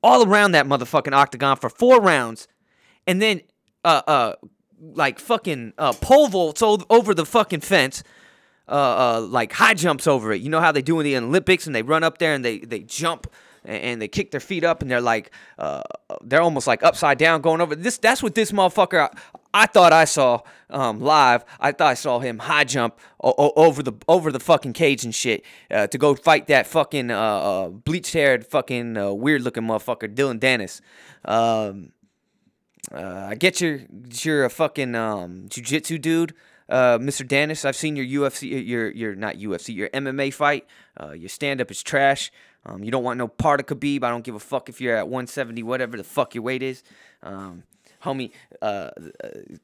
all 0.03 0.27
around 0.27 0.51
that 0.51 0.65
motherfucking 0.65 1.13
octagon 1.13 1.55
for 1.55 1.69
four 1.69 2.01
rounds, 2.01 2.49
and 3.07 3.21
then 3.21 3.43
uh 3.85 4.01
uh 4.05 4.33
like 4.77 5.19
fucking 5.19 5.71
uh 5.77 5.93
pole 5.93 6.27
vaults 6.27 6.61
over 6.61 7.13
the 7.13 7.25
fucking 7.25 7.61
fence. 7.61 8.03
Uh, 8.67 8.71
uh, 8.71 9.21
like 9.21 9.53
high 9.53 9.73
jumps 9.73 10.05
over 10.05 10.33
it. 10.33 10.41
You 10.41 10.49
know 10.49 10.59
how 10.59 10.73
they 10.73 10.81
do 10.81 10.99
in 10.99 11.05
the 11.05 11.15
Olympics, 11.15 11.65
and 11.65 11.73
they 11.73 11.81
run 11.81 12.03
up 12.03 12.17
there 12.17 12.33
and 12.33 12.43
they 12.43 12.59
they 12.59 12.79
jump 12.79 13.27
and, 13.65 14.01
they 14.01 14.07
kick 14.07 14.31
their 14.31 14.39
feet 14.39 14.63
up, 14.63 14.81
and 14.81 14.89
they're 14.91 15.01
like, 15.01 15.31
uh, 15.57 15.81
they're 16.21 16.41
almost 16.41 16.67
like 16.67 16.83
upside 16.83 17.17
down 17.17 17.41
going 17.41 17.61
over 17.61 17.75
this. 17.75 17.97
That's 17.97 18.21
what 18.21 18.35
this 18.35 18.51
motherfucker. 18.51 19.09
I, 19.09 19.17
I 19.53 19.65
thought 19.67 19.93
I 19.93 20.05
saw 20.05 20.41
um, 20.69 20.99
live. 20.99 21.45
I 21.59 21.71
thought 21.71 21.87
I 21.87 21.93
saw 21.93 22.19
him 22.19 22.39
high 22.39 22.63
jump 22.63 22.97
o- 23.23 23.35
o- 23.37 23.53
over 23.55 23.83
the 23.83 23.93
over 24.07 24.31
the 24.31 24.39
fucking 24.39 24.73
cage 24.73 25.03
and 25.03 25.13
shit 25.13 25.45
uh, 25.69 25.85
to 25.87 25.97
go 25.97 26.15
fight 26.15 26.47
that 26.47 26.65
fucking 26.65 27.11
uh, 27.11 27.17
uh, 27.19 27.69
bleached 27.69 28.13
haired 28.13 28.47
fucking 28.47 28.97
uh, 28.97 29.11
weird 29.13 29.43
looking 29.43 29.63
motherfucker 29.63 30.13
Dillon 30.13 30.39
Danis. 30.39 30.81
Um, 31.25 31.91
uh, 32.91 33.27
I 33.29 33.35
get 33.35 33.61
you're 33.61 33.81
you're 34.23 34.45
a 34.45 34.49
fucking 34.49 34.95
um, 34.95 35.45
jujitsu 35.47 36.01
dude, 36.01 36.33
uh, 36.67 36.97
Mr. 36.97 37.25
Dennis. 37.25 37.63
I've 37.63 37.75
seen 37.75 37.95
your 37.95 38.05
UFC, 38.23 38.67
your 38.67 38.89
your 38.91 39.15
not 39.15 39.35
UFC, 39.35 39.73
your 39.75 39.89
MMA 39.89 40.33
fight. 40.33 40.65
Uh, 40.99 41.11
your 41.11 41.29
stand 41.29 41.61
up 41.61 41.71
is 41.71 41.81
trash. 41.81 42.31
Um, 42.65 42.83
you 42.83 42.91
don't 42.91 43.03
want 43.03 43.17
no 43.17 43.27
part 43.27 43.59
of 43.59 43.65
Khabib. 43.65 44.03
I 44.03 44.09
don't 44.09 44.23
give 44.23 44.35
a 44.35 44.39
fuck 44.39 44.69
if 44.69 44.79
you're 44.79 44.95
at 44.95 45.07
170, 45.07 45.63
whatever 45.63 45.97
the 45.97 46.03
fuck 46.03 46.33
your 46.33 46.43
weight 46.43 46.63
is. 46.63 46.83
Um, 47.21 47.63
homie, 48.03 48.31
uh, 48.61 48.65
uh, 48.65 48.91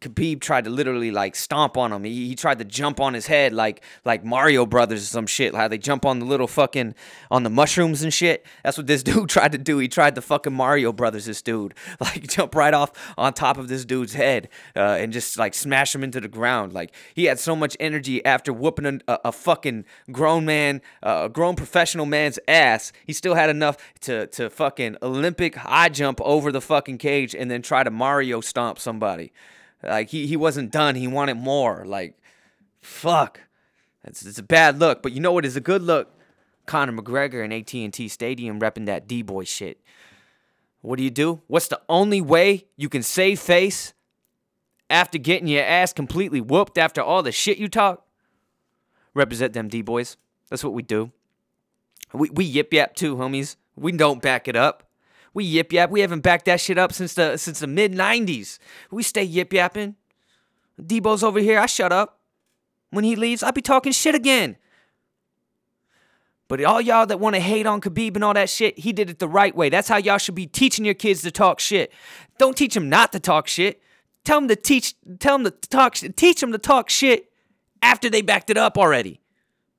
Khabib 0.02 0.42
tried 0.42 0.64
to 0.66 0.70
literally 0.70 1.12
like 1.12 1.36
stomp 1.36 1.78
on 1.78 1.92
him. 1.92 2.04
He, 2.04 2.28
he 2.28 2.36
tried 2.36 2.60
to 2.60 2.66
jump 2.66 3.00
on 3.00 3.14
his 3.14 3.28
head 3.28 3.54
like 3.54 3.84
like 4.06 4.24
Mario 4.24 4.66
Brothers 4.66 5.04
or 5.04 5.06
some 5.06 5.28
shit. 5.28 5.54
How 5.56 5.68
they 5.68 5.78
jump 5.78 6.06
on 6.06 6.20
the 6.20 6.26
little 6.26 6.48
fucking 6.48 6.96
on 7.30 7.44
the 7.44 7.50
mushrooms 7.50 8.02
and 8.02 8.14
shit. 8.14 8.46
That's 8.64 8.78
what 8.78 8.88
this 8.88 9.04
dude 9.10 9.30
tried 9.30 9.52
to 9.52 9.58
do. 9.58 9.78
He 9.80 9.88
tried 9.88 10.16
to 10.16 10.22
fucking 10.22 10.54
Mario 10.54 10.92
Brothers 10.92 11.26
this 11.26 11.42
dude. 11.42 11.74
Like 12.00 12.28
jump 12.28 12.56
right 12.56 12.74
off 12.74 12.92
on 13.18 13.34
top 13.34 13.58
of 13.58 13.68
this 13.68 13.84
dude's 13.84 14.14
head 14.14 14.48
uh, 14.76 14.98
and 15.00 15.12
just 15.12 15.38
like 15.38 15.54
smash 15.54 15.94
him 15.94 16.04
into 16.04 16.22
the 16.22 16.30
ground. 16.30 16.72
Like 16.72 16.94
he 17.14 17.26
had 17.26 17.40
so 17.40 17.56
much 17.56 17.76
energy 17.80 18.24
after 18.24 18.54
whooping 18.54 18.86
a, 18.86 19.00
a, 19.08 19.20
a 19.26 19.32
fucking 19.32 19.86
grown 20.12 20.46
man, 20.46 20.82
uh, 21.04 21.24
a 21.26 21.30
grown 21.30 21.56
professional 21.56 22.06
man's 22.06 22.40
ass. 22.48 22.94
He 23.06 23.12
still 23.12 23.36
had 23.36 23.50
enough 23.50 23.78
to 24.02 24.28
to 24.28 24.50
fucking 24.50 24.98
Olympic 25.02 25.56
high 25.56 25.90
jump 25.90 26.22
over 26.22 26.52
the 26.52 26.62
fucking 26.62 27.00
cage 27.00 27.36
and 27.36 27.52
then 27.52 27.62
try 27.62 27.84
to 27.84 27.92
Mario 27.92 28.29
stomp 28.42 28.80
somebody. 28.80 29.32
Like 29.84 30.10
he 30.10 30.28
he 30.28 30.38
wasn't 30.38 30.72
done. 30.72 30.96
He 30.96 31.08
wanted 31.08 31.36
more. 31.36 31.84
Like 31.86 32.18
fuck. 32.80 33.42
It's, 34.04 34.26
it's 34.26 34.40
a 34.40 34.44
bad 34.44 34.80
look, 34.80 35.04
but 35.04 35.12
you 35.12 35.20
know 35.20 35.32
what 35.32 35.46
is 35.46 35.56
a 35.56 35.62
good 35.62 35.82
look? 35.82 36.14
Conor 36.66 36.94
McGregor 36.94 37.44
in 37.44 37.52
AT&T 37.52 38.08
Stadium 38.08 38.60
repping 38.60 38.86
that 38.86 39.08
D-boy 39.08 39.44
shit. 39.44 39.82
What 40.82 40.98
do 40.98 41.04
you 41.04 41.10
do? 41.10 41.42
What's 41.48 41.68
the 41.68 41.82
only 41.90 42.22
way 42.22 42.68
you 42.78 42.88
can 42.90 43.04
save 43.04 43.40
face 43.40 43.94
after 44.90 45.18
getting 45.18 45.48
your 45.48 45.64
ass 45.64 45.92
completely 45.92 46.40
whooped 46.40 46.78
after 46.78 47.02
all 47.02 47.24
the 47.24 47.32
shit 47.32 47.58
you 47.58 47.68
talk? 47.68 48.06
Represent 49.14 49.54
them 49.54 49.68
D-boys. 49.68 50.16
That's 50.50 50.64
what 50.64 50.74
we 50.74 50.82
do. 50.82 51.12
We 52.14 52.30
we 52.30 52.46
yip 52.46 52.74
yap 52.74 52.96
too, 52.96 53.16
homies. 53.16 53.56
We 53.76 53.92
don't 53.92 54.22
back 54.22 54.48
it 54.48 54.56
up. 54.56 54.89
We 55.34 55.44
yip 55.44 55.72
yap. 55.72 55.90
We 55.90 56.02
haven't 56.02 56.22
backed 56.22 56.46
that 56.46 56.60
shit 56.60 56.78
up 56.78 56.94
since 56.94 57.14
the 57.14 57.38
since 57.38 57.60
the 57.60 57.68
mid 57.68 57.94
'90s. 57.94 58.60
We 58.92 59.04
stay 59.04 59.24
yip 59.24 59.54
yapping. 59.54 59.96
Debo's 60.82 61.24
over 61.24 61.40
here. 61.40 61.60
I 61.60 61.66
shut 61.66 61.92
up. 61.92 62.20
When 62.92 63.04
he 63.04 63.16
leaves, 63.16 63.44
I'll 63.44 63.52
be 63.52 63.62
talking 63.62 63.92
shit 63.92 64.16
again. 64.16 64.58
But 66.48 66.64
all 66.64 66.82
y'all 66.82 67.06
that 67.06 67.20
want 67.20 67.36
to 67.36 67.40
hate 67.40 67.68
on 67.68 67.80
Khabib 67.80 68.16
and 68.16 68.24
all 68.24 68.34
that 68.34 68.50
shit, 68.50 68.80
he 68.80 68.92
did 68.92 69.10
it 69.10 69.20
the 69.20 69.28
right 69.28 69.56
way. 69.56 69.70
That's 69.70 69.88
how 69.88 69.98
y'all 69.98 70.18
should 70.18 70.34
be 70.34 70.48
teaching 70.48 70.84
your 70.84 70.96
kids 70.96 71.22
to 71.22 71.32
talk 71.32 71.60
shit. 71.60 71.94
Don't 72.40 72.58
teach 72.58 72.74
them 72.74 72.90
not 72.90 73.12
to 73.12 73.20
talk 73.20 73.48
shit. 73.48 73.82
Tell 74.26 74.40
them 74.40 74.48
to 74.48 74.56
teach. 74.56 74.96
Tell 75.20 75.38
them 75.38 75.46
to 75.46 75.52
talk. 75.52 75.96
Teach 75.96 76.42
them 76.42 76.52
to 76.52 76.58
talk 76.58 76.90
shit 76.90 77.32
after 77.84 78.10
they 78.10 78.24
backed 78.24 78.50
it 78.50 78.58
up 78.58 78.78
already. 78.80 79.22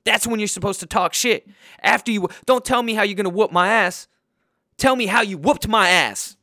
That's 0.05 0.27
when 0.27 0.39
you're 0.39 0.47
supposed 0.47 0.81
to 0.81 0.87
talk 0.87 1.13
shit. 1.13 1.47
After 1.83 2.13
you 2.13 2.29
don't 2.47 2.65
tell 2.65 2.83
me 2.83 2.95
how 2.95 3.03
you're 3.03 3.17
gonna 3.17 3.29
whoop 3.29 3.51
my 3.51 3.69
ass. 3.69 4.07
Tell 4.81 4.97
me 4.97 5.05
how 5.05 5.21
you 5.21 5.37
whooped 5.37 5.69
my 5.69 5.91
ass. 5.91 6.39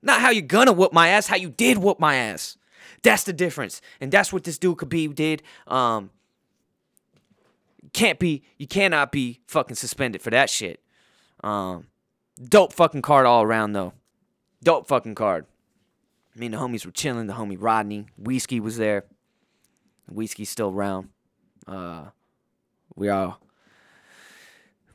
Not 0.00 0.22
how 0.22 0.30
you're 0.30 0.40
gonna 0.40 0.72
whoop 0.72 0.94
my 0.94 1.08
ass, 1.08 1.26
how 1.26 1.36
you 1.36 1.50
did 1.50 1.76
whoop 1.76 2.00
my 2.00 2.14
ass. 2.14 2.56
That's 3.02 3.24
the 3.24 3.34
difference. 3.34 3.82
And 4.00 4.10
that's 4.10 4.32
what 4.32 4.44
this 4.44 4.56
dude 4.56 4.78
Khabib 4.78 5.14
did. 5.14 5.42
Um 5.66 6.10
can't 7.92 8.18
be 8.18 8.42
you 8.56 8.66
cannot 8.66 9.12
be 9.12 9.40
fucking 9.46 9.76
suspended 9.76 10.22
for 10.22 10.30
that 10.30 10.48
shit. 10.48 10.80
Um 11.44 11.88
dope 12.42 12.72
fucking 12.72 13.02
card 13.02 13.26
all 13.26 13.42
around 13.42 13.74
though. 13.74 13.92
Dope 14.64 14.88
fucking 14.88 15.14
card. 15.14 15.44
I 16.34 16.38
mean, 16.38 16.52
the 16.52 16.56
homies 16.56 16.86
were 16.86 16.92
chilling, 16.92 17.26
the 17.26 17.34
homie 17.34 17.58
Rodney, 17.60 18.06
Whiskey 18.16 18.60
was 18.60 18.78
there. 18.78 19.04
Whiskey's 20.08 20.48
still 20.48 20.70
around. 20.70 21.10
Uh 21.66 22.06
we 22.96 23.10
all 23.10 23.40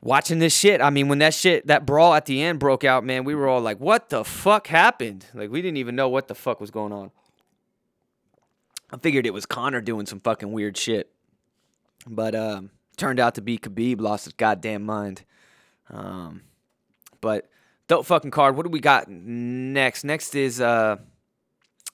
watching 0.05 0.37
this 0.37 0.55
shit. 0.55 0.81
I 0.81 0.91
mean, 0.91 1.09
when 1.09 1.17
that 1.17 1.33
shit, 1.33 1.65
that 1.67 1.85
brawl 1.85 2.13
at 2.13 2.27
the 2.27 2.41
end 2.41 2.59
broke 2.59 2.83
out, 2.83 3.03
man, 3.03 3.25
we 3.25 3.33
were 3.33 3.47
all 3.47 3.59
like, 3.59 3.79
what 3.79 4.09
the 4.09 4.23
fuck 4.23 4.67
happened? 4.67 5.25
Like, 5.33 5.49
we 5.49 5.61
didn't 5.61 5.77
even 5.77 5.95
know 5.95 6.07
what 6.07 6.27
the 6.27 6.35
fuck 6.35 6.61
was 6.61 6.69
going 6.71 6.93
on. 6.93 7.11
I 8.91 8.97
figured 8.97 9.25
it 9.25 9.33
was 9.33 9.47
Conor 9.47 9.81
doing 9.81 10.05
some 10.05 10.19
fucking 10.19 10.51
weird 10.51 10.77
shit. 10.77 11.11
But 12.07 12.35
um, 12.35 12.69
turned 12.97 13.19
out 13.19 13.33
to 13.35 13.41
be 13.41 13.57
Khabib 13.57 13.99
lost 13.99 14.25
his 14.25 14.33
goddamn 14.33 14.83
mind. 14.83 15.23
Um, 15.89 16.43
but 17.19 17.49
dope 17.87 18.05
fucking 18.05 18.29
card. 18.29 18.55
What 18.55 18.63
do 18.63 18.69
we 18.69 18.79
got 18.79 19.09
next? 19.09 20.03
Next 20.03 20.35
is 20.35 20.61
uh, 20.61 20.97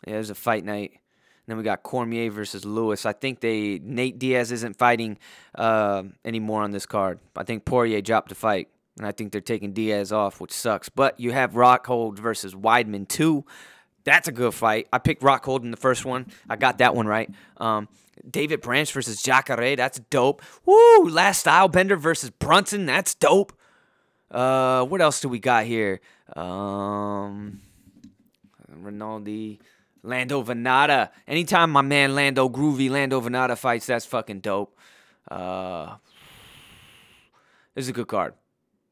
yeah, 0.05 0.13
there's 0.13 0.29
a 0.29 0.35
fight 0.35 0.65
night. 0.65 0.99
Then 1.47 1.57
we 1.57 1.63
got 1.63 1.83
Cormier 1.83 2.29
versus 2.29 2.65
Lewis. 2.65 3.05
I 3.05 3.13
think 3.13 3.39
they 3.39 3.79
Nate 3.83 4.19
Diaz 4.19 4.51
isn't 4.51 4.77
fighting 4.77 5.17
uh, 5.55 6.03
anymore 6.23 6.63
on 6.63 6.71
this 6.71 6.85
card. 6.85 7.19
I 7.35 7.43
think 7.43 7.65
Poirier 7.65 8.01
dropped 8.01 8.29
the 8.29 8.35
fight, 8.35 8.69
and 8.97 9.07
I 9.07 9.11
think 9.11 9.31
they're 9.31 9.41
taking 9.41 9.73
Diaz 9.73 10.11
off, 10.11 10.39
which 10.39 10.51
sucks. 10.51 10.89
But 10.89 11.19
you 11.19 11.31
have 11.31 11.53
Rockhold 11.53 12.19
versus 12.19 12.53
Weidman 12.53 13.07
too. 13.07 13.45
That's 14.03 14.27
a 14.27 14.31
good 14.31 14.53
fight. 14.53 14.87
I 14.91 14.97
picked 14.97 15.21
Rockhold 15.21 15.63
in 15.63 15.71
the 15.71 15.77
first 15.77 16.05
one. 16.05 16.27
I 16.49 16.55
got 16.55 16.79
that 16.79 16.95
one 16.95 17.07
right. 17.07 17.29
Um, 17.57 17.87
David 18.29 18.61
Branch 18.61 18.91
versus 18.91 19.21
Jacare. 19.21 19.75
That's 19.75 19.99
dope. 20.09 20.41
Woo! 20.65 21.09
Last 21.09 21.45
Stylebender 21.45 21.99
versus 21.99 22.29
Brunson. 22.29 22.85
That's 22.85 23.13
dope. 23.15 23.53
Uh, 24.29 24.85
what 24.85 25.01
else 25.01 25.19
do 25.21 25.29
we 25.29 25.39
got 25.39 25.65
here? 25.65 25.99
Um, 26.35 27.61
Rinaldi. 28.69 29.59
Lando 30.03 30.43
Vannata. 30.43 31.09
Anytime 31.27 31.71
my 31.71 31.81
man 31.81 32.15
Lando 32.15 32.49
Groovy 32.49 32.89
Lando 32.89 33.21
Vannata 33.21 33.57
fights, 33.57 33.85
that's 33.85 34.05
fucking 34.05 34.39
dope. 34.39 34.77
Uh, 35.29 35.95
this 37.75 37.85
is 37.85 37.89
a 37.89 37.93
good 37.93 38.07
card. 38.07 38.33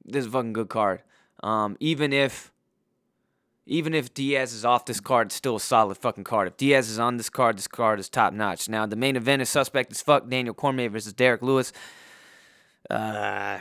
This 0.06 0.22
is 0.22 0.28
a 0.28 0.32
fucking 0.32 0.54
good 0.54 0.70
card. 0.70 1.02
Um, 1.42 1.78
even 1.80 2.14
if 2.14 2.52
even 3.66 3.94
if 3.94 4.14
Diaz 4.14 4.52
is 4.52 4.66
off 4.66 4.86
this 4.86 5.00
card, 5.00 5.28
it's 5.28 5.36
still 5.36 5.58
a 5.58 5.60
solid 5.60 5.96
fucking 5.96 6.24
card. 6.24 6.48
If 6.48 6.58
Diaz 6.58 6.90
is 6.90 6.98
on 6.98 7.18
this 7.18 7.30
card, 7.30 7.58
this 7.58 7.68
card 7.68 8.00
is 8.00 8.10
top 8.10 8.34
notch. 8.34 8.68
Now 8.68 8.86
the 8.86 8.96
main 8.96 9.16
event 9.16 9.42
is 9.42 9.50
suspect 9.50 9.92
as 9.92 10.02
fuck. 10.02 10.28
Daniel 10.28 10.54
Cormier 10.54 10.90
versus 10.90 11.14
Derrick 11.14 11.42
Lewis. 11.42 11.72
Uh, 12.90 13.60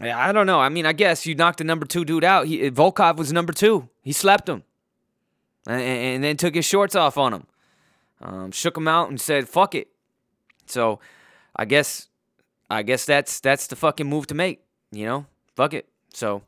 I 0.00 0.32
don't 0.32 0.46
know. 0.46 0.60
I 0.60 0.68
mean, 0.68 0.86
I 0.86 0.92
guess 0.92 1.26
you 1.26 1.34
knocked 1.34 1.58
the 1.58 1.64
number 1.64 1.86
two 1.86 2.04
dude 2.04 2.24
out. 2.24 2.46
He, 2.46 2.70
Volkov 2.70 3.16
was 3.16 3.32
number 3.32 3.52
two. 3.52 3.88
He 4.02 4.12
slept 4.12 4.48
him 4.48 4.62
and, 5.70 5.82
and 5.82 6.24
then 6.24 6.36
took 6.36 6.54
his 6.54 6.64
shorts 6.64 6.94
off 6.94 7.18
on 7.18 7.34
him. 7.34 7.46
Um, 8.20 8.50
shook 8.50 8.76
him 8.76 8.88
out 8.88 9.08
and 9.08 9.20
said, 9.20 9.48
"Fuck 9.48 9.74
it." 9.74 9.88
So, 10.66 11.00
I 11.56 11.64
guess, 11.64 12.08
I 12.68 12.82
guess 12.82 13.04
that's 13.04 13.40
that's 13.40 13.66
the 13.66 13.76
fucking 13.76 14.06
move 14.06 14.26
to 14.28 14.34
make. 14.34 14.62
You 14.92 15.06
know, 15.06 15.26
fuck 15.56 15.74
it. 15.74 15.88
So, 16.12 16.42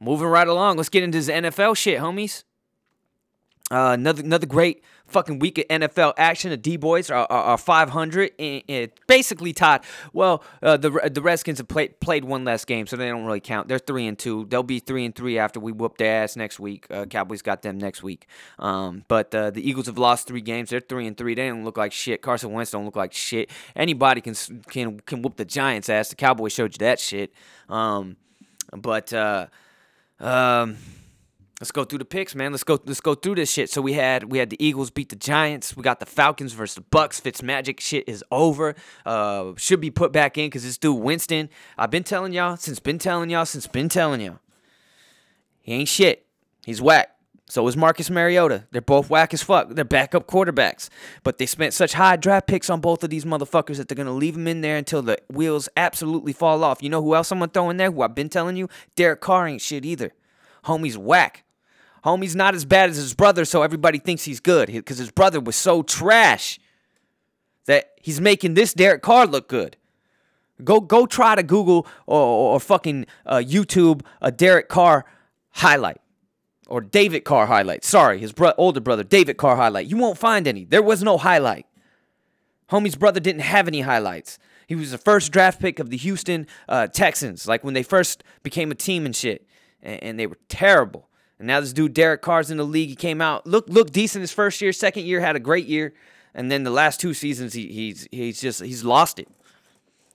moving 0.00 0.28
right 0.28 0.48
along. 0.48 0.76
Let's 0.76 0.88
get 0.88 1.02
into 1.02 1.18
this 1.18 1.28
NFL 1.28 1.76
shit, 1.76 2.00
homies. 2.00 2.44
Uh, 3.70 3.90
another 3.92 4.22
another 4.22 4.46
great 4.46 4.82
fucking 5.08 5.38
week 5.38 5.58
of 5.58 5.64
NFL 5.68 6.14
action. 6.16 6.50
The 6.50 6.56
D 6.56 6.76
boys 6.76 7.10
are, 7.10 7.26
are, 7.30 7.42
are 7.42 7.58
500 7.58 8.32
and, 8.38 8.90
basically 9.06 9.52
tied. 9.52 9.82
Well, 10.12 10.42
uh, 10.62 10.76
the 10.76 10.90
the 11.12 11.20
Redskins 11.20 11.58
have 11.58 11.68
played 11.68 12.00
played 12.00 12.24
one 12.24 12.44
less 12.44 12.64
game, 12.64 12.86
so 12.86 12.96
they 12.96 13.08
don't 13.08 13.26
really 13.26 13.40
count. 13.40 13.68
They're 13.68 13.78
three 13.78 14.06
and 14.06 14.18
two. 14.18 14.46
They'll 14.48 14.62
be 14.62 14.78
three 14.78 15.04
and 15.04 15.14
three 15.14 15.38
after 15.38 15.60
we 15.60 15.72
whoop 15.72 15.98
their 15.98 16.22
ass 16.22 16.36
next 16.36 16.58
week. 16.58 16.86
Uh, 16.90 17.04
Cowboys 17.04 17.42
got 17.42 17.62
them 17.62 17.78
next 17.78 18.02
week. 18.02 18.26
Um, 18.58 19.04
but 19.08 19.34
uh, 19.34 19.50
the 19.50 19.66
Eagles 19.68 19.86
have 19.86 19.98
lost 19.98 20.26
three 20.26 20.40
games. 20.40 20.70
They're 20.70 20.80
three 20.80 21.06
and 21.06 21.16
three. 21.16 21.34
They 21.34 21.48
don't 21.48 21.64
look 21.64 21.76
like 21.76 21.92
shit. 21.92 22.22
Carson 22.22 22.52
Wentz 22.52 22.70
don't 22.70 22.86
look 22.86 22.96
like 22.96 23.12
shit. 23.12 23.50
Anybody 23.76 24.20
can 24.20 24.34
can 24.68 25.00
can 25.00 25.22
whoop 25.22 25.36
the 25.36 25.44
Giants' 25.44 25.88
ass. 25.88 26.08
The 26.08 26.16
Cowboys 26.16 26.52
showed 26.52 26.74
you 26.74 26.78
that 26.78 27.00
shit. 27.00 27.32
Um, 27.68 28.16
but 28.72 29.12
uh, 29.12 29.46
um 30.20 30.76
Let's 31.60 31.72
go 31.72 31.84
through 31.84 31.98
the 31.98 32.04
picks, 32.04 32.36
man. 32.36 32.52
Let's 32.52 32.62
go. 32.62 32.78
Let's 32.84 33.00
go 33.00 33.16
through 33.16 33.34
this 33.34 33.50
shit. 33.50 33.68
So 33.68 33.82
we 33.82 33.94
had 33.94 34.30
we 34.30 34.38
had 34.38 34.48
the 34.50 34.64
Eagles 34.64 34.90
beat 34.90 35.08
the 35.08 35.16
Giants. 35.16 35.76
We 35.76 35.82
got 35.82 35.98
the 35.98 36.06
Falcons 36.06 36.52
versus 36.52 36.76
the 36.76 36.82
Bucs. 36.82 37.20
Fitzmagic 37.20 37.80
shit 37.80 38.08
is 38.08 38.22
over. 38.30 38.76
Uh, 39.04 39.54
should 39.56 39.80
be 39.80 39.90
put 39.90 40.12
back 40.12 40.38
in 40.38 40.46
because 40.46 40.62
this 40.62 40.78
dude 40.78 41.00
Winston. 41.00 41.48
I've 41.76 41.90
been 41.90 42.04
telling 42.04 42.32
y'all 42.32 42.56
since 42.56 42.78
been 42.78 42.98
telling 42.98 43.28
y'all 43.28 43.44
since 43.44 43.66
been 43.66 43.88
telling 43.88 44.20
y'all. 44.20 44.38
He 45.60 45.72
ain't 45.72 45.88
shit. 45.88 46.26
He's 46.64 46.80
whack. 46.80 47.10
So 47.50 47.66
is 47.66 47.76
Marcus 47.76 48.08
Mariota. 48.08 48.66
They're 48.70 48.80
both 48.80 49.10
whack 49.10 49.34
as 49.34 49.42
fuck. 49.42 49.70
They're 49.70 49.84
backup 49.84 50.28
quarterbacks. 50.28 50.90
But 51.24 51.38
they 51.38 51.46
spent 51.46 51.74
such 51.74 51.94
high 51.94 52.16
draft 52.16 52.46
picks 52.46 52.70
on 52.70 52.80
both 52.80 53.02
of 53.02 53.10
these 53.10 53.24
motherfuckers 53.24 53.78
that 53.78 53.88
they're 53.88 53.96
going 53.96 54.06
to 54.06 54.12
leave 54.12 54.34
them 54.34 54.46
in 54.46 54.60
there 54.60 54.76
until 54.76 55.02
the 55.02 55.18
wheels 55.28 55.68
absolutely 55.76 56.34
fall 56.34 56.62
off. 56.62 56.82
You 56.82 56.90
know 56.90 57.02
who 57.02 57.16
else 57.16 57.32
I'm 57.32 57.38
going 57.38 57.48
to 57.48 57.52
throw 57.52 57.70
in 57.70 57.78
there? 57.78 57.90
Who 57.90 58.02
I've 58.02 58.14
been 58.14 58.28
telling 58.28 58.56
you? 58.56 58.68
Derek 58.96 59.20
Carr 59.20 59.48
ain't 59.48 59.62
shit 59.62 59.84
either. 59.84 60.12
Homie's 60.66 60.98
whack. 60.98 61.44
Homie's 62.04 62.36
not 62.36 62.54
as 62.54 62.64
bad 62.64 62.90
as 62.90 62.96
his 62.96 63.14
brother, 63.14 63.44
so 63.44 63.62
everybody 63.62 63.98
thinks 63.98 64.24
he's 64.24 64.40
good 64.40 64.68
because 64.68 64.98
his 64.98 65.10
brother 65.10 65.40
was 65.40 65.56
so 65.56 65.82
trash 65.82 66.58
that 67.66 67.92
he's 68.00 68.20
making 68.20 68.54
this 68.54 68.72
Derek 68.72 69.02
Carr 69.02 69.26
look 69.26 69.48
good. 69.48 69.76
Go 70.64 70.80
go 70.80 71.06
try 71.06 71.34
to 71.34 71.42
Google 71.42 71.86
or, 72.06 72.54
or 72.54 72.60
fucking 72.60 73.06
uh, 73.26 73.36
YouTube 73.36 74.02
a 74.20 74.32
Derek 74.32 74.68
Carr 74.68 75.04
highlight 75.50 76.00
or 76.68 76.80
David 76.80 77.24
Carr 77.24 77.46
highlight. 77.46 77.84
Sorry, 77.84 78.18
his 78.18 78.32
bro- 78.32 78.54
older 78.58 78.80
brother, 78.80 79.02
David 79.02 79.36
Carr 79.36 79.56
highlight. 79.56 79.86
You 79.86 79.96
won't 79.96 80.18
find 80.18 80.46
any. 80.46 80.64
There 80.64 80.82
was 80.82 81.02
no 81.02 81.16
highlight. 81.16 81.66
Homie's 82.70 82.96
brother 82.96 83.20
didn't 83.20 83.42
have 83.42 83.66
any 83.66 83.80
highlights. 83.80 84.38
He 84.66 84.74
was 84.74 84.90
the 84.90 84.98
first 84.98 85.32
draft 85.32 85.60
pick 85.60 85.78
of 85.78 85.88
the 85.88 85.96
Houston 85.96 86.46
uh, 86.68 86.88
Texans, 86.88 87.48
like 87.48 87.64
when 87.64 87.72
they 87.72 87.82
first 87.82 88.22
became 88.42 88.70
a 88.70 88.74
team 88.74 89.06
and 89.06 89.16
shit, 89.16 89.46
and, 89.82 90.02
and 90.02 90.20
they 90.20 90.26
were 90.26 90.38
terrible. 90.48 91.07
And 91.38 91.46
now 91.46 91.60
this 91.60 91.72
dude 91.72 91.94
Derek 91.94 92.22
Carr's 92.22 92.50
in 92.50 92.56
the 92.56 92.64
league. 92.64 92.88
He 92.88 92.96
came 92.96 93.20
out 93.20 93.46
look 93.46 93.68
look 93.68 93.90
decent 93.90 94.22
his 94.22 94.32
first 94.32 94.60
year, 94.60 94.72
second 94.72 95.04
year 95.04 95.20
had 95.20 95.36
a 95.36 95.40
great 95.40 95.66
year, 95.66 95.94
and 96.34 96.50
then 96.50 96.64
the 96.64 96.70
last 96.70 97.00
two 97.00 97.14
seasons 97.14 97.54
he, 97.54 97.68
he's 97.68 98.08
he's 98.10 98.40
just 98.40 98.62
he's 98.62 98.84
lost 98.84 99.18
it. 99.18 99.28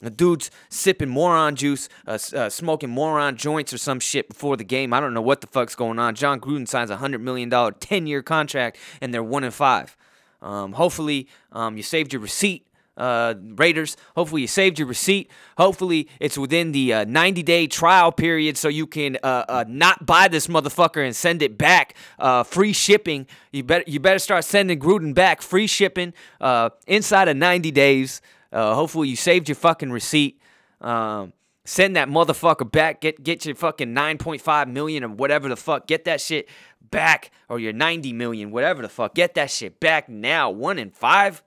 The 0.01 0.09
dude's 0.09 0.51
sipping 0.67 1.07
moron 1.07 1.55
juice, 1.55 1.87
uh, 2.05 2.19
uh, 2.35 2.49
smoking 2.49 2.89
moron 2.89 3.37
joints 3.37 3.71
or 3.71 3.77
some 3.77 4.01
shit 4.01 4.27
before 4.27 4.57
the 4.57 4.65
game. 4.65 4.91
I 4.93 4.99
don't 4.99 5.13
know 5.13 5.21
what 5.21 5.39
the 5.39 5.47
fuck's 5.47 5.75
going 5.75 5.97
on. 5.97 6.15
Jon 6.15 6.41
Gruden 6.41 6.67
signs 6.67 6.89
a 6.89 6.97
hundred 6.97 7.21
million 7.21 7.47
dollar 7.47 7.71
ten 7.71 8.05
year 8.05 8.21
contract, 8.21 8.77
and 8.99 9.13
they're 9.13 9.23
one 9.23 9.45
and 9.45 9.53
five. 9.53 9.95
Um, 10.41 10.73
hopefully, 10.73 11.29
um, 11.53 11.77
you 11.77 11.83
saved 11.83 12.11
your 12.11 12.21
receipt, 12.21 12.67
uh, 12.97 13.33
Raiders. 13.55 13.97
Hopefully, 14.15 14.41
you 14.41 14.47
saved 14.47 14.79
your 14.79 14.87
receipt. 14.87 15.29
Hopefully, 15.57 16.07
it's 16.19 16.37
within 16.37 16.71
the 16.71 16.93
uh, 16.93 17.05
90 17.05 17.43
day 17.43 17.67
trial 17.67 18.11
period 18.11 18.57
so 18.57 18.67
you 18.67 18.87
can 18.87 19.17
uh, 19.23 19.45
uh, 19.47 19.65
not 19.67 20.05
buy 20.05 20.27
this 20.27 20.47
motherfucker 20.47 21.03
and 21.05 21.15
send 21.15 21.41
it 21.41 21.57
back. 21.57 21.95
Uh, 22.19 22.43
free 22.43 22.73
shipping. 22.73 23.27
You 23.51 23.63
better 23.63 23.83
you 23.87 23.99
better 23.99 24.19
start 24.19 24.45
sending 24.45 24.79
Gruden 24.79 25.13
back. 25.13 25.41
Free 25.41 25.67
shipping 25.67 26.13
uh, 26.41 26.69
inside 26.87 27.27
of 27.27 27.37
90 27.37 27.71
days. 27.71 28.21
Uh, 28.51 28.75
hopefully 28.75 29.09
you 29.09 29.15
saved 29.15 29.49
your 29.49 29.55
fucking 29.55 29.91
receipt. 29.91 30.39
Um, 30.79 31.33
send 31.65 31.95
that 31.95 32.07
motherfucker 32.07 32.69
back. 32.71 33.01
Get 33.01 33.23
get 33.23 33.45
your 33.45 33.55
fucking 33.55 33.93
9.5 33.93 34.71
million 34.71 35.03
or 35.03 35.09
whatever 35.09 35.49
the 35.49 35.55
fuck. 35.55 35.87
Get 35.87 36.05
that 36.05 36.21
shit 36.21 36.47
back 36.81 37.31
or 37.49 37.59
your 37.59 37.73
90 37.73 38.13
million, 38.13 38.51
whatever 38.51 38.81
the 38.81 38.89
fuck. 38.89 39.15
Get 39.15 39.33
that 39.35 39.49
shit 39.49 39.79
back 39.79 40.07
now. 40.07 40.49
One 40.51 40.77
in 40.77 40.91
five. 40.91 41.43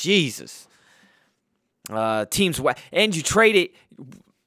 Jesus. 0.00 0.68
Uh, 1.90 2.26
teams 2.26 2.60
and 2.92 3.16
you 3.16 3.22
trade 3.22 3.56
it 3.56 3.74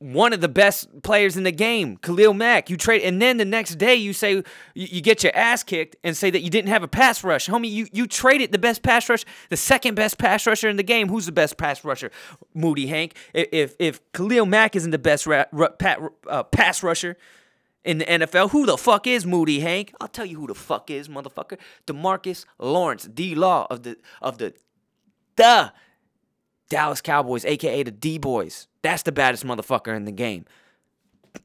one 0.01 0.33
of 0.33 0.41
the 0.41 0.49
best 0.49 1.03
players 1.03 1.37
in 1.37 1.43
the 1.43 1.51
game, 1.51 1.95
Khalil 1.97 2.33
Mack. 2.33 2.71
You 2.71 2.77
trade, 2.77 3.03
and 3.03 3.21
then 3.21 3.37
the 3.37 3.45
next 3.45 3.75
day 3.75 3.93
you 3.93 4.13
say 4.13 4.33
you, 4.33 4.43
you, 4.73 4.99
get 4.99 5.23
your 5.23 5.35
ass 5.35 5.61
kicked 5.61 5.95
and 6.03 6.17
say 6.17 6.31
that 6.31 6.41
you 6.41 6.49
didn't 6.49 6.69
have 6.69 6.81
a 6.81 6.87
pass 6.87 7.23
rush, 7.23 7.47
homie. 7.47 7.69
You 7.69 7.87
you 7.93 8.07
traded 8.07 8.51
the 8.51 8.57
best 8.57 8.81
pass 8.81 9.07
rush, 9.07 9.23
the 9.49 9.57
second 9.57 9.93
best 9.93 10.17
pass 10.17 10.47
rusher 10.47 10.69
in 10.69 10.77
the 10.77 10.83
game. 10.83 11.07
Who's 11.07 11.27
the 11.27 11.31
best 11.31 11.55
pass 11.57 11.85
rusher? 11.85 12.09
Moody 12.55 12.87
Hank. 12.87 13.15
If 13.33 13.75
if 13.77 13.99
Khalil 14.11 14.47
Mack 14.47 14.75
isn't 14.75 14.89
the 14.89 14.99
best 14.99 15.27
ra- 15.27 15.45
ra- 15.51 15.69
pat, 15.69 15.99
uh, 16.27 16.43
pass 16.43 16.81
rusher 16.81 17.15
in 17.85 17.99
the 17.99 18.05
NFL, 18.05 18.49
who 18.49 18.65
the 18.65 18.77
fuck 18.77 19.05
is 19.05 19.27
Moody 19.27 19.59
Hank? 19.59 19.93
I'll 20.01 20.07
tell 20.07 20.25
you 20.25 20.39
who 20.39 20.47
the 20.47 20.55
fuck 20.55 20.89
is, 20.89 21.09
motherfucker. 21.09 21.59
Demarcus 21.85 22.45
Lawrence, 22.57 23.03
D 23.03 23.35
Law 23.35 23.67
of 23.69 23.83
the 23.83 23.97
of 24.19 24.39
the 24.39 24.55
the 25.41 25.73
Dallas 26.69 27.01
Cowboys, 27.01 27.45
aka 27.45 27.83
the 27.83 27.91
D 27.91 28.17
Boys. 28.17 28.67
That's 28.81 29.03
the 29.03 29.11
baddest 29.11 29.45
motherfucker 29.45 29.95
in 29.95 30.05
the 30.05 30.11
game. 30.11 30.45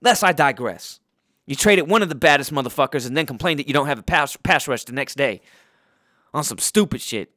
Lest 0.01 0.23
I 0.23 0.33
digress. 0.33 1.01
You 1.47 1.55
traded 1.55 1.89
one 1.89 2.03
of 2.03 2.09
the 2.09 2.15
baddest 2.15 2.53
motherfuckers 2.53 3.07
and 3.07 3.17
then 3.17 3.25
complain 3.25 3.57
that 3.57 3.69
you 3.69 3.73
don't 3.73 3.87
have 3.87 4.01
a 4.01 4.03
pass, 4.03 4.37
pass 4.37 4.67
rush 4.67 4.85
the 4.85 4.93
next 4.93 5.17
day 5.17 5.41
on 6.35 6.43
some 6.43 6.59
stupid 6.59 7.01
shit. 7.01 7.31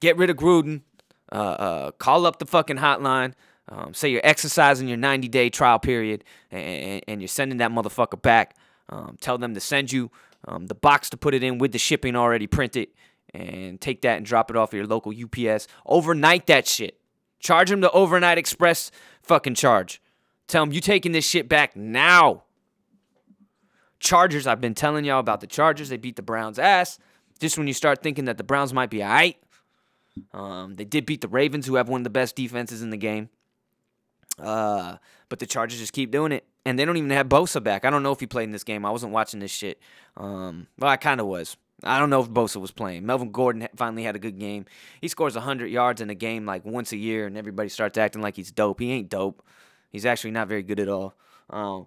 Get 0.00 0.16
rid 0.16 0.30
of 0.30 0.36
Gruden. 0.36 0.82
Uh, 1.30 1.34
uh, 1.34 1.90
call 1.92 2.26
up 2.26 2.38
the 2.38 2.46
fucking 2.46 2.78
hotline. 2.78 3.34
Um, 3.68 3.94
say 3.94 4.08
you're 4.10 4.20
exercising 4.24 4.88
your 4.88 4.96
90 4.96 5.28
day 5.28 5.48
trial 5.48 5.78
period 5.78 6.24
and, 6.50 7.02
and, 7.06 7.20
you're 7.20 7.28
sending 7.28 7.58
that 7.58 7.70
motherfucker 7.70 8.20
back. 8.20 8.56
Um, 8.88 9.16
tell 9.20 9.38
them 9.38 9.54
to 9.54 9.60
send 9.60 9.92
you 9.92 10.10
um, 10.46 10.66
the 10.66 10.74
box 10.74 11.08
to 11.10 11.16
put 11.16 11.32
it 11.32 11.42
in 11.42 11.58
with 11.58 11.72
the 11.72 11.78
shipping 11.78 12.16
already 12.16 12.46
printed 12.46 12.88
and 13.34 13.80
take 13.80 14.02
that 14.02 14.16
and 14.16 14.26
drop 14.26 14.50
it 14.50 14.56
off 14.56 14.72
at 14.72 14.76
your 14.76 14.86
local 14.86 15.12
UPS. 15.12 15.66
Overnight 15.86 16.46
that 16.46 16.66
shit. 16.66 16.98
Charge 17.40 17.70
them 17.70 17.80
the 17.80 17.90
overnight 17.90 18.38
express 18.38 18.90
fucking 19.22 19.54
charge. 19.54 20.00
Tell 20.46 20.64
them 20.64 20.72
you 20.72 20.80
taking 20.80 21.12
this 21.12 21.26
shit 21.26 21.48
back 21.48 21.74
now. 21.76 22.44
Chargers, 23.98 24.46
I've 24.46 24.60
been 24.60 24.74
telling 24.74 25.04
y'all 25.04 25.20
about 25.20 25.40
the 25.40 25.46
Chargers. 25.46 25.88
They 25.88 25.96
beat 25.96 26.16
the 26.16 26.22
Browns' 26.22 26.58
ass. 26.58 26.98
Just 27.40 27.56
when 27.56 27.66
you 27.66 27.72
start 27.74 28.02
thinking 28.02 28.26
that 28.26 28.36
the 28.36 28.44
Browns 28.44 28.72
might 28.72 28.90
be 28.90 29.02
alright. 29.02 29.36
Um, 30.32 30.76
they 30.76 30.84
did 30.84 31.06
beat 31.06 31.20
the 31.20 31.28
Ravens, 31.28 31.66
who 31.66 31.76
have 31.76 31.88
one 31.88 32.00
of 32.00 32.04
the 32.04 32.10
best 32.10 32.36
defenses 32.36 32.82
in 32.82 32.90
the 32.90 32.96
game. 32.96 33.30
Uh, 34.38 34.96
but 35.28 35.38
the 35.38 35.46
Chargers 35.46 35.78
just 35.78 35.92
keep 35.92 36.10
doing 36.10 36.32
it. 36.32 36.44
And 36.64 36.78
they 36.78 36.84
don't 36.84 36.96
even 36.96 37.10
have 37.10 37.28
Bosa 37.28 37.62
back. 37.62 37.84
I 37.84 37.90
don't 37.90 38.02
know 38.02 38.12
if 38.12 38.20
he 38.20 38.26
played 38.26 38.44
in 38.44 38.52
this 38.52 38.64
game. 38.64 38.84
I 38.84 38.90
wasn't 38.90 39.12
watching 39.12 39.40
this 39.40 39.50
shit. 39.50 39.80
Um, 40.16 40.66
well, 40.78 40.90
I 40.90 40.96
kind 40.96 41.20
of 41.20 41.26
was. 41.26 41.56
I 41.84 41.98
don't 41.98 42.10
know 42.10 42.20
if 42.20 42.28
Bosa 42.28 42.60
was 42.60 42.70
playing. 42.70 43.06
Melvin 43.06 43.32
Gordon 43.32 43.68
finally 43.76 44.04
had 44.04 44.16
a 44.16 44.20
good 44.20 44.38
game. 44.38 44.66
He 45.00 45.08
scores 45.08 45.34
100 45.34 45.66
yards 45.66 46.00
in 46.00 46.10
a 46.10 46.14
game 46.14 46.46
like 46.46 46.64
once 46.64 46.92
a 46.92 46.96
year, 46.96 47.26
and 47.26 47.36
everybody 47.36 47.68
starts 47.68 47.98
acting 47.98 48.22
like 48.22 48.36
he's 48.36 48.52
dope. 48.52 48.80
He 48.80 48.92
ain't 48.92 49.08
dope. 49.08 49.42
He's 49.90 50.06
actually 50.06 50.30
not 50.30 50.48
very 50.48 50.62
good 50.62 50.80
at 50.80 50.88
all. 50.88 51.14
Um, 51.50 51.86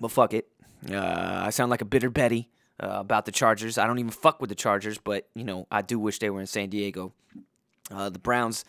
but 0.00 0.10
fuck 0.10 0.34
it. 0.34 0.48
Uh, 0.90 1.42
I 1.44 1.50
sound 1.50 1.70
like 1.70 1.80
a 1.80 1.86
bitter 1.86 2.10
Betty 2.10 2.50
uh, 2.80 2.98
about 2.98 3.24
the 3.24 3.32
Chargers. 3.32 3.78
I 3.78 3.86
don't 3.86 3.98
even 3.98 4.10
fuck 4.10 4.40
with 4.40 4.50
the 4.50 4.56
Chargers, 4.56 4.98
but, 4.98 5.28
you 5.34 5.44
know, 5.44 5.66
I 5.70 5.82
do 5.82 5.98
wish 5.98 6.18
they 6.18 6.30
were 6.30 6.40
in 6.40 6.46
San 6.46 6.68
Diego. 6.68 7.12
Uh, 7.90 8.10
the 8.10 8.18
Browns. 8.18 8.64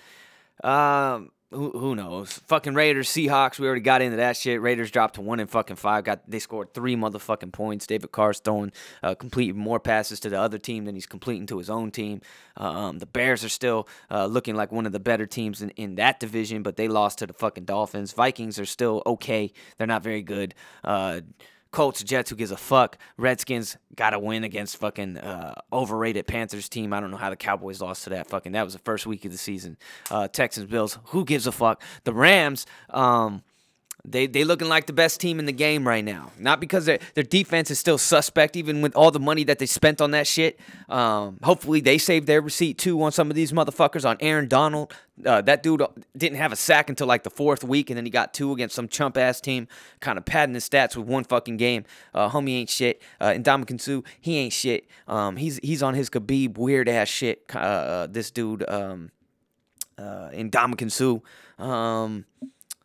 Um, 0.63 1.31
who, 1.51 1.71
who 1.71 1.95
knows? 1.95 2.41
Fucking 2.47 2.73
Raiders, 2.73 3.07
Seahawks. 3.07 3.57
We 3.57 3.67
already 3.67 3.81
got 3.81 4.01
into 4.01 4.17
that 4.17 4.35
shit. 4.35 4.61
Raiders 4.61 4.91
dropped 4.91 5.15
to 5.15 5.21
one 5.21 5.39
and 5.39 5.49
fucking 5.49 5.77
five. 5.77 6.03
Got 6.03 6.29
they 6.29 6.39
scored 6.39 6.73
three 6.73 6.97
motherfucking 6.97 7.53
points. 7.53 7.87
David 7.87 8.11
Carr's 8.11 8.39
throwing 8.39 8.73
uh, 9.01 9.15
completing 9.15 9.57
more 9.57 9.79
passes 9.79 10.19
to 10.21 10.29
the 10.29 10.39
other 10.39 10.57
team 10.57 10.83
than 10.83 10.95
he's 10.95 11.05
completing 11.05 11.47
to 11.47 11.57
his 11.57 11.69
own 11.69 11.89
team. 11.91 12.19
Uh, 12.59 12.63
um, 12.63 12.99
the 12.99 13.05
Bears 13.05 13.45
are 13.45 13.49
still 13.49 13.87
uh, 14.11 14.25
looking 14.25 14.55
like 14.55 14.73
one 14.73 14.85
of 14.85 14.91
the 14.91 14.99
better 14.99 15.25
teams 15.25 15.61
in, 15.61 15.69
in 15.71 15.95
that 15.95 16.19
division, 16.19 16.63
but 16.63 16.75
they 16.75 16.89
lost 16.89 17.19
to 17.19 17.27
the 17.27 17.33
fucking 17.33 17.63
Dolphins. 17.63 18.11
Vikings 18.11 18.59
are 18.59 18.65
still 18.65 19.01
okay. 19.05 19.53
They're 19.77 19.87
not 19.87 20.03
very 20.03 20.23
good. 20.23 20.53
Uh, 20.83 21.21
Colts, 21.71 22.03
Jets, 22.03 22.29
who 22.29 22.35
gives 22.35 22.51
a 22.51 22.57
fuck? 22.57 22.97
Redskins 23.17 23.77
got 23.95 24.11
to 24.11 24.19
win 24.19 24.43
against 24.43 24.77
fucking 24.77 25.17
uh, 25.17 25.53
overrated 25.71 26.27
Panthers 26.27 26.69
team. 26.69 26.93
I 26.93 26.99
don't 26.99 27.11
know 27.11 27.17
how 27.17 27.29
the 27.29 27.35
Cowboys 27.35 27.81
lost 27.81 28.05
to 28.05 28.11
that 28.11 28.27
fucking. 28.27 28.53
That 28.53 28.63
was 28.63 28.73
the 28.73 28.79
first 28.79 29.05
week 29.05 29.25
of 29.25 29.31
the 29.31 29.37
season. 29.37 29.77
Uh, 30.09 30.27
Texans, 30.27 30.69
Bills, 30.69 30.97
who 31.05 31.25
gives 31.25 31.47
a 31.47 31.51
fuck? 31.51 31.81
The 32.03 32.13
Rams, 32.13 32.65
um, 32.89 33.43
they 34.05 34.25
they 34.25 34.43
looking 34.43 34.69
like 34.69 34.85
the 34.85 34.93
best 34.93 35.19
team 35.19 35.39
in 35.39 35.45
the 35.45 35.51
game 35.51 35.87
right 35.87 36.03
now. 36.03 36.31
Not 36.39 36.59
because 36.59 36.85
their 36.85 36.99
their 37.13 37.23
defense 37.23 37.69
is 37.69 37.79
still 37.79 37.97
suspect, 37.97 38.55
even 38.55 38.81
with 38.81 38.95
all 38.95 39.11
the 39.11 39.19
money 39.19 39.43
that 39.45 39.59
they 39.59 39.65
spent 39.65 40.01
on 40.01 40.11
that 40.11 40.27
shit. 40.27 40.59
Um, 40.87 41.39
hopefully 41.43 41.81
they 41.81 41.97
save 41.97 42.25
their 42.25 42.41
receipt 42.41 42.77
too 42.77 43.01
on 43.01 43.11
some 43.11 43.29
of 43.29 43.35
these 43.35 43.51
motherfuckers. 43.51 44.07
On 44.07 44.15
Aaron 44.21 44.47
Donald, 44.47 44.93
uh, 45.25 45.41
that 45.41 45.61
dude 45.61 45.83
didn't 46.15 46.37
have 46.37 46.51
a 46.51 46.55
sack 46.55 46.89
until 46.89 47.07
like 47.07 47.23
the 47.23 47.29
fourth 47.29 47.63
week, 47.63 47.89
and 47.89 47.97
then 47.97 48.05
he 48.05 48.09
got 48.09 48.33
two 48.33 48.53
against 48.53 48.75
some 48.75 48.87
chump 48.87 49.17
ass 49.17 49.41
team, 49.41 49.67
kind 49.99 50.17
of 50.17 50.25
padding 50.25 50.53
his 50.53 50.67
stats 50.67 50.95
with 50.95 51.07
one 51.07 51.25
fucking 51.25 51.57
game. 51.57 51.83
Uh, 52.13 52.29
homie 52.29 52.51
ain't 52.51 52.69
shit. 52.69 53.01
Uh, 53.19 53.33
and 53.35 53.43
Ndamukong 53.43 53.81
Suh, 53.81 54.01
he 54.21 54.37
ain't 54.37 54.53
shit. 54.53 54.87
Um, 55.07 55.35
he's 55.35 55.59
he's 55.61 55.83
on 55.83 55.95
his 55.95 56.09
Khabib 56.09 56.57
weird 56.57 56.87
ass 56.87 57.09
shit. 57.09 57.43
Uh, 57.53 57.59
uh, 57.59 58.07
this 58.07 58.31
dude, 58.31 58.67
um, 58.69 59.11
uh, 59.97 60.29
in 60.31 60.49
Ndamukong 60.49 60.91
Suh. 60.91 61.19
Um, 61.63 62.25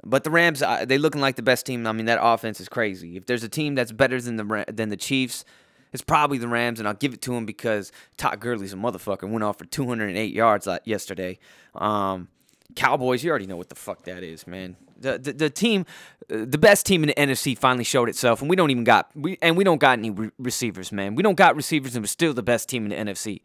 but 0.04 0.24
the 0.24 0.30
Rams, 0.30 0.62
uh, 0.62 0.84
they 0.84 0.98
looking 0.98 1.20
like 1.20 1.36
the 1.36 1.42
best 1.42 1.66
team. 1.66 1.86
I 1.86 1.92
mean, 1.92 2.06
that 2.06 2.18
offense 2.20 2.60
is 2.60 2.68
crazy. 2.68 3.16
If 3.16 3.26
there's 3.26 3.44
a 3.44 3.48
team 3.48 3.74
that's 3.74 3.92
better 3.92 4.20
than 4.20 4.36
the 4.36 4.64
than 4.68 4.88
the 4.88 4.96
Chiefs, 4.96 5.44
it's 5.92 6.02
probably 6.02 6.38
the 6.38 6.48
Rams, 6.48 6.78
and 6.78 6.88
I'll 6.88 6.94
give 6.94 7.14
it 7.14 7.22
to 7.22 7.32
them 7.32 7.46
because 7.46 7.92
Todd 8.16 8.40
Gurley's 8.40 8.72
a 8.72 8.76
motherfucker. 8.76 9.28
Went 9.28 9.44
off 9.44 9.58
for 9.58 9.64
208 9.64 10.32
yards 10.32 10.66
like 10.66 10.82
yesterday. 10.84 11.38
Um, 11.74 12.28
Cowboys, 12.74 13.22
you 13.22 13.30
already 13.30 13.46
know 13.46 13.56
what 13.56 13.68
the 13.68 13.74
fuck 13.74 14.04
that 14.04 14.22
is, 14.22 14.46
man. 14.46 14.76
The 14.98 15.18
the, 15.18 15.32
the 15.32 15.50
team, 15.50 15.84
uh, 16.32 16.46
the 16.46 16.58
best 16.58 16.86
team 16.86 17.04
in 17.04 17.08
the 17.08 17.14
NFC 17.14 17.56
finally 17.56 17.84
showed 17.84 18.08
itself, 18.08 18.40
and 18.40 18.50
we 18.50 18.56
don't 18.56 18.70
even 18.70 18.84
got 18.84 19.10
we 19.14 19.38
and 19.42 19.56
we 19.56 19.64
don't 19.64 19.78
got 19.78 19.98
any 19.98 20.10
re- 20.10 20.30
receivers, 20.38 20.90
man. 20.90 21.14
We 21.14 21.22
don't 21.22 21.36
got 21.36 21.54
receivers, 21.54 21.94
and 21.94 22.02
we're 22.02 22.08
still 22.08 22.34
the 22.34 22.42
best 22.42 22.68
team 22.68 22.90
in 22.90 22.90
the 22.90 23.12
NFC. 23.12 23.42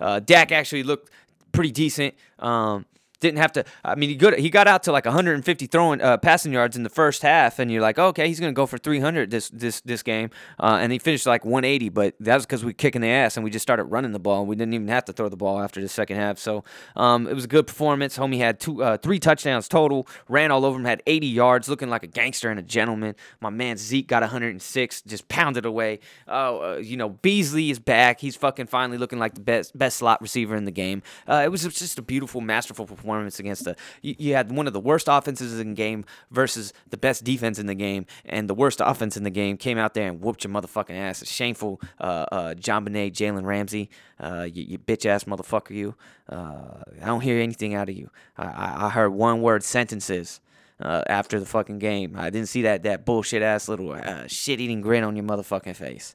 Uh, 0.00 0.20
Dak 0.20 0.52
actually 0.52 0.84
looked 0.84 1.10
pretty 1.52 1.72
decent. 1.72 2.14
Um, 2.38 2.86
didn't 3.20 3.38
have 3.38 3.52
to. 3.52 3.64
I 3.84 3.94
mean, 3.94 4.10
he 4.10 4.16
good. 4.16 4.38
He 4.38 4.50
got 4.50 4.68
out 4.68 4.82
to 4.84 4.92
like 4.92 5.04
150 5.04 5.66
throwing 5.66 6.00
uh, 6.00 6.18
passing 6.18 6.52
yards 6.52 6.76
in 6.76 6.82
the 6.82 6.90
first 6.90 7.22
half, 7.22 7.58
and 7.58 7.70
you're 7.70 7.82
like, 7.82 7.98
okay, 7.98 8.28
he's 8.28 8.38
gonna 8.38 8.52
go 8.52 8.66
for 8.66 8.78
300 8.78 9.30
this 9.30 9.48
this 9.50 9.80
this 9.80 10.02
game, 10.02 10.30
uh, 10.60 10.78
and 10.80 10.92
he 10.92 10.98
finished 10.98 11.26
like 11.26 11.44
180. 11.44 11.88
But 11.88 12.14
that 12.20 12.36
was 12.36 12.46
because 12.46 12.64
we 12.64 12.70
were 12.70 12.74
kicking 12.74 13.00
the 13.00 13.08
ass 13.08 13.36
and 13.36 13.44
we 13.44 13.50
just 13.50 13.62
started 13.62 13.84
running 13.84 14.12
the 14.12 14.18
ball. 14.18 14.46
We 14.46 14.56
didn't 14.56 14.74
even 14.74 14.88
have 14.88 15.04
to 15.06 15.12
throw 15.12 15.28
the 15.28 15.36
ball 15.36 15.60
after 15.60 15.80
the 15.80 15.88
second 15.88 16.16
half. 16.16 16.38
So 16.38 16.64
um, 16.96 17.26
it 17.26 17.34
was 17.34 17.44
a 17.44 17.48
good 17.48 17.66
performance. 17.66 18.16
Homie 18.16 18.38
had 18.38 18.60
two, 18.60 18.82
uh, 18.82 18.96
three 18.98 19.18
touchdowns 19.18 19.68
total. 19.68 20.06
Ran 20.28 20.50
all 20.50 20.64
over 20.64 20.78
him. 20.78 20.84
Had 20.84 21.02
80 21.06 21.26
yards, 21.26 21.68
looking 21.68 21.90
like 21.90 22.02
a 22.02 22.06
gangster 22.06 22.50
and 22.50 22.60
a 22.60 22.62
gentleman. 22.62 23.16
My 23.40 23.50
man 23.50 23.76
Zeke 23.76 24.06
got 24.06 24.22
106, 24.22 25.02
just 25.02 25.28
pounded 25.28 25.66
away. 25.66 26.00
Oh, 26.26 26.74
uh, 26.74 26.76
you 26.76 26.96
know, 26.96 27.08
Beasley 27.08 27.70
is 27.70 27.78
back. 27.78 28.20
He's 28.20 28.36
fucking 28.36 28.66
finally 28.66 28.98
looking 28.98 29.18
like 29.18 29.34
the 29.34 29.40
best 29.40 29.76
best 29.76 29.96
slot 29.96 30.22
receiver 30.22 30.54
in 30.54 30.64
the 30.64 30.70
game. 30.70 31.02
Uh, 31.26 31.42
it 31.44 31.48
was 31.48 31.62
just 31.62 31.98
a 31.98 32.02
beautiful, 32.02 32.40
masterful 32.40 32.86
performance 32.86 33.07
performance 33.08 33.40
against 33.40 33.64
the 33.64 33.74
you, 34.02 34.14
you, 34.18 34.34
had 34.34 34.52
one 34.52 34.66
of 34.66 34.72
the 34.72 34.80
worst 34.80 35.08
offenses 35.08 35.58
in 35.58 35.70
the 35.70 35.74
game 35.74 36.04
versus 36.30 36.72
the 36.90 36.96
best 36.96 37.24
defense 37.24 37.58
in 37.58 37.66
the 37.66 37.74
game, 37.74 38.04
and 38.26 38.48
the 38.48 38.54
worst 38.54 38.80
offense 38.84 39.16
in 39.16 39.22
the 39.22 39.30
game 39.30 39.56
came 39.56 39.78
out 39.78 39.94
there 39.94 40.08
and 40.08 40.20
whooped 40.20 40.44
your 40.44 40.52
motherfucking 40.52 40.94
ass. 40.94 41.26
Shameful, 41.26 41.80
uh, 42.00 42.26
uh, 42.30 42.54
JonBenét, 42.54 43.12
Jalen 43.12 43.44
Ramsey, 43.44 43.88
uh, 44.20 44.46
you, 44.52 44.64
you, 44.64 44.78
bitch 44.78 45.06
ass 45.06 45.24
motherfucker, 45.24 45.70
you. 45.70 45.94
Uh, 46.28 46.82
I 47.00 47.06
don't 47.06 47.22
hear 47.22 47.40
anything 47.40 47.74
out 47.74 47.88
of 47.88 47.96
you. 47.96 48.10
I, 48.36 48.86
I 48.86 48.90
heard 48.90 49.10
one 49.10 49.40
word 49.40 49.62
sentences. 49.62 50.40
Uh, 50.80 51.02
after 51.08 51.40
the 51.40 51.44
fucking 51.44 51.80
game. 51.80 52.14
I 52.16 52.30
didn't 52.30 52.48
see 52.48 52.62
that 52.62 52.84
that 52.84 53.04
bullshit 53.04 53.42
ass 53.42 53.68
little 53.68 53.90
uh, 53.90 54.28
shit 54.28 54.60
eating 54.60 54.80
grin 54.80 55.02
on 55.02 55.16
your 55.16 55.24
motherfucking 55.24 55.74
face. 55.74 56.14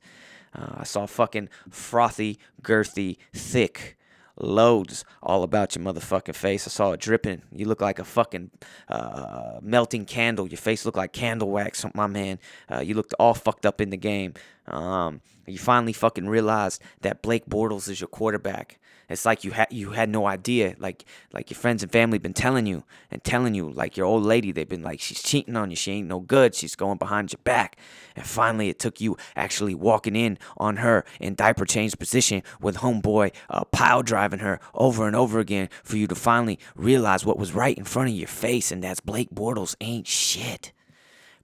Uh, 0.55 0.75
I 0.77 0.83
saw 0.85 1.05
fucking 1.05 1.49
frothy, 1.69 2.39
girthy, 2.61 3.17
thick, 3.33 3.97
loads 4.37 5.05
all 5.21 5.43
about 5.43 5.75
your 5.75 5.83
motherfucking 5.83 6.35
face. 6.35 6.67
I 6.67 6.69
saw 6.69 6.91
it 6.91 6.99
dripping. 6.99 7.43
You 7.51 7.65
look 7.65 7.81
like 7.81 7.99
a 7.99 8.03
fucking 8.03 8.51
uh, 8.89 9.59
melting 9.61 10.05
candle. 10.05 10.47
Your 10.47 10.57
face 10.57 10.85
looked 10.85 10.97
like 10.97 11.13
candle 11.13 11.51
wax, 11.51 11.85
my 11.93 12.07
man. 12.07 12.39
Uh, 12.71 12.79
you 12.79 12.95
looked 12.95 13.13
all 13.19 13.33
fucked 13.33 13.65
up 13.65 13.79
in 13.79 13.89
the 13.89 13.97
game. 13.97 14.33
Um, 14.67 15.21
you 15.45 15.57
finally 15.57 15.93
fucking 15.93 16.27
realized 16.27 16.81
that 17.01 17.21
Blake 17.21 17.45
Bortles 17.45 17.89
is 17.89 17.99
your 17.99 18.07
quarterback. 18.07 18.79
It's 19.09 19.25
like 19.25 19.43
you 19.43 19.51
had 19.51 19.67
you 19.71 19.91
had 19.91 20.09
no 20.09 20.25
idea. 20.25 20.75
Like 20.79 21.05
like 21.31 21.49
your 21.49 21.57
friends 21.57 21.83
and 21.83 21.91
family 21.91 22.17
been 22.17 22.33
telling 22.33 22.65
you 22.65 22.83
and 23.11 23.23
telling 23.23 23.53
you. 23.53 23.69
Like 23.69 23.97
your 23.97 24.05
old 24.05 24.23
lady, 24.23 24.51
they've 24.51 24.67
been 24.67 24.83
like, 24.83 24.99
she's 24.99 25.21
cheating 25.21 25.55
on 25.55 25.69
you. 25.69 25.75
She 25.75 25.91
ain't 25.91 26.07
no 26.07 26.19
good. 26.19 26.55
She's 26.55 26.75
going 26.75 26.97
behind 26.97 27.31
your 27.31 27.39
back. 27.43 27.77
And 28.15 28.25
finally, 28.25 28.69
it 28.69 28.79
took 28.79 29.01
you 29.01 29.17
actually 29.35 29.75
walking 29.75 30.15
in 30.15 30.37
on 30.57 30.77
her 30.77 31.05
in 31.19 31.35
diaper 31.35 31.65
change 31.65 31.97
position 31.97 32.43
with 32.61 32.77
homeboy 32.77 33.33
uh, 33.49 33.63
pile 33.65 34.03
driving 34.03 34.39
her 34.39 34.59
over 34.73 35.07
and 35.07 35.15
over 35.15 35.39
again 35.39 35.69
for 35.83 35.97
you 35.97 36.07
to 36.07 36.15
finally 36.15 36.59
realize 36.75 37.25
what 37.25 37.37
was 37.39 37.53
right 37.53 37.77
in 37.77 37.83
front 37.83 38.09
of 38.09 38.15
your 38.15 38.27
face, 38.27 38.71
and 38.71 38.83
that's 38.83 38.99
Blake 38.99 39.29
Bortles 39.31 39.75
ain't 39.81 40.07
shit. 40.07 40.71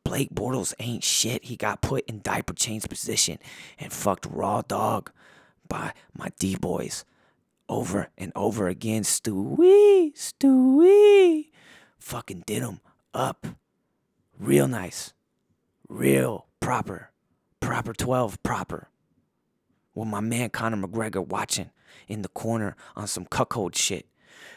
Blake 0.04 0.34
Bortles 0.34 0.74
ain't 0.80 1.04
shit. 1.04 1.46
He 1.46 1.56
got 1.56 1.82
put 1.82 2.06
in 2.06 2.22
diaper 2.22 2.54
change 2.54 2.88
position 2.88 3.38
and 3.78 3.92
fucked 3.92 4.26
raw 4.26 4.62
dog 4.62 5.12
by 5.68 5.94
my 6.18 6.32
D 6.40 6.56
boys 6.56 7.06
over 7.70 8.10
and 8.18 8.34
over 8.36 8.68
again. 8.68 9.04
Stewie, 9.04 10.14
Stewie. 10.14 11.50
Fucking 12.00 12.44
did 12.46 12.64
him 12.64 12.82
up. 13.14 13.48
Real 14.38 14.68
nice. 14.68 15.14
Real 15.88 16.48
proper. 16.60 17.12
Proper 17.60 17.94
12, 17.94 18.42
proper. 18.44 18.90
With 19.94 20.08
my 20.08 20.20
man 20.20 20.50
Conor 20.50 20.88
McGregor 20.88 21.26
watching 21.26 21.70
in 22.08 22.22
the 22.24 22.30
corner 22.30 22.76
on 22.96 23.08
some 23.08 23.26
cuckold 23.26 23.76
shit 23.76 24.08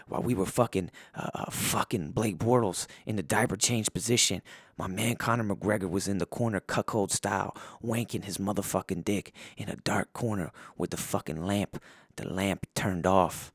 while 0.08 0.22
we 0.22 0.34
were 0.34 0.46
fucking 0.46 0.90
uh, 1.14 1.30
uh, 1.34 1.50
fucking 1.50 2.10
Blake 2.10 2.38
Bortles 2.38 2.86
in 3.06 3.16
the 3.16 3.22
diaper 3.22 3.56
change 3.56 3.92
position. 3.92 4.42
My 4.76 4.86
man 4.86 5.16
Conor 5.16 5.44
McGregor 5.54 5.88
was 5.88 6.08
in 6.08 6.18
the 6.18 6.26
corner 6.26 6.60
cuckold 6.60 7.12
style, 7.12 7.56
wanking 7.84 8.24
his 8.24 8.38
motherfucking 8.38 9.04
dick 9.04 9.32
in 9.56 9.68
a 9.68 9.76
dark 9.76 10.12
corner 10.12 10.50
with 10.76 10.90
the 10.90 10.96
fucking 10.96 11.44
lamp 11.44 11.78
the 12.16 12.28
lamp 12.28 12.66
turned 12.74 13.06
off. 13.06 13.52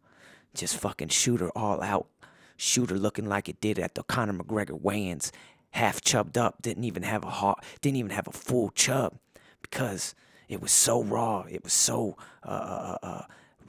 Just 0.53 0.77
fucking 0.77 1.09
shooter 1.09 1.49
all 1.49 1.81
out. 1.81 2.07
Shooter 2.55 2.97
looking 2.97 3.27
like 3.27 3.47
it 3.47 3.61
did 3.61 3.77
at 3.77 3.95
the 3.95 4.03
Conor 4.03 4.33
McGregor 4.33 4.79
weigh-ins. 4.79 5.31
Half 5.71 6.01
chubbed 6.01 6.37
up, 6.37 6.61
didn't 6.61 6.85
even 6.85 7.03
have 7.03 7.23
a 7.23 7.29
heart, 7.29 7.63
didn't 7.81 7.97
even 7.97 8.11
have 8.11 8.27
a 8.27 8.31
full 8.31 8.69
chub 8.69 9.19
because 9.61 10.15
it 10.47 10.61
was 10.61 10.71
so 10.71 11.03
raw. 11.03 11.45
It 11.49 11.63
was 11.63 11.73
so 11.73 12.17
uh, 12.43 12.49
uh, 12.49 12.97
uh, 13.03 13.05
uh 13.05 13.21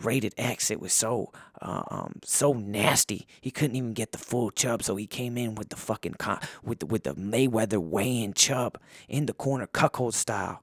rated 0.04 0.34
X. 0.36 0.70
It 0.70 0.80
was 0.80 0.92
so 0.92 1.32
uh, 1.60 1.82
um, 1.90 2.20
so 2.24 2.52
nasty. 2.52 3.26
He 3.40 3.50
couldn't 3.50 3.76
even 3.76 3.92
get 3.92 4.12
the 4.12 4.18
full 4.18 4.50
chub, 4.50 4.82
so 4.82 4.96
he 4.96 5.06
came 5.06 5.36
in 5.36 5.54
with 5.54 5.70
the 5.70 5.76
fucking 5.76 6.14
con- 6.14 6.40
with 6.62 6.80
the, 6.80 6.86
with 6.86 7.04
the 7.04 7.14
Mayweather 7.14 7.78
weigh-in 7.78 8.34
chub 8.34 8.78
in 9.08 9.26
the 9.26 9.34
corner, 9.34 9.66
cuckold 9.66 10.14
style. 10.14 10.62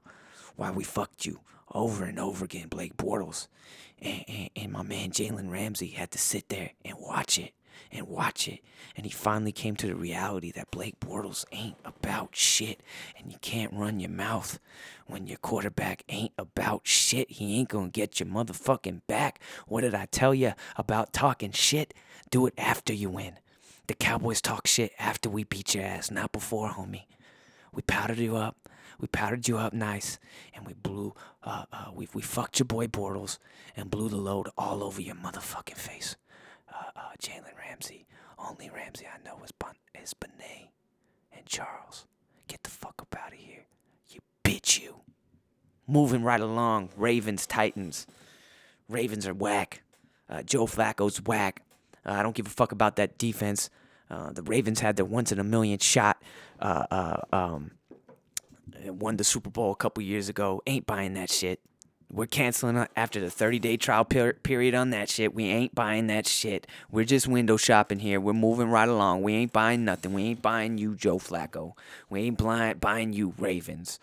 Why 0.56 0.70
we 0.70 0.84
fucked 0.84 1.26
you 1.26 1.40
over 1.72 2.04
and 2.04 2.18
over 2.18 2.44
again, 2.44 2.68
Blake 2.68 2.96
Bortles 2.96 3.48
and, 4.00 4.24
and, 4.28 4.50
and 4.56 4.72
my 4.72 4.82
man 4.82 5.10
Jalen 5.10 5.50
Ramsey 5.50 5.88
had 5.88 6.10
to 6.12 6.18
sit 6.18 6.48
there 6.48 6.70
and 6.84 6.96
watch 6.98 7.38
it 7.38 7.52
and 7.90 8.08
watch 8.08 8.48
it. 8.48 8.60
And 8.96 9.04
he 9.04 9.12
finally 9.12 9.52
came 9.52 9.76
to 9.76 9.86
the 9.86 9.94
reality 9.94 10.50
that 10.52 10.70
Blake 10.70 11.00
Bortles 11.00 11.44
ain't 11.52 11.76
about 11.84 12.34
shit. 12.34 12.80
And 13.18 13.30
you 13.30 13.38
can't 13.40 13.72
run 13.72 14.00
your 14.00 14.10
mouth 14.10 14.58
when 15.06 15.26
your 15.26 15.38
quarterback 15.38 16.04
ain't 16.08 16.32
about 16.38 16.86
shit. 16.86 17.30
He 17.30 17.58
ain't 17.58 17.68
gonna 17.68 17.88
get 17.88 18.20
your 18.20 18.28
motherfucking 18.28 19.02
back. 19.06 19.40
What 19.66 19.82
did 19.82 19.94
I 19.94 20.06
tell 20.06 20.34
you 20.34 20.52
about 20.76 21.12
talking 21.12 21.52
shit? 21.52 21.94
Do 22.30 22.46
it 22.46 22.54
after 22.58 22.92
you 22.92 23.10
win. 23.10 23.38
The 23.86 23.94
Cowboys 23.94 24.40
talk 24.40 24.66
shit 24.66 24.92
after 24.98 25.30
we 25.30 25.44
beat 25.44 25.74
your 25.74 25.84
ass, 25.84 26.10
not 26.10 26.32
before, 26.32 26.70
homie. 26.70 27.04
We 27.72 27.82
powdered 27.82 28.18
you 28.18 28.36
up. 28.36 28.56
We 28.98 29.06
powdered 29.08 29.46
you 29.46 29.58
up 29.58 29.72
nice, 29.72 30.18
and 30.54 30.66
we 30.66 30.72
blew. 30.72 31.14
Uh, 31.42 31.64
uh, 31.72 31.90
we 31.94 32.08
we 32.14 32.22
fucked 32.22 32.58
your 32.58 32.64
boy 32.64 32.86
Bortles 32.86 33.38
and 33.76 33.90
blew 33.90 34.08
the 34.08 34.16
load 34.16 34.48
all 34.56 34.82
over 34.82 35.00
your 35.02 35.14
motherfucking 35.14 35.76
face. 35.76 36.16
Uh, 36.76 36.90
uh, 36.94 37.00
Jalen 37.22 37.56
Ramsey, 37.58 38.06
only 38.38 38.68
Ramsey 38.68 39.06
I 39.06 39.22
know 39.24 39.38
is 39.44 39.52
Bon 39.52 39.74
is 40.00 40.12
Benet 40.14 40.70
and 41.32 41.46
Charles. 41.46 42.06
Get 42.48 42.62
the 42.62 42.70
fuck 42.70 42.94
up 43.00 43.16
out 43.18 43.32
of 43.32 43.38
here, 43.38 43.64
you 44.10 44.20
bitch, 44.44 44.82
you. 44.82 44.96
Moving 45.86 46.22
right 46.22 46.40
along, 46.40 46.90
Ravens 46.96 47.46
Titans. 47.46 48.06
Ravens 48.88 49.26
are 49.26 49.34
whack. 49.34 49.82
Uh, 50.28 50.42
Joe 50.42 50.66
Flacco's 50.66 51.22
whack. 51.22 51.62
Uh, 52.04 52.12
I 52.12 52.22
don't 52.22 52.34
give 52.34 52.46
a 52.46 52.50
fuck 52.50 52.72
about 52.72 52.96
that 52.96 53.18
defense. 53.18 53.70
Uh, 54.10 54.32
the 54.32 54.42
Ravens 54.42 54.80
had 54.80 54.96
their 54.96 55.04
once 55.04 55.32
in 55.32 55.38
a 55.38 55.44
million 55.44 55.78
shot. 55.78 56.22
Uh, 56.60 56.86
uh, 56.90 57.20
um, 57.32 57.70
won 58.84 59.16
the 59.16 59.24
Super 59.24 59.50
Bowl 59.50 59.72
a 59.72 59.76
couple 59.76 60.02
years 60.02 60.28
ago. 60.28 60.62
Ain't 60.66 60.86
buying 60.86 61.14
that 61.14 61.30
shit. 61.30 61.60
We're 62.10 62.26
canceling 62.26 62.86
after 62.94 63.20
the 63.20 63.30
30 63.30 63.58
day 63.58 63.76
trial 63.76 64.04
per- 64.04 64.34
period 64.34 64.74
on 64.74 64.90
that 64.90 65.08
shit. 65.08 65.34
We 65.34 65.44
ain't 65.46 65.74
buying 65.74 66.06
that 66.06 66.26
shit. 66.26 66.66
We're 66.90 67.04
just 67.04 67.26
window 67.26 67.56
shopping 67.56 67.98
here. 67.98 68.20
We're 68.20 68.32
moving 68.32 68.68
right 68.70 68.88
along. 68.88 69.22
We 69.22 69.34
ain't 69.34 69.52
buying 69.52 69.84
nothing. 69.84 70.12
We 70.12 70.22
ain't 70.22 70.42
buying 70.42 70.78
you, 70.78 70.94
Joe 70.94 71.18
Flacco. 71.18 71.72
We 72.08 72.20
ain't 72.22 72.38
blind, 72.38 72.80
buying 72.80 73.12
you, 73.12 73.34
Ravens. 73.38 73.98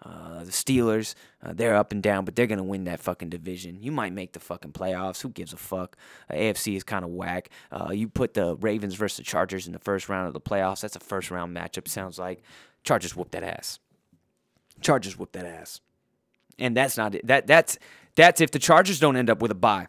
Uh, 0.00 0.44
the 0.44 0.52
Steelers, 0.52 1.16
uh, 1.42 1.52
they're 1.52 1.74
up 1.74 1.90
and 1.90 2.00
down, 2.00 2.24
but 2.24 2.36
they're 2.36 2.46
gonna 2.46 2.62
win 2.62 2.84
that 2.84 3.00
fucking 3.00 3.28
division. 3.28 3.82
You 3.82 3.90
might 3.90 4.12
make 4.12 4.32
the 4.32 4.38
fucking 4.38 4.70
playoffs. 4.70 5.20
Who 5.22 5.28
gives 5.28 5.52
a 5.52 5.56
fuck? 5.56 5.96
Uh, 6.30 6.34
AFC 6.34 6.76
is 6.76 6.84
kind 6.84 7.04
of 7.04 7.10
whack. 7.10 7.50
Uh, 7.72 7.90
you 7.90 8.08
put 8.08 8.34
the 8.34 8.54
Ravens 8.56 8.94
versus 8.94 9.16
the 9.16 9.24
Chargers 9.24 9.66
in 9.66 9.72
the 9.72 9.80
first 9.80 10.08
round 10.08 10.28
of 10.28 10.34
the 10.34 10.40
playoffs. 10.40 10.82
That's 10.82 10.94
a 10.94 11.00
first 11.00 11.32
round 11.32 11.56
matchup. 11.56 11.88
Sounds 11.88 12.18
like 12.18 12.42
Chargers 12.84 13.16
whoop 13.16 13.32
that 13.32 13.42
ass. 13.42 13.80
Chargers 14.80 15.18
whoop 15.18 15.32
that 15.32 15.44
ass. 15.44 15.80
And 16.58 16.76
that's 16.76 16.96
not 16.96 17.14
it. 17.14 17.26
That 17.26 17.46
that's 17.46 17.78
that's 18.16 18.40
if 18.40 18.50
the 18.50 18.58
Chargers 18.58 18.98
don't 18.98 19.16
end 19.16 19.30
up 19.30 19.40
with 19.40 19.50
a 19.50 19.54
bye. 19.54 19.86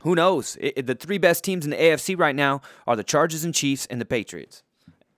Who 0.00 0.14
knows? 0.14 0.56
It, 0.60 0.74
it, 0.76 0.86
the 0.86 0.94
three 0.94 1.18
best 1.18 1.44
teams 1.44 1.64
in 1.64 1.70
the 1.70 1.76
AFC 1.76 2.18
right 2.18 2.34
now 2.34 2.60
are 2.86 2.96
the 2.96 3.04
Chargers 3.04 3.44
and 3.44 3.54
Chiefs 3.54 3.86
and 3.86 4.00
the 4.00 4.04
Patriots, 4.04 4.62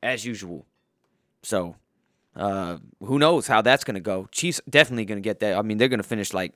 as 0.02 0.24
usual. 0.24 0.66
So, 1.42 1.76
uh, 2.34 2.78
who 3.00 3.18
knows 3.18 3.46
how 3.46 3.62
that's 3.62 3.84
going 3.84 3.94
to 3.94 4.00
go? 4.00 4.28
Chiefs 4.32 4.60
definitely 4.68 5.04
going 5.04 5.18
to 5.18 5.22
get 5.22 5.40
that. 5.40 5.56
I 5.56 5.62
mean, 5.62 5.78
they're 5.78 5.88
going 5.88 6.00
to 6.00 6.08
finish 6.08 6.32
like, 6.32 6.54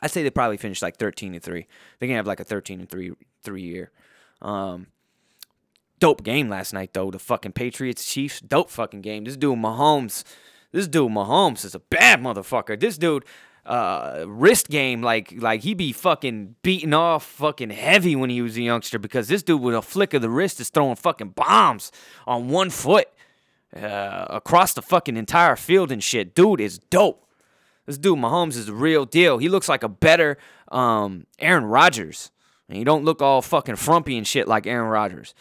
I'd 0.00 0.10
say 0.10 0.22
they 0.22 0.30
probably 0.30 0.56
finish 0.56 0.80
like 0.80 0.96
thirteen 0.96 1.34
and 1.34 1.42
three. 1.42 1.66
They're 1.98 2.08
to 2.08 2.14
have 2.14 2.26
like 2.26 2.40
a 2.40 2.44
thirteen 2.44 2.80
and 2.80 2.88
three 2.88 3.12
three 3.42 3.62
year. 3.62 3.90
Um, 4.40 4.86
dope 5.98 6.22
game 6.22 6.48
last 6.48 6.72
night 6.72 6.92
though. 6.92 7.10
The 7.10 7.18
fucking 7.18 7.52
Patriots 7.52 8.10
Chiefs, 8.10 8.40
dope 8.40 8.70
fucking 8.70 9.00
game. 9.00 9.24
This 9.24 9.36
dude 9.36 9.58
Mahomes 9.58 10.24
this 10.72 10.88
dude 10.88 11.10
Mahomes 11.10 11.64
is 11.64 11.74
a 11.74 11.78
bad 11.78 12.20
motherfucker. 12.20 12.78
This 12.78 12.98
dude, 12.98 13.24
uh, 13.64 14.24
wrist 14.26 14.68
game 14.68 15.02
like 15.02 15.34
like 15.36 15.60
he 15.62 15.74
be 15.74 15.92
fucking 15.92 16.54
beating 16.62 16.94
off 16.94 17.24
fucking 17.24 17.70
heavy 17.70 18.16
when 18.16 18.30
he 18.30 18.40
was 18.40 18.56
a 18.56 18.62
youngster 18.62 18.98
because 18.98 19.28
this 19.28 19.42
dude 19.42 19.60
with 19.60 19.74
a 19.74 19.82
flick 19.82 20.14
of 20.14 20.22
the 20.22 20.30
wrist 20.30 20.58
is 20.58 20.70
throwing 20.70 20.96
fucking 20.96 21.30
bombs 21.30 21.92
on 22.26 22.48
one 22.48 22.70
foot 22.70 23.08
uh, 23.76 24.26
across 24.30 24.72
the 24.72 24.82
fucking 24.82 25.16
entire 25.16 25.56
field 25.56 25.92
and 25.92 26.02
shit. 26.02 26.34
Dude 26.34 26.60
is 26.60 26.78
dope. 26.78 27.26
This 27.86 27.98
dude 27.98 28.18
Mahomes 28.18 28.56
is 28.56 28.66
the 28.66 28.74
real 28.74 29.04
deal. 29.04 29.38
He 29.38 29.48
looks 29.48 29.68
like 29.68 29.82
a 29.82 29.88
better 29.88 30.38
um, 30.70 31.26
Aaron 31.38 31.64
Rodgers. 31.64 32.30
And 32.68 32.76
he 32.76 32.84
don't 32.84 33.04
look 33.04 33.22
all 33.22 33.40
fucking 33.40 33.76
frumpy 33.76 34.18
and 34.18 34.26
shit 34.26 34.46
like 34.46 34.66
Aaron 34.66 34.90
Rodgers. 34.90 35.34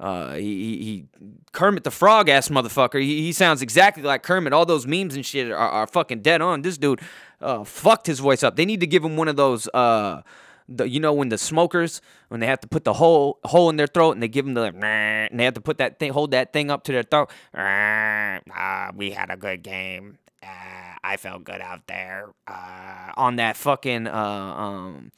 Uh, 0.00 0.34
he, 0.34 0.42
he, 0.42 1.06
Kermit 1.52 1.84
the 1.84 1.90
Frog 1.90 2.28
ass 2.28 2.48
motherfucker. 2.48 3.00
He, 3.00 3.22
he 3.22 3.32
sounds 3.32 3.62
exactly 3.62 4.02
like 4.02 4.22
Kermit. 4.22 4.52
All 4.52 4.66
those 4.66 4.86
memes 4.86 5.14
and 5.14 5.24
shit 5.24 5.50
are, 5.50 5.56
are 5.56 5.86
fucking 5.86 6.20
dead 6.20 6.40
on. 6.42 6.62
This 6.62 6.78
dude 6.78 7.00
uh, 7.40 7.64
fucked 7.64 8.06
his 8.06 8.18
voice 8.18 8.42
up. 8.42 8.56
They 8.56 8.64
need 8.64 8.80
to 8.80 8.86
give 8.86 9.04
him 9.04 9.16
one 9.16 9.28
of 9.28 9.36
those. 9.36 9.68
Uh, 9.68 10.22
the, 10.68 10.88
you 10.88 10.98
know 10.98 11.12
when 11.12 11.28
the 11.28 11.36
smokers 11.38 12.00
when 12.28 12.40
they 12.40 12.46
have 12.46 12.60
to 12.60 12.68
put 12.68 12.84
the 12.84 12.94
hole 12.94 13.38
hole 13.44 13.68
in 13.68 13.76
their 13.76 13.86
throat 13.86 14.12
and 14.12 14.22
they 14.22 14.28
give 14.28 14.46
them 14.46 14.54
the 14.54 14.62
and 14.62 15.38
they 15.38 15.44
have 15.44 15.52
to 15.52 15.60
put 15.60 15.78
that 15.78 15.98
thing 15.98 16.10
hold 16.10 16.30
that 16.30 16.52
thing 16.54 16.70
up 16.70 16.84
to 16.84 16.92
their 16.92 17.02
throat. 17.02 17.30
Uh, 17.54 18.90
we 18.94 19.10
had 19.10 19.30
a 19.30 19.36
good 19.36 19.62
game. 19.62 20.18
Uh, 20.42 20.96
I 21.02 21.16
felt 21.16 21.44
good 21.44 21.60
out 21.60 21.86
there. 21.86 22.30
Uh, 22.46 23.12
on 23.16 23.36
that 23.36 23.56
fucking 23.56 24.06
uh, 24.06 24.10
um, 24.12 25.12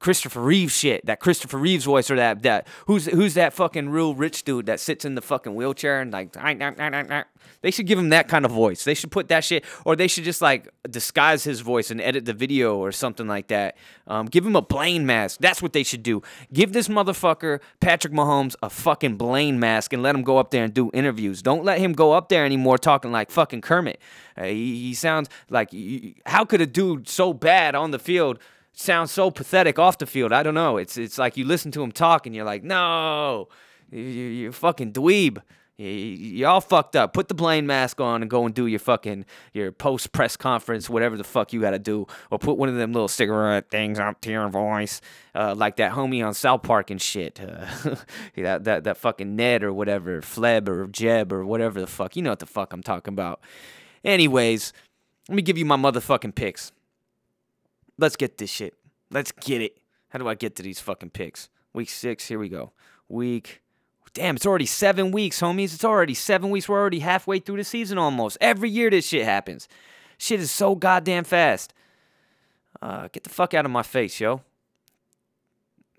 Christopher 0.00 0.40
Reeves 0.40 0.76
shit, 0.76 1.04
that 1.06 1.18
Christopher 1.18 1.58
Reeves 1.58 1.84
voice, 1.84 2.10
or 2.10 2.16
that 2.16 2.42
that 2.42 2.68
who's 2.86 3.06
who's 3.06 3.34
that 3.34 3.52
fucking 3.52 3.88
real 3.88 4.14
rich 4.14 4.44
dude 4.44 4.66
that 4.66 4.78
sits 4.78 5.04
in 5.04 5.16
the 5.16 5.22
fucking 5.22 5.54
wheelchair 5.54 6.00
and 6.00 6.12
like 6.12 6.36
they 7.62 7.70
should 7.70 7.86
give 7.86 7.98
him 7.98 8.10
that 8.10 8.28
kind 8.28 8.44
of 8.44 8.52
voice. 8.52 8.84
They 8.84 8.94
should 8.94 9.10
put 9.10 9.28
that 9.28 9.44
shit, 9.44 9.64
or 9.84 9.96
they 9.96 10.06
should 10.06 10.24
just 10.24 10.40
like 10.40 10.68
disguise 10.88 11.42
his 11.44 11.60
voice 11.60 11.90
and 11.90 12.00
edit 12.00 12.24
the 12.26 12.32
video 12.32 12.76
or 12.76 12.92
something 12.92 13.26
like 13.26 13.48
that. 13.48 13.76
Um, 14.06 14.26
give 14.26 14.46
him 14.46 14.54
a 14.54 14.62
Blaine 14.62 15.04
mask. 15.04 15.40
That's 15.40 15.60
what 15.60 15.72
they 15.72 15.82
should 15.82 16.02
do. 16.04 16.22
Give 16.52 16.72
this 16.72 16.88
motherfucker 16.88 17.60
Patrick 17.80 18.12
Mahomes 18.12 18.54
a 18.62 18.70
fucking 18.70 19.16
Blaine 19.16 19.58
mask 19.58 19.92
and 19.92 20.02
let 20.02 20.14
him 20.14 20.22
go 20.22 20.38
up 20.38 20.50
there 20.50 20.64
and 20.64 20.72
do 20.72 20.90
interviews. 20.94 21.42
Don't 21.42 21.64
let 21.64 21.80
him 21.80 21.92
go 21.92 22.12
up 22.12 22.28
there 22.28 22.44
anymore 22.44 22.78
talking 22.78 23.10
like 23.10 23.30
fucking 23.30 23.62
Kermit. 23.62 24.00
Uh, 24.36 24.44
he, 24.44 24.88
he 24.88 24.94
sounds 24.94 25.28
like 25.50 25.70
how 26.26 26.44
could 26.44 26.60
a 26.60 26.66
dude 26.66 27.08
so 27.08 27.32
bad 27.32 27.74
on 27.74 27.90
the 27.90 27.98
field? 27.98 28.38
Sounds 28.78 29.10
so 29.10 29.30
pathetic 29.30 29.78
off 29.78 29.98
the 29.98 30.06
field. 30.06 30.32
I 30.32 30.42
don't 30.42 30.54
know. 30.54 30.76
It's 30.76 30.96
it's 30.96 31.18
like 31.18 31.36
you 31.36 31.44
listen 31.44 31.70
to 31.72 31.82
him 31.82 31.92
talk 31.92 32.26
and 32.26 32.34
you're 32.34 32.44
like, 32.44 32.62
no, 32.62 33.48
you, 33.90 34.00
you 34.00 34.52
fucking 34.52 34.92
dweeb. 34.92 35.42
You, 35.80 36.44
are 36.44 36.54
all 36.54 36.60
fucked 36.60 36.96
up. 36.96 37.12
Put 37.12 37.28
the 37.28 37.34
Blaine 37.34 37.64
mask 37.64 38.00
on 38.00 38.20
and 38.20 38.28
go 38.28 38.44
and 38.44 38.52
do 38.52 38.66
your 38.66 38.80
fucking 38.80 39.24
your 39.52 39.70
post 39.70 40.10
press 40.10 40.36
conference, 40.36 40.90
whatever 40.90 41.16
the 41.16 41.22
fuck 41.22 41.52
you 41.52 41.60
got 41.60 41.70
to 41.70 41.78
do, 41.78 42.04
or 42.32 42.38
put 42.40 42.58
one 42.58 42.68
of 42.68 42.74
them 42.74 42.92
little 42.92 43.06
cigarette 43.06 43.70
things 43.70 43.96
up 43.96 44.20
to 44.22 44.30
your 44.30 44.48
voice, 44.48 45.00
uh, 45.36 45.54
like 45.54 45.76
that 45.76 45.92
homie 45.92 46.26
on 46.26 46.34
South 46.34 46.62
Park 46.64 46.90
and 46.90 47.00
shit. 47.00 47.40
Uh, 47.40 47.94
that 48.36 48.64
that 48.64 48.84
that 48.84 48.96
fucking 48.96 49.36
Ned 49.36 49.62
or 49.62 49.72
whatever, 49.72 50.20
Fleb 50.20 50.68
or 50.68 50.88
Jeb 50.88 51.32
or 51.32 51.44
whatever 51.44 51.80
the 51.80 51.86
fuck. 51.86 52.16
You 52.16 52.22
know 52.22 52.30
what 52.30 52.40
the 52.40 52.46
fuck 52.46 52.72
I'm 52.72 52.82
talking 52.82 53.14
about. 53.14 53.40
Anyways, 54.04 54.72
let 55.28 55.36
me 55.36 55.42
give 55.42 55.58
you 55.58 55.64
my 55.64 55.76
motherfucking 55.76 56.34
picks. 56.34 56.72
Let's 57.98 58.16
get 58.16 58.38
this 58.38 58.50
shit. 58.50 58.74
Let's 59.10 59.32
get 59.32 59.60
it. 59.60 59.78
How 60.08 60.18
do 60.18 60.28
I 60.28 60.34
get 60.34 60.56
to 60.56 60.62
these 60.62 60.80
fucking 60.80 61.10
picks? 61.10 61.48
Week 61.72 61.90
six, 61.90 62.26
here 62.26 62.38
we 62.38 62.48
go. 62.48 62.72
Week. 63.08 63.62
Damn, 64.14 64.36
it's 64.36 64.46
already 64.46 64.66
seven 64.66 65.10
weeks, 65.10 65.40
homies. 65.40 65.74
It's 65.74 65.84
already 65.84 66.14
seven 66.14 66.50
weeks. 66.50 66.68
We're 66.68 66.78
already 66.78 67.00
halfway 67.00 67.40
through 67.40 67.58
the 67.58 67.64
season 67.64 67.98
almost. 67.98 68.38
Every 68.40 68.70
year 68.70 68.90
this 68.90 69.06
shit 69.06 69.24
happens. 69.24 69.68
Shit 70.16 70.40
is 70.40 70.50
so 70.50 70.74
goddamn 70.74 71.24
fast. 71.24 71.74
Uh, 72.80 73.08
get 73.12 73.24
the 73.24 73.30
fuck 73.30 73.54
out 73.54 73.64
of 73.64 73.70
my 73.70 73.82
face, 73.82 74.18
yo. 74.18 74.40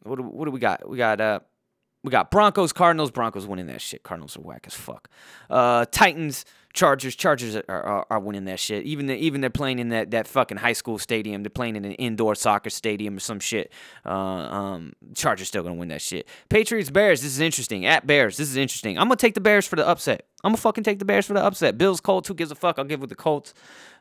What 0.03 0.15
do, 0.17 0.23
what 0.23 0.45
do 0.45 0.51
we 0.51 0.59
got? 0.59 0.87
We 0.87 0.97
got 0.97 1.21
uh, 1.21 1.39
we 2.03 2.11
got 2.11 2.31
Broncos, 2.31 2.73
Cardinals. 2.73 3.11
Broncos 3.11 3.45
winning 3.45 3.67
that 3.67 3.81
shit. 3.81 4.03
Cardinals 4.03 4.37
are 4.37 4.41
whack 4.41 4.63
as 4.65 4.73
fuck. 4.73 5.09
Uh, 5.49 5.85
Titans, 5.91 6.45
Chargers. 6.73 7.15
Chargers 7.15 7.55
are, 7.55 7.63
are, 7.67 8.05
are 8.09 8.19
winning 8.19 8.45
that 8.45 8.59
shit. 8.59 8.83
Even 8.83 9.07
the, 9.07 9.15
even 9.15 9.41
they're 9.41 9.49
playing 9.49 9.79
in 9.79 9.89
that, 9.89 10.11
that 10.11 10.27
fucking 10.27 10.57
high 10.57 10.73
school 10.73 10.99
stadium. 10.99 11.43
They're 11.43 11.49
playing 11.49 11.75
in 11.75 11.85
an 11.85 11.93
indoor 11.93 12.35
soccer 12.35 12.69
stadium 12.69 13.17
or 13.17 13.19
some 13.19 13.39
shit. 13.39 13.71
Uh, 14.05 14.09
um, 14.09 14.93
Chargers 15.15 15.47
still 15.47 15.63
gonna 15.63 15.75
win 15.75 15.89
that 15.89 16.01
shit. 16.01 16.27
Patriots, 16.49 16.89
Bears. 16.89 17.21
This 17.21 17.31
is 17.31 17.39
interesting. 17.39 17.85
At 17.85 18.05
Bears, 18.05 18.37
this 18.37 18.49
is 18.49 18.55
interesting. 18.55 18.97
I'm 18.97 19.05
gonna 19.05 19.15
take 19.15 19.33
the 19.33 19.41
Bears 19.41 19.67
for 19.67 19.75
the 19.75 19.87
upset. 19.87 20.27
I'm 20.43 20.51
gonna 20.51 20.57
fucking 20.57 20.83
take 20.83 20.99
the 20.99 21.05
Bears 21.05 21.25
for 21.25 21.33
the 21.33 21.43
upset. 21.43 21.77
Bills, 21.77 21.99
Colts. 21.99 22.27
Who 22.27 22.33
gives 22.33 22.51
a 22.51 22.55
fuck? 22.55 22.77
I'll 22.77 22.85
give 22.85 23.01
with 23.01 23.09
the 23.09 23.15
Colts. 23.15 23.53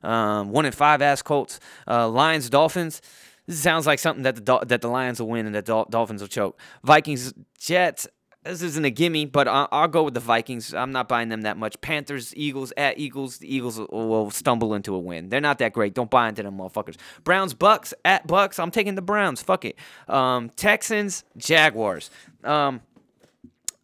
Um, 0.02 0.50
one 0.50 0.66
and 0.66 0.74
five 0.74 1.00
ass 1.00 1.22
Colts. 1.22 1.60
Uh, 1.86 2.08
Lions, 2.08 2.50
Dolphins. 2.50 3.00
This 3.46 3.60
sounds 3.60 3.86
like 3.86 3.98
something 3.98 4.24
that 4.24 4.44
the 4.44 4.58
that 4.58 4.82
the 4.82 4.88
Lions 4.88 5.20
will 5.20 5.28
win 5.28 5.46
and 5.46 5.54
that 5.54 5.64
Dolphins 5.64 6.20
will 6.20 6.28
choke. 6.28 6.60
Vikings, 6.84 7.32
Jets 7.58 8.06
this 8.48 8.62
isn't 8.62 8.84
a 8.84 8.90
gimme, 8.90 9.26
but 9.26 9.46
I'll, 9.46 9.68
I'll, 9.70 9.88
go 9.88 10.02
with 10.02 10.14
the 10.14 10.20
Vikings. 10.20 10.72
I'm 10.72 10.90
not 10.90 11.06
buying 11.06 11.28
them 11.28 11.42
that 11.42 11.58
much. 11.58 11.78
Panthers, 11.80 12.34
Eagles, 12.34 12.72
at 12.76 12.98
Eagles. 12.98 13.38
The 13.38 13.54
Eagles 13.54 13.78
will, 13.78 14.30
stumble 14.30 14.74
into 14.74 14.94
a 14.94 14.98
win. 14.98 15.28
They're 15.28 15.40
not 15.40 15.58
that 15.58 15.72
great. 15.72 15.94
Don't 15.94 16.10
buy 16.10 16.28
into 16.28 16.42
them 16.42 16.56
motherfuckers. 16.56 16.96
Browns, 17.24 17.54
Bucs, 17.54 17.92
at 18.04 18.26
Bucs. 18.26 18.58
I'm 18.58 18.70
taking 18.70 18.94
the 18.94 19.02
Browns. 19.02 19.42
Fuck 19.42 19.64
it. 19.64 19.76
Um, 20.08 20.48
Texans, 20.50 21.24
Jaguars. 21.36 22.10
Um, 22.42 22.80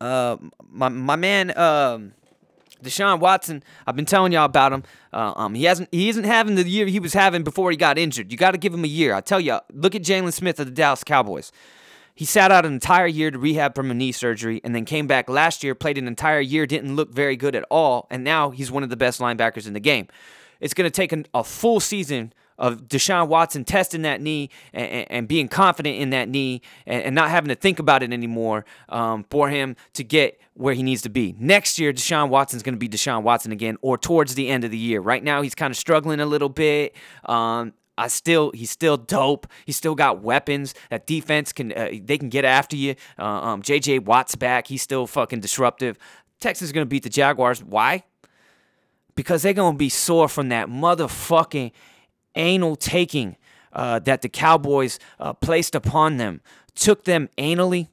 uh, 0.00 0.36
my 0.68 0.88
my 0.88 1.16
man, 1.16 1.56
um, 1.56 2.14
Deshaun 2.82 3.20
Watson. 3.20 3.62
I've 3.86 3.96
been 3.96 4.06
telling 4.06 4.32
y'all 4.32 4.44
about 4.44 4.72
him. 4.72 4.82
Uh, 5.12 5.32
um, 5.36 5.54
he 5.54 5.64
hasn't 5.64 5.88
he 5.92 6.08
isn't 6.08 6.24
having 6.24 6.54
the 6.54 6.68
year 6.68 6.86
he 6.86 7.00
was 7.00 7.12
having 7.12 7.42
before 7.42 7.70
he 7.70 7.76
got 7.76 7.98
injured. 7.98 8.32
You 8.32 8.38
got 8.38 8.52
to 8.52 8.58
give 8.58 8.72
him 8.72 8.84
a 8.84 8.88
year. 8.88 9.14
I 9.14 9.20
tell 9.20 9.40
you. 9.40 9.58
Look 9.72 9.94
at 9.94 10.02
Jaylon 10.02 10.32
Smith 10.32 10.58
of 10.58 10.66
the 10.66 10.72
Dallas 10.72 11.04
Cowboys. 11.04 11.52
He 12.14 12.24
sat 12.24 12.52
out 12.52 12.64
an 12.64 12.72
entire 12.72 13.08
year 13.08 13.30
to 13.30 13.38
rehab 13.38 13.74
from 13.74 13.90
a 13.90 13.94
knee 13.94 14.12
surgery 14.12 14.60
and 14.62 14.74
then 14.74 14.84
came 14.84 15.06
back 15.06 15.28
last 15.28 15.64
year, 15.64 15.74
played 15.74 15.98
an 15.98 16.06
entire 16.06 16.40
year, 16.40 16.64
didn't 16.64 16.94
look 16.94 17.12
very 17.12 17.36
good 17.36 17.56
at 17.56 17.64
all, 17.70 18.06
and 18.10 18.22
now 18.22 18.50
he's 18.50 18.70
one 18.70 18.84
of 18.84 18.90
the 18.90 18.96
best 18.96 19.20
linebackers 19.20 19.66
in 19.66 19.72
the 19.72 19.80
game. 19.80 20.06
It's 20.60 20.74
going 20.74 20.86
to 20.86 20.94
take 20.94 21.12
an, 21.12 21.26
a 21.34 21.42
full 21.42 21.80
season 21.80 22.32
of 22.58 22.82
Deshaun 22.82 23.28
Watson 23.28 23.64
testing 23.64 24.02
that 24.02 24.20
knee 24.20 24.50
and, 24.72 25.06
and 25.10 25.28
being 25.28 25.48
confident 25.48 25.96
in 25.96 26.10
that 26.10 26.28
knee 26.28 26.62
and, 26.86 27.02
and, 27.02 27.14
not 27.14 27.30
having 27.30 27.48
to 27.48 27.54
think 27.54 27.78
about 27.78 28.02
it 28.02 28.12
anymore 28.12 28.64
um, 28.88 29.24
for 29.28 29.48
him 29.48 29.74
to 29.94 30.04
get 30.04 30.40
where 30.54 30.74
he 30.74 30.82
needs 30.82 31.02
to 31.02 31.08
be. 31.08 31.34
Next 31.38 31.80
year, 31.80 31.92
Deshaun 31.92 32.28
Watson's 32.28 32.62
going 32.62 32.74
to 32.74 32.78
be 32.78 32.88
Deshaun 32.88 33.22
Watson 33.22 33.50
again, 33.50 33.76
or 33.82 33.98
towards 33.98 34.36
the 34.36 34.48
end 34.48 34.62
of 34.62 34.70
the 34.70 34.78
year. 34.78 35.00
Right 35.00 35.22
now, 35.22 35.42
he's 35.42 35.54
kind 35.54 35.72
of 35.72 35.76
struggling 35.76 36.20
a 36.20 36.26
little 36.26 36.48
bit. 36.48 36.94
Um, 37.24 37.72
I 37.96 38.08
still 38.08 38.50
he's 38.52 38.70
still 38.70 38.96
dope. 38.96 39.46
He's 39.66 39.76
still 39.76 39.94
got 39.94 40.20
weapons. 40.20 40.74
That 40.90 41.06
defense 41.06 41.52
can 41.52 41.72
uh, 41.72 41.90
they 42.02 42.18
can 42.18 42.28
get 42.28 42.44
after 42.44 42.76
you. 42.76 42.96
Uh, 43.18 43.24
um, 43.24 43.62
J.J. 43.62 44.00
Watt's 44.00 44.34
back. 44.34 44.66
He's 44.66 44.82
still 44.82 45.06
fucking 45.06 45.40
disruptive. 45.40 45.98
Texas 46.40 46.66
is 46.66 46.72
gonna 46.72 46.86
beat 46.86 47.04
the 47.04 47.08
Jaguars. 47.10 47.62
Why? 47.62 48.04
Because 49.14 49.42
they're 49.42 49.52
gonna 49.52 49.76
be 49.76 49.88
sore 49.88 50.28
from 50.28 50.48
that 50.48 50.68
motherfucking 50.68 51.72
anal 52.34 52.76
taking 52.76 53.36
uh, 53.72 54.00
that 54.00 54.22
the 54.22 54.28
Cowboys 54.28 54.98
uh, 55.20 55.32
placed 55.32 55.74
upon 55.74 56.16
them. 56.16 56.40
Took 56.74 57.04
them 57.04 57.28
anally 57.38 57.88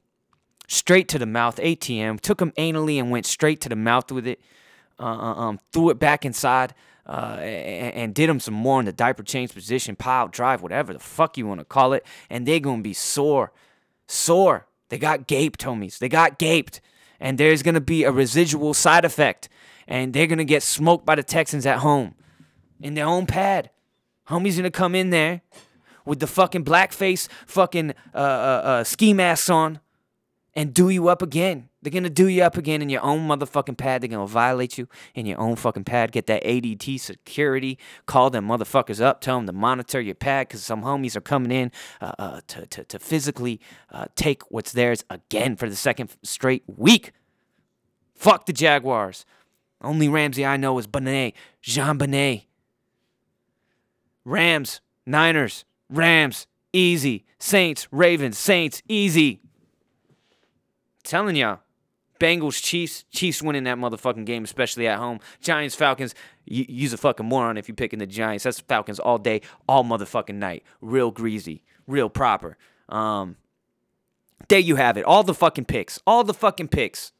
straight 0.66 1.06
to 1.08 1.18
the 1.18 1.26
mouth. 1.26 1.56
ATM 1.58 2.20
took 2.20 2.38
them 2.38 2.52
anally 2.58 2.98
and 2.98 3.10
went 3.10 3.26
straight 3.26 3.60
to 3.60 3.68
the 3.68 3.76
mouth 3.76 4.10
with 4.10 4.26
it. 4.26 4.40
Uh, 4.98 5.04
uh, 5.04 5.34
um, 5.34 5.60
threw 5.72 5.90
it 5.90 5.98
back 5.98 6.24
inside 6.24 6.74
uh, 7.06 7.36
and, 7.40 8.14
did 8.14 8.28
them 8.28 8.38
some 8.38 8.54
more 8.54 8.78
in 8.78 8.86
the 8.86 8.92
diaper 8.92 9.22
change 9.22 9.52
position, 9.52 9.96
pile 9.96 10.28
drive, 10.28 10.62
whatever 10.62 10.92
the 10.92 10.98
fuck 10.98 11.36
you 11.36 11.46
want 11.46 11.60
to 11.60 11.64
call 11.64 11.92
it, 11.92 12.06
and 12.30 12.46
they're 12.46 12.60
gonna 12.60 12.82
be 12.82 12.92
sore, 12.94 13.52
sore. 14.06 14.66
They 14.88 14.98
got 14.98 15.26
gaped, 15.26 15.64
homies. 15.64 15.98
They 15.98 16.08
got 16.08 16.38
gaped, 16.38 16.80
and 17.18 17.38
there's 17.38 17.62
gonna 17.62 17.80
be 17.80 18.04
a 18.04 18.12
residual 18.12 18.72
side 18.74 19.04
effect, 19.04 19.48
and 19.88 20.12
they're 20.12 20.28
gonna 20.28 20.44
get 20.44 20.62
smoked 20.62 21.04
by 21.04 21.16
the 21.16 21.22
Texans 21.22 21.66
at 21.66 21.78
home, 21.78 22.14
in 22.80 22.94
their 22.94 23.06
own 23.06 23.26
pad. 23.26 23.70
Homie's 24.28 24.56
gonna 24.56 24.70
come 24.70 24.94
in 24.94 25.10
there 25.10 25.42
with 26.04 26.20
the 26.20 26.26
fucking 26.26 26.64
blackface, 26.64 27.28
fucking 27.46 27.94
uh, 28.14 28.18
uh, 28.18 28.60
uh, 28.64 28.84
ski 28.84 29.12
masks 29.12 29.50
on, 29.50 29.80
and 30.54 30.72
do 30.72 30.88
you 30.88 31.08
up 31.08 31.22
again. 31.22 31.68
They're 31.82 31.90
gonna 31.90 32.10
do 32.10 32.28
you 32.28 32.44
up 32.44 32.56
again 32.56 32.80
in 32.80 32.88
your 32.88 33.02
own 33.02 33.26
motherfucking 33.26 33.76
pad. 33.76 34.02
They're 34.02 34.08
gonna 34.08 34.26
violate 34.26 34.78
you 34.78 34.88
in 35.14 35.26
your 35.26 35.40
own 35.40 35.56
fucking 35.56 35.82
pad. 35.82 36.12
Get 36.12 36.26
that 36.28 36.44
ADT 36.44 37.00
security. 37.00 37.76
Call 38.06 38.30
them 38.30 38.46
motherfuckers 38.46 39.00
up. 39.00 39.20
Tell 39.20 39.36
them 39.38 39.46
to 39.46 39.52
monitor 39.52 40.00
your 40.00 40.14
pad 40.14 40.48
because 40.48 40.62
some 40.62 40.82
homies 40.82 41.16
are 41.16 41.20
coming 41.20 41.50
in 41.50 41.72
uh, 42.00 42.12
uh, 42.18 42.40
to, 42.46 42.66
to, 42.66 42.84
to 42.84 42.98
physically 43.00 43.60
uh, 43.90 44.06
take 44.14 44.48
what's 44.50 44.70
theirs 44.70 45.04
again 45.10 45.56
for 45.56 45.68
the 45.68 45.74
second 45.74 46.14
straight 46.22 46.62
week. 46.68 47.10
Fuck 48.14 48.46
the 48.46 48.52
Jaguars. 48.52 49.26
Only 49.80 50.08
Ramsey 50.08 50.46
I 50.46 50.56
know 50.56 50.78
is 50.78 50.86
Benet, 50.86 51.34
Jean 51.60 51.98
Benet. 51.98 52.46
Rams, 54.24 54.80
Niners, 55.04 55.64
Rams, 55.90 56.46
easy. 56.72 57.24
Saints, 57.40 57.88
Ravens, 57.90 58.38
Saints, 58.38 58.82
easy. 58.88 59.40
telling 61.02 61.34
y'all 61.34 61.58
Bengals, 62.22 62.62
Chiefs, 62.62 63.04
Chiefs 63.10 63.42
winning 63.42 63.64
that 63.64 63.78
motherfucking 63.78 64.24
game, 64.24 64.44
especially 64.44 64.86
at 64.86 64.98
home. 64.98 65.18
Giants, 65.40 65.74
Falcons, 65.74 66.14
you, 66.44 66.64
use 66.68 66.92
a 66.92 66.96
fucking 66.96 67.26
moron 67.26 67.56
if 67.56 67.66
you're 67.66 67.74
picking 67.74 67.98
the 67.98 68.06
Giants. 68.06 68.44
That's 68.44 68.60
Falcons 68.60 69.00
all 69.00 69.18
day, 69.18 69.40
all 69.68 69.82
motherfucking 69.82 70.36
night. 70.36 70.62
Real 70.80 71.10
greasy, 71.10 71.64
real 71.88 72.08
proper. 72.08 72.56
Um, 72.88 73.36
there 74.48 74.60
you 74.60 74.76
have 74.76 74.96
it. 74.96 75.04
All 75.04 75.24
the 75.24 75.34
fucking 75.34 75.64
picks. 75.64 75.98
All 76.06 76.22
the 76.22 76.32
fucking 76.32 76.68
picks. 76.68 77.10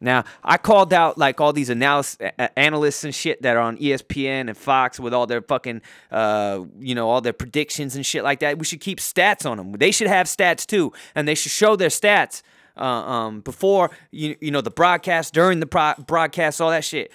Now, 0.00 0.24
I 0.42 0.56
called 0.56 0.94
out 0.94 1.18
like 1.18 1.38
all 1.38 1.52
these 1.52 1.68
analysts, 1.68 2.16
analysts 2.56 3.04
and 3.04 3.14
shit 3.14 3.42
that 3.42 3.56
are 3.56 3.62
on 3.62 3.76
ESPN 3.76 4.48
and 4.48 4.56
Fox 4.56 4.98
with 4.98 5.12
all 5.12 5.26
their 5.26 5.42
fucking, 5.42 5.82
uh, 6.10 6.60
you 6.78 6.94
know, 6.94 7.10
all 7.10 7.20
their 7.20 7.32
predictions 7.34 7.96
and 7.96 8.06
shit 8.06 8.22
like 8.24 8.38
that. 8.40 8.58
We 8.58 8.64
should 8.64 8.80
keep 8.80 9.00
stats 9.00 9.44
on 9.44 9.58
them. 9.58 9.72
They 9.72 9.90
should 9.90 10.06
have 10.06 10.26
stats 10.26 10.64
too, 10.64 10.92
and 11.14 11.26
they 11.28 11.34
should 11.34 11.52
show 11.52 11.76
their 11.76 11.88
stats 11.88 12.42
uh, 12.78 12.84
um, 12.84 13.40
before 13.40 13.90
you, 14.10 14.36
you 14.40 14.50
know, 14.50 14.60
the 14.60 14.70
broadcast, 14.70 15.34
during 15.34 15.60
the 15.60 15.66
pro- 15.66 15.94
broadcast, 16.06 16.60
all 16.60 16.70
that 16.70 16.84
shit. 16.84 17.12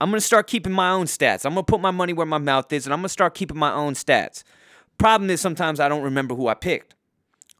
I'm 0.00 0.10
gonna 0.10 0.20
start 0.20 0.46
keeping 0.46 0.72
my 0.72 0.90
own 0.90 1.06
stats. 1.06 1.44
I'm 1.44 1.52
gonna 1.52 1.62
put 1.62 1.80
my 1.80 1.90
money 1.90 2.12
where 2.12 2.26
my 2.26 2.38
mouth 2.38 2.72
is, 2.72 2.86
and 2.86 2.92
I'm 2.94 3.00
gonna 3.00 3.10
start 3.10 3.34
keeping 3.34 3.58
my 3.58 3.72
own 3.72 3.94
stats. 3.94 4.42
Problem 4.96 5.28
is 5.30 5.40
sometimes 5.40 5.78
I 5.78 5.88
don't 5.88 6.02
remember 6.02 6.34
who 6.34 6.48
I 6.48 6.54
picked. 6.54 6.94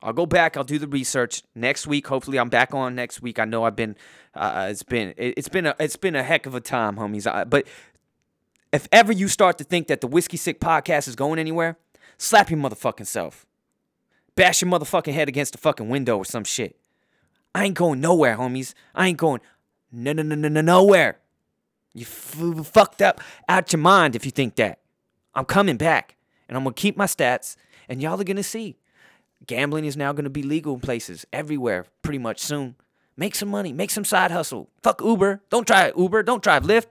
I'll 0.02 0.14
go 0.14 0.24
back. 0.24 0.56
I'll 0.56 0.64
do 0.64 0.78
the 0.78 0.88
research 0.88 1.42
next 1.54 1.86
week. 1.86 2.06
Hopefully, 2.06 2.38
I'm 2.38 2.48
back 2.48 2.74
on 2.74 2.94
next 2.94 3.20
week. 3.20 3.38
I 3.38 3.44
know 3.44 3.64
I've 3.64 3.76
been. 3.76 3.96
Uh, 4.34 4.68
it's 4.70 4.82
been. 4.82 5.12
It's 5.18 5.48
been 5.48 5.66
a. 5.66 5.74
It's 5.78 5.96
been 5.96 6.16
a 6.16 6.22
heck 6.22 6.46
of 6.46 6.54
a 6.54 6.60
time, 6.60 6.96
homies. 6.96 7.50
But 7.50 7.66
if 8.72 8.88
ever 8.92 9.12
you 9.12 9.28
start 9.28 9.58
to 9.58 9.64
think 9.64 9.88
that 9.88 10.00
the 10.00 10.06
Whiskey 10.06 10.38
Sick 10.38 10.60
podcast 10.60 11.08
is 11.08 11.16
going 11.16 11.38
anywhere, 11.38 11.76
slap 12.16 12.50
your 12.50 12.58
motherfucking 12.58 13.06
self. 13.06 13.44
Bash 14.34 14.62
your 14.62 14.70
motherfucking 14.70 15.12
head 15.12 15.28
against 15.28 15.52
the 15.52 15.58
fucking 15.58 15.88
window 15.90 16.16
or 16.16 16.24
some 16.24 16.44
shit. 16.44 16.79
I 17.54 17.64
ain't 17.64 17.74
going 17.74 18.00
nowhere, 18.00 18.36
homies. 18.36 18.74
I 18.94 19.08
ain't 19.08 19.18
going 19.18 19.40
no 19.92 20.12
no 20.12 20.22
no 20.22 20.34
no 20.34 20.48
no 20.48 20.60
nowhere. 20.60 21.18
You 21.94 22.02
f- 22.02 22.66
fucked 22.66 23.02
up 23.02 23.20
out 23.48 23.72
your 23.72 23.80
mind 23.80 24.14
if 24.14 24.24
you 24.24 24.30
think 24.30 24.54
that. 24.56 24.78
I'm 25.34 25.44
coming 25.44 25.76
back, 25.76 26.16
and 26.48 26.56
I'm 26.56 26.64
gonna 26.64 26.74
keep 26.74 26.96
my 26.96 27.06
stats, 27.06 27.56
and 27.88 28.00
y'all 28.00 28.20
are 28.20 28.24
gonna 28.24 28.42
see. 28.42 28.76
Gambling 29.46 29.84
is 29.84 29.96
now 29.96 30.12
going 30.12 30.24
to 30.24 30.30
be 30.30 30.42
legal 30.42 30.74
in 30.74 30.80
places 30.80 31.26
everywhere 31.32 31.86
pretty 32.02 32.18
much 32.18 32.40
soon. 32.40 32.76
Make 33.16 33.34
some 33.34 33.48
money, 33.48 33.72
make 33.72 33.90
some 33.90 34.04
side 34.04 34.30
hustle. 34.30 34.68
Fuck 34.82 35.00
Uber. 35.02 35.42
Don't 35.50 35.66
try 35.66 35.92
Uber. 35.96 36.22
Don't 36.22 36.42
drive 36.42 36.64
Lyft. 36.64 36.90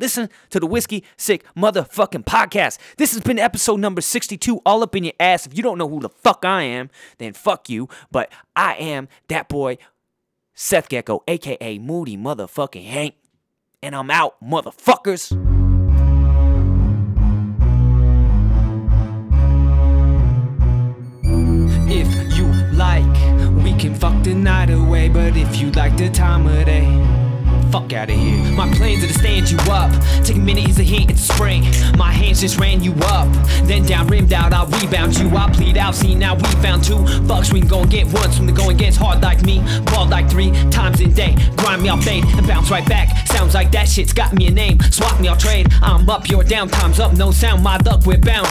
Listen 0.00 0.30
to 0.48 0.58
the 0.58 0.66
Whiskey 0.66 1.04
Sick 1.18 1.44
Motherfucking 1.54 2.24
Podcast. 2.24 2.78
This 2.96 3.12
has 3.12 3.22
been 3.22 3.38
episode 3.38 3.80
number 3.80 4.00
62, 4.00 4.62
all 4.64 4.82
up 4.82 4.96
in 4.96 5.04
your 5.04 5.12
ass. 5.20 5.46
If 5.46 5.54
you 5.54 5.62
don't 5.62 5.76
know 5.76 5.88
who 5.88 6.00
the 6.00 6.08
fuck 6.08 6.42
I 6.42 6.62
am, 6.62 6.88
then 7.18 7.34
fuck 7.34 7.68
you. 7.68 7.86
But 8.10 8.32
I 8.56 8.76
am 8.76 9.08
that 9.28 9.50
boy, 9.50 9.76
Seth 10.54 10.88
Gecko, 10.88 11.22
aka 11.28 11.78
Moody 11.78 12.16
Motherfucking 12.16 12.86
Hank. 12.86 13.14
And 13.82 13.94
I'm 13.94 14.10
out, 14.10 14.42
motherfuckers. 14.42 15.32
If 21.92 22.38
you 22.38 22.46
like, 22.72 23.62
we 23.62 23.74
can 23.74 23.94
fuck 23.94 24.22
the 24.24 24.34
night 24.34 24.70
away. 24.70 25.10
But 25.10 25.36
if 25.36 25.60
you 25.60 25.70
like 25.72 25.98
the 25.98 26.08
time 26.08 26.46
of 26.46 26.64
day, 26.64 27.19
fuck 27.70 27.92
out 27.92 28.10
of 28.10 28.16
here. 28.16 28.52
My 28.52 28.68
plans 28.74 29.04
are 29.04 29.06
to 29.06 29.14
stand 29.14 29.50
you 29.50 29.58
up. 29.70 29.90
Take 30.24 30.36
a 30.36 30.40
minute, 30.40 30.64
here's 30.64 30.78
a 30.78 30.82
hint, 30.82 31.10
it's 31.10 31.22
spring. 31.22 31.62
My 31.96 32.10
hands 32.10 32.40
just 32.40 32.58
ran 32.58 32.82
you 32.82 32.92
up. 33.04 33.28
Then 33.64 33.84
down, 33.84 34.08
rimmed 34.08 34.32
out, 34.32 34.52
I'll 34.52 34.66
rebound 34.66 35.16
you. 35.18 35.28
I 35.36 35.50
plead 35.50 35.76
out, 35.76 35.94
see 35.94 36.14
now 36.14 36.34
we 36.34 36.42
found 36.62 36.84
two. 36.84 36.96
Fucks, 37.28 37.52
we 37.52 37.60
can 37.60 37.68
go 37.68 37.80
and 37.82 37.90
get 37.90 38.12
once 38.12 38.38
when 38.38 38.46
the 38.46 38.52
going 38.52 38.76
gets 38.76 38.96
hard 38.96 39.22
like 39.22 39.42
me. 39.42 39.60
Ball 39.86 40.06
like 40.08 40.28
three 40.28 40.50
times 40.70 41.00
in 41.00 41.12
day. 41.12 41.36
Grind 41.56 41.82
me, 41.82 41.88
I'll 41.88 42.00
fade 42.00 42.24
and 42.24 42.46
bounce 42.46 42.70
right 42.70 42.86
back. 42.88 43.26
Sounds 43.28 43.54
like 43.54 43.70
that 43.72 43.88
shit's 43.88 44.12
got 44.12 44.32
me 44.32 44.48
a 44.48 44.50
name. 44.50 44.80
Swap 44.90 45.20
me, 45.20 45.28
I'll 45.28 45.36
trade. 45.36 45.68
I'm 45.82 46.08
up, 46.10 46.28
you're 46.28 46.44
down, 46.44 46.68
time's 46.68 46.98
up. 46.98 47.12
No 47.12 47.30
sound, 47.30 47.62
my 47.62 47.76
luck, 47.78 48.04
we're 48.04 48.18
bound. 48.18 48.48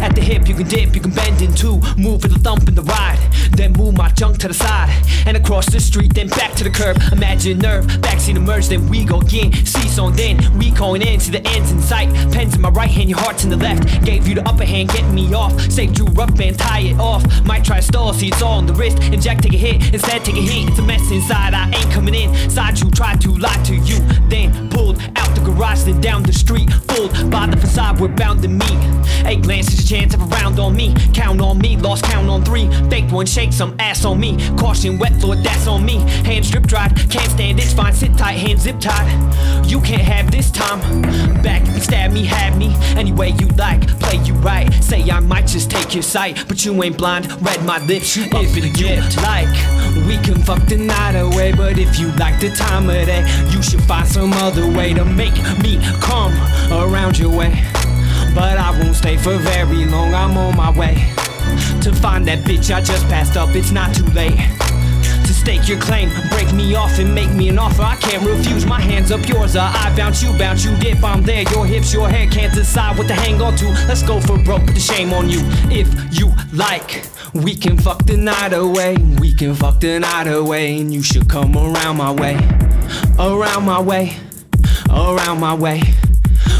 At 0.00 0.14
the 0.14 0.20
hip, 0.20 0.48
you 0.48 0.54
can 0.54 0.68
dip, 0.68 0.94
you 0.94 1.00
can 1.00 1.12
bend 1.12 1.42
in 1.42 1.54
two. 1.54 1.80
Move 1.96 2.22
with 2.22 2.34
a 2.34 2.38
thump 2.38 2.68
in 2.68 2.74
the 2.74 2.82
ride. 2.82 3.18
Then 3.52 3.72
move 3.72 3.96
my 3.96 4.08
junk 4.10 4.38
to 4.38 4.48
the 4.48 4.54
side. 4.54 4.90
And 5.26 5.36
across 5.36 5.66
the 5.66 5.78
street, 5.78 6.14
then 6.14 6.28
back 6.28 6.52
to 6.54 6.64
the 6.64 6.70
curb. 6.70 7.00
Imagine 7.12 7.58
nerve, 7.58 7.86
backseat 7.86 8.36
then 8.68 8.88
we 8.88 9.04
go 9.04 9.20
again. 9.20 9.52
Cease 9.66 9.98
on 9.98 10.14
then, 10.14 10.36
we 10.58 10.70
going 10.70 11.02
in 11.02 11.18
to 11.20 11.30
the 11.30 11.46
ends 11.48 11.70
in 11.70 11.80
sight. 11.80 12.08
Pens 12.32 12.54
in 12.54 12.60
my 12.60 12.70
right 12.70 12.90
hand, 12.90 13.08
your 13.08 13.18
heart's 13.18 13.44
in 13.44 13.50
the 13.50 13.56
left. 13.56 14.04
Gave 14.04 14.26
you 14.28 14.34
the 14.34 14.48
upper 14.48 14.64
hand, 14.64 14.90
get 14.90 15.08
me 15.12 15.32
off. 15.34 15.58
Saved 15.70 15.98
you 15.98 16.04
rough 16.06 16.34
band, 16.36 16.58
tie 16.58 16.80
it 16.80 16.98
off. 16.98 17.24
Might 17.44 17.64
try 17.64 17.80
stall, 17.80 18.12
see 18.12 18.28
it's 18.28 18.42
all 18.42 18.58
on 18.58 18.66
the 18.66 18.74
wrist. 18.74 18.98
And 19.00 19.20
Jack 19.20 19.40
take 19.40 19.54
a 19.54 19.56
hit, 19.56 19.94
instead 19.94 20.24
take 20.24 20.36
a 20.36 20.40
hit. 20.40 20.70
It's 20.70 20.78
a 20.78 20.82
mess 20.82 21.10
inside, 21.10 21.54
I 21.54 21.66
ain't 21.66 21.90
coming 21.92 22.14
in. 22.14 22.50
Side 22.50 22.78
you 22.80 22.90
tried 22.90 23.20
to 23.22 23.30
lie 23.36 23.62
to 23.64 23.74
you, 23.74 23.98
then 24.28 24.70
pulled 24.70 25.00
out 25.16 25.34
the 25.34 25.42
garage, 25.44 25.82
then 25.82 26.00
down 26.00 26.22
the 26.22 26.32
street. 26.32 26.72
Fooled 26.72 27.30
by 27.30 27.46
the 27.46 27.56
facade, 27.56 28.00
we're 28.00 28.08
bound 28.08 28.42
to 28.42 28.48
meet. 28.48 29.02
Eight 29.24 29.42
glances, 29.42 29.84
a 29.84 29.86
chance 29.86 30.14
of 30.14 30.22
a 30.22 30.24
round 30.26 30.58
on 30.58 30.74
me. 30.74 30.94
Count 31.14 31.40
on 31.40 31.58
me, 31.58 31.76
lost 31.76 32.04
count 32.04 32.28
on 32.28 32.44
three. 32.44 32.68
Fake 32.90 33.10
one, 33.10 33.26
shake 33.26 33.52
some 33.52 33.74
ass 33.78 34.04
on 34.04 34.18
me. 34.18 34.36
Caution, 34.56 34.98
wet 34.98 35.14
floor, 35.20 35.36
that's 35.36 35.66
on 35.66 35.84
me. 35.84 35.96
Hands 36.24 36.48
drip 36.50 36.66
dried, 36.66 36.96
can't 37.10 37.30
stand 37.30 37.60
it's 37.60 37.72
fine. 37.72 37.92
Sit 37.92 38.16
tight, 38.16 38.38
zip 38.58 38.78
tied. 38.80 39.10
You 39.66 39.80
can't 39.80 40.02
have 40.02 40.30
this 40.30 40.50
time. 40.50 40.80
Back, 41.42 41.66
stab 41.80 42.12
me, 42.12 42.24
have 42.24 42.56
me. 42.56 42.74
Any 42.96 43.12
way 43.12 43.30
you 43.30 43.46
like, 43.48 43.86
play 44.00 44.16
you 44.24 44.34
right. 44.34 44.72
Say 44.82 45.10
I 45.10 45.20
might 45.20 45.46
just 45.46 45.70
take 45.70 45.94
your 45.94 46.02
sight, 46.02 46.44
but 46.48 46.64
you 46.64 46.82
ain't 46.82 46.98
blind. 46.98 47.30
Read 47.42 47.64
my 47.64 47.78
lips, 47.86 48.16
you 48.16 48.24
in 48.24 48.74
you 48.74 48.96
like. 49.22 49.52
We 50.06 50.16
can 50.18 50.42
fuck 50.42 50.64
the 50.66 50.76
night 50.76 51.16
away, 51.16 51.52
but 51.52 51.78
if 51.78 51.98
you 51.98 52.08
like 52.12 52.40
the 52.40 52.50
time 52.50 52.88
of 52.88 53.06
day, 53.06 53.24
you 53.50 53.62
should 53.62 53.82
find 53.84 54.06
some 54.06 54.32
other 54.34 54.66
way 54.70 54.92
to 54.94 55.04
make 55.04 55.36
me 55.62 55.78
come 56.00 56.32
around 56.72 57.18
your 57.18 57.30
way. 57.30 57.64
But 58.34 58.58
I 58.58 58.70
won't 58.78 58.96
stay 58.96 59.16
for 59.16 59.36
very 59.36 59.84
long, 59.86 60.14
I'm 60.14 60.36
on 60.36 60.56
my 60.56 60.70
way 60.76 60.94
to 61.82 61.92
find 61.92 62.26
that 62.26 62.38
bitch 62.44 62.74
I 62.74 62.80
just 62.80 63.04
passed 63.08 63.36
up. 63.36 63.54
It's 63.54 63.72
not 63.72 63.94
too 63.94 64.06
late 64.06 64.38
to 65.32 65.38
stake 65.38 65.68
your 65.68 65.80
claim, 65.80 66.10
break 66.28 66.52
me 66.52 66.74
off 66.74 66.98
and 66.98 67.14
make 67.14 67.30
me 67.32 67.48
an 67.48 67.58
offer. 67.58 67.82
I 67.82 67.96
can't 67.96 68.24
refuse. 68.24 68.66
My 68.66 68.80
hands 68.80 69.10
up, 69.10 69.26
yours 69.28 69.56
are. 69.56 69.72
I 69.74 69.94
bounce, 69.96 70.22
you 70.22 70.36
bounce, 70.38 70.64
you 70.64 70.76
dip. 70.76 71.02
I'm 71.02 71.22
there. 71.22 71.42
Your 71.52 71.66
hips, 71.66 71.92
your 71.92 72.08
hair 72.08 72.28
can't 72.28 72.54
decide 72.54 72.98
what 72.98 73.08
to 73.08 73.14
hang 73.14 73.40
on 73.40 73.56
to. 73.56 73.66
Let's 73.88 74.02
go 74.02 74.20
for 74.20 74.38
broke, 74.38 74.66
put 74.66 74.74
the 74.74 74.80
shame 74.80 75.12
on 75.12 75.28
you. 75.28 75.40
If 75.70 75.88
you 76.18 76.32
like, 76.52 77.06
we 77.32 77.54
can 77.54 77.76
fuck 77.76 78.04
the 78.04 78.16
night 78.16 78.52
away. 78.52 78.96
We 79.20 79.34
can 79.34 79.54
fuck 79.54 79.80
the 79.80 79.98
night 80.00 80.26
away, 80.26 80.80
and 80.80 80.92
you 80.92 81.02
should 81.02 81.28
come 81.28 81.56
around 81.56 81.96
my 81.96 82.12
way, 82.12 82.36
around 83.18 83.64
my 83.64 83.80
way, 83.80 84.16
around 84.90 85.40
my 85.40 85.54
way. 85.54 85.82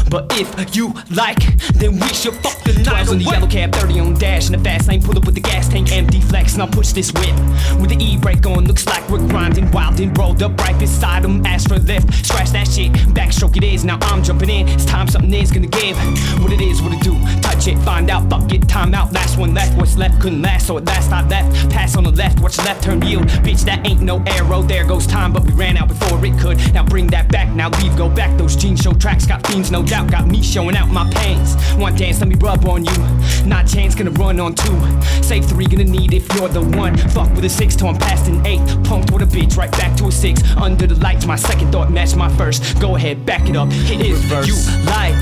But 0.09 0.31
if 0.37 0.75
you 0.75 0.93
like, 1.11 1.39
then 1.73 1.99
we 1.99 2.07
should 2.09 2.35
fuck 2.35 2.61
the 2.63 2.73
night 2.83 3.09
on 3.09 3.17
the 3.17 3.23
yellow 3.23 3.47
cab, 3.47 3.73
30 3.73 3.99
on 3.99 4.13
dash, 4.13 4.47
in 4.47 4.53
the 4.53 4.63
fast 4.63 4.87
lane, 4.87 5.01
pull 5.01 5.17
up 5.17 5.25
with 5.25 5.35
the 5.35 5.41
gas 5.41 5.67
tank 5.67 5.91
empty, 5.91 6.21
flex, 6.21 6.53
and 6.53 6.61
I'll 6.61 6.69
push 6.69 6.91
this 6.91 7.11
whip 7.13 7.35
with 7.79 7.89
the 7.89 7.97
e-brake 7.99 8.45
on. 8.45 8.65
Looks 8.65 8.85
like 8.85 9.07
we're 9.09 9.25
grinding, 9.27 9.69
wild 9.71 9.99
and 9.99 10.15
rolled 10.17 10.43
up 10.43 10.57
right 10.59 10.77
beside 10.77 11.25
him. 11.25 11.45
Ask 11.45 11.69
for 11.69 11.79
lift, 11.79 12.25
scratch 12.25 12.51
that 12.51 12.67
shit, 12.67 12.91
backstroke 13.13 13.57
it 13.57 13.63
is. 13.63 13.83
Now 13.83 13.97
I'm 14.01 14.23
jumping 14.23 14.49
in. 14.49 14.67
It's 14.67 14.85
time 14.85 15.07
something 15.07 15.33
is 15.33 15.51
gonna 15.51 15.67
give. 15.67 15.97
What 16.41 16.51
it 16.51 16.61
is, 16.61 16.81
what 16.81 16.93
it 16.93 17.01
do, 17.01 17.13
touch 17.41 17.67
it, 17.67 17.77
find 17.79 18.09
out, 18.09 18.29
fuck 18.29 18.51
it, 18.53 18.67
time 18.67 18.93
out. 18.93 19.11
Last 19.13 19.37
one 19.37 19.53
left, 19.53 19.77
what's 19.77 19.97
left 19.97 20.21
couldn't 20.21 20.41
last, 20.41 20.67
so 20.67 20.77
at 20.77 20.85
last 20.85 21.11
I 21.11 21.27
left. 21.27 21.69
Pass 21.69 21.95
on 21.97 22.03
the 22.03 22.11
left, 22.11 22.39
watch 22.39 22.57
the 22.57 22.63
left 22.63 22.83
turn 22.83 23.01
yield. 23.01 23.23
Bitch, 23.43 23.61
that 23.65 23.85
ain't 23.87 24.01
no 24.01 24.21
arrow. 24.27 24.61
There 24.61 24.85
goes 24.85 25.05
time, 25.05 25.33
but 25.33 25.43
we 25.43 25.51
ran 25.53 25.77
out 25.77 25.87
before 25.87 26.23
it 26.25 26.39
could. 26.39 26.57
Now 26.73 26.83
bring 26.83 27.07
that 27.07 27.31
back, 27.31 27.53
now 27.53 27.69
leave, 27.81 27.95
go 27.97 28.09
back. 28.09 28.37
Those 28.37 28.55
jeans 28.55 28.81
show 28.81 28.93
tracks, 28.93 29.25
got 29.25 29.45
fiends, 29.47 29.71
no 29.71 29.82
doubt. 29.85 30.11
Got 30.11 30.27
me 30.27 30.41
showing 30.41 30.75
out 30.75 30.89
my 30.89 31.09
pains. 31.11 31.55
One 31.75 31.95
dance, 31.95 32.19
let 32.19 32.29
me 32.29 32.35
rub 32.35 32.65
on 32.67 32.85
you. 32.85 32.97
Not 33.45 33.67
chance, 33.67 33.95
gonna 33.95 34.11
run 34.11 34.39
on 34.39 34.55
two. 34.55 34.79
Save 35.21 35.45
three, 35.45 35.65
gonna 35.65 35.83
need 35.83 36.13
if 36.13 36.27
you're 36.35 36.47
the 36.47 36.61
one. 36.61 36.97
Fuck 37.09 37.29
with 37.35 37.45
a 37.45 37.49
six, 37.49 37.81
I'm 37.81 37.97
past 37.97 38.27
an 38.27 38.45
eight. 38.45 38.61
Punked 38.83 39.11
with 39.11 39.23
a 39.23 39.25
bitch, 39.25 39.57
right 39.57 39.71
back 39.71 39.95
to 39.97 40.07
a 40.07 40.11
six. 40.11 40.41
Under 40.57 40.87
the 40.87 40.95
lights, 40.95 41.25
my 41.25 41.35
second 41.35 41.71
thought 41.71 41.91
matched 41.91 42.15
my 42.15 42.29
first. 42.35 42.79
Go 42.79 42.95
ahead, 42.95 43.25
back 43.25 43.49
it 43.49 43.55
up, 43.55 43.71
hit 43.71 44.01
it. 44.01 44.11
If 44.11 44.47
you 44.47 44.55
like, 44.85 45.19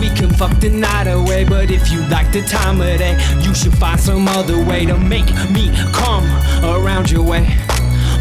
we 0.00 0.08
can 0.16 0.30
fuck 0.30 0.58
the 0.60 0.70
night 0.70 1.08
away. 1.08 1.44
But 1.44 1.70
if 1.70 1.90
you 1.90 2.00
like 2.08 2.32
the 2.32 2.42
time 2.42 2.80
of 2.80 2.98
day, 2.98 3.18
you 3.42 3.54
should 3.54 3.76
find 3.76 4.00
some 4.00 4.28
other 4.28 4.64
way 4.64 4.86
to 4.86 4.96
make 4.98 5.28
me 5.50 5.70
come 5.92 6.24
around 6.64 7.10
your 7.10 7.22
way. 7.22 7.46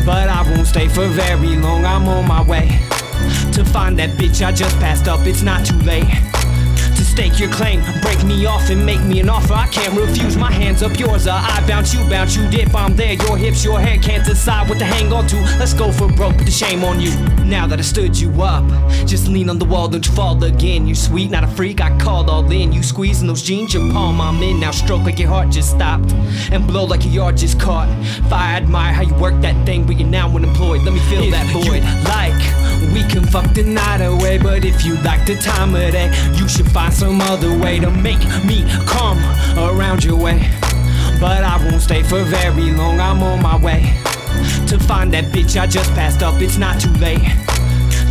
But 0.06 0.30
I 0.30 0.44
won't 0.50 0.68
stay 0.68 0.88
for 0.88 1.08
very 1.08 1.56
long, 1.58 1.86
I'm 1.86 2.08
on 2.08 2.28
my 2.28 2.42
way 2.42 2.80
to 3.54 3.64
find 3.66 3.98
that 4.00 4.12
bitch 4.18 4.46
I 4.46 4.52
just 4.52 4.76
passed 4.80 5.08
up. 5.08 5.26
It's 5.26 5.42
not 5.42 5.66
too 5.66 5.78
late 5.80 6.06
to 6.98 7.06
stake 7.06 7.40
your 7.40 7.52
claim, 7.52 7.80
break 8.02 8.24
me 8.24 8.46
off 8.48 8.70
and 8.72 8.84
make 8.84 9.02
me 9.04 9.20
an 9.20 9.30
offer. 9.30 9.54
I 9.54 9.68
can't 9.68 9.96
refuse. 9.96 10.36
My 10.36 10.52
hands 10.52 10.82
up, 10.82 10.98
yours 11.00 11.28
are. 11.28 11.40
I 11.40 11.64
bounce, 11.68 11.94
you 11.94 12.00
bounce, 12.10 12.36
you 12.36 12.50
dip. 12.50 12.74
I'm 12.74 12.96
there. 12.96 13.14
Your 13.14 13.38
hips, 13.38 13.64
your 13.64 13.80
hair 13.80 14.00
can't 14.00 14.26
decide 14.26 14.68
what 14.68 14.80
to 14.80 14.86
hang 14.86 15.14
on 15.14 15.28
to. 15.28 15.36
Let's 15.60 15.74
go 15.74 15.92
for 15.92 16.12
broke. 16.12 16.38
Put 16.38 16.46
the 16.46 16.52
shame 16.52 16.84
on 16.84 17.00
you. 17.00 17.12
Now 17.46 17.68
that 17.68 17.80
I 17.80 17.84
stood 17.84 18.20
you 18.20 18.32
up, 18.42 18.66
just 19.06 19.28
lean 19.28 19.50
on 19.50 19.60
the 19.60 19.66
wall, 19.66 19.88
don't 19.88 20.06
you 20.06 20.12
fall 20.14 20.44
again. 20.44 20.88
You 20.88 20.96
sweet, 20.96 21.30
not 21.30 21.44
a 21.44 21.48
freak. 21.48 21.82
I 21.82 21.96
called 22.00 22.30
all 22.30 22.52
in. 22.52 22.74
You 22.74 22.82
squeezing 22.82 23.28
those 23.28 23.44
jeans, 23.44 23.74
your 23.76 23.92
palm 23.92 24.20
I'm 24.20 24.42
in. 24.42 24.60
Now 24.60 24.72
stroke 24.72 25.04
like 25.04 25.20
your 25.20 25.30
heart 25.30 25.50
just 25.50 25.70
stopped 25.70 26.12
and 26.52 26.66
blow 26.66 26.86
like 26.86 27.04
your 27.06 27.14
yard 27.14 27.38
just 27.38 27.60
caught. 27.60 27.88
Fire, 28.28 28.56
I 28.56 28.58
admire 28.58 28.92
how 28.92 29.04
you 29.04 29.14
work 29.16 29.40
that 29.42 29.66
thing, 29.68 29.86
but 29.86 30.00
you're 30.00 30.10
now 30.10 30.28
unemployed. 30.36 30.82
Let 30.82 30.94
me 30.94 31.00
feel 31.02 31.24
If 31.24 31.32
that 31.32 31.46
void. 31.54 31.84
you 31.84 32.04
like, 32.10 32.67
we 32.94 33.04
can 33.04 33.26
fuck 33.26 33.54
the 33.54 33.64
night 33.64 34.02
away. 34.02 34.38
But 34.38 34.66
if 34.66 34.86
you 34.86 34.96
like 35.02 35.26
the 35.26 35.36
time 35.36 35.76
of 35.76 35.92
day, 35.92 36.12
you 36.36 36.48
should 36.48 36.70
find 36.72 36.94
some 36.94 37.22
other 37.22 37.58
way 37.58 37.80
to 37.80 37.92
make 37.92 38.20
me 38.46 38.66
come 38.86 39.20
around 39.58 40.04
your 40.04 40.18
way. 40.18 40.40
But 41.20 41.44
I 41.44 41.58
won't 41.64 41.82
stay 41.82 42.04
for 42.04 42.24
very 42.24 42.72
long. 42.72 43.00
I'm 43.00 43.24
on 43.24 43.42
my 43.42 43.58
way 43.58 43.82
to 44.68 44.78
find 44.80 45.14
that 45.14 45.26
bitch 45.26 45.60
I 45.60 45.68
just 45.68 45.92
passed 45.92 46.22
up. 46.22 46.42
It's 46.42 46.58
not 46.58 46.80
too 46.80 46.92
late 46.94 47.22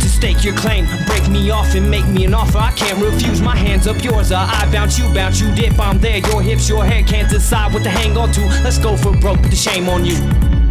to 0.07 0.09
stake 0.09 0.43
your 0.43 0.55
claim, 0.55 0.85
break 1.05 1.27
me 1.29 1.49
off 1.49 1.75
and 1.75 1.89
make 1.89 2.07
me 2.07 2.25
an 2.25 2.33
offer. 2.33 2.57
I 2.57 2.71
can't 2.71 3.01
refuse. 3.01 3.41
My 3.41 3.55
hands 3.55 3.87
up, 3.87 4.03
yours 4.03 4.31
are. 4.31 4.47
I 4.47 4.69
bounce, 4.71 4.97
you 4.97 5.05
bounce, 5.13 5.39
you 5.39 5.53
dip. 5.55 5.79
I'm 5.79 5.99
there. 5.99 6.17
Your 6.17 6.41
hips, 6.41 6.69
your 6.69 6.85
hair 6.85 7.03
can't 7.03 7.29
decide 7.29 7.73
what 7.73 7.83
to 7.83 7.89
hang 7.89 8.17
on 8.17 8.31
to. 8.33 8.41
Let's 8.63 8.77
go 8.77 8.95
for 8.97 9.11
broke. 9.17 9.41
Put 9.41 9.51
The 9.51 9.55
shame 9.55 9.89
on 9.89 10.05
you. 10.05 10.66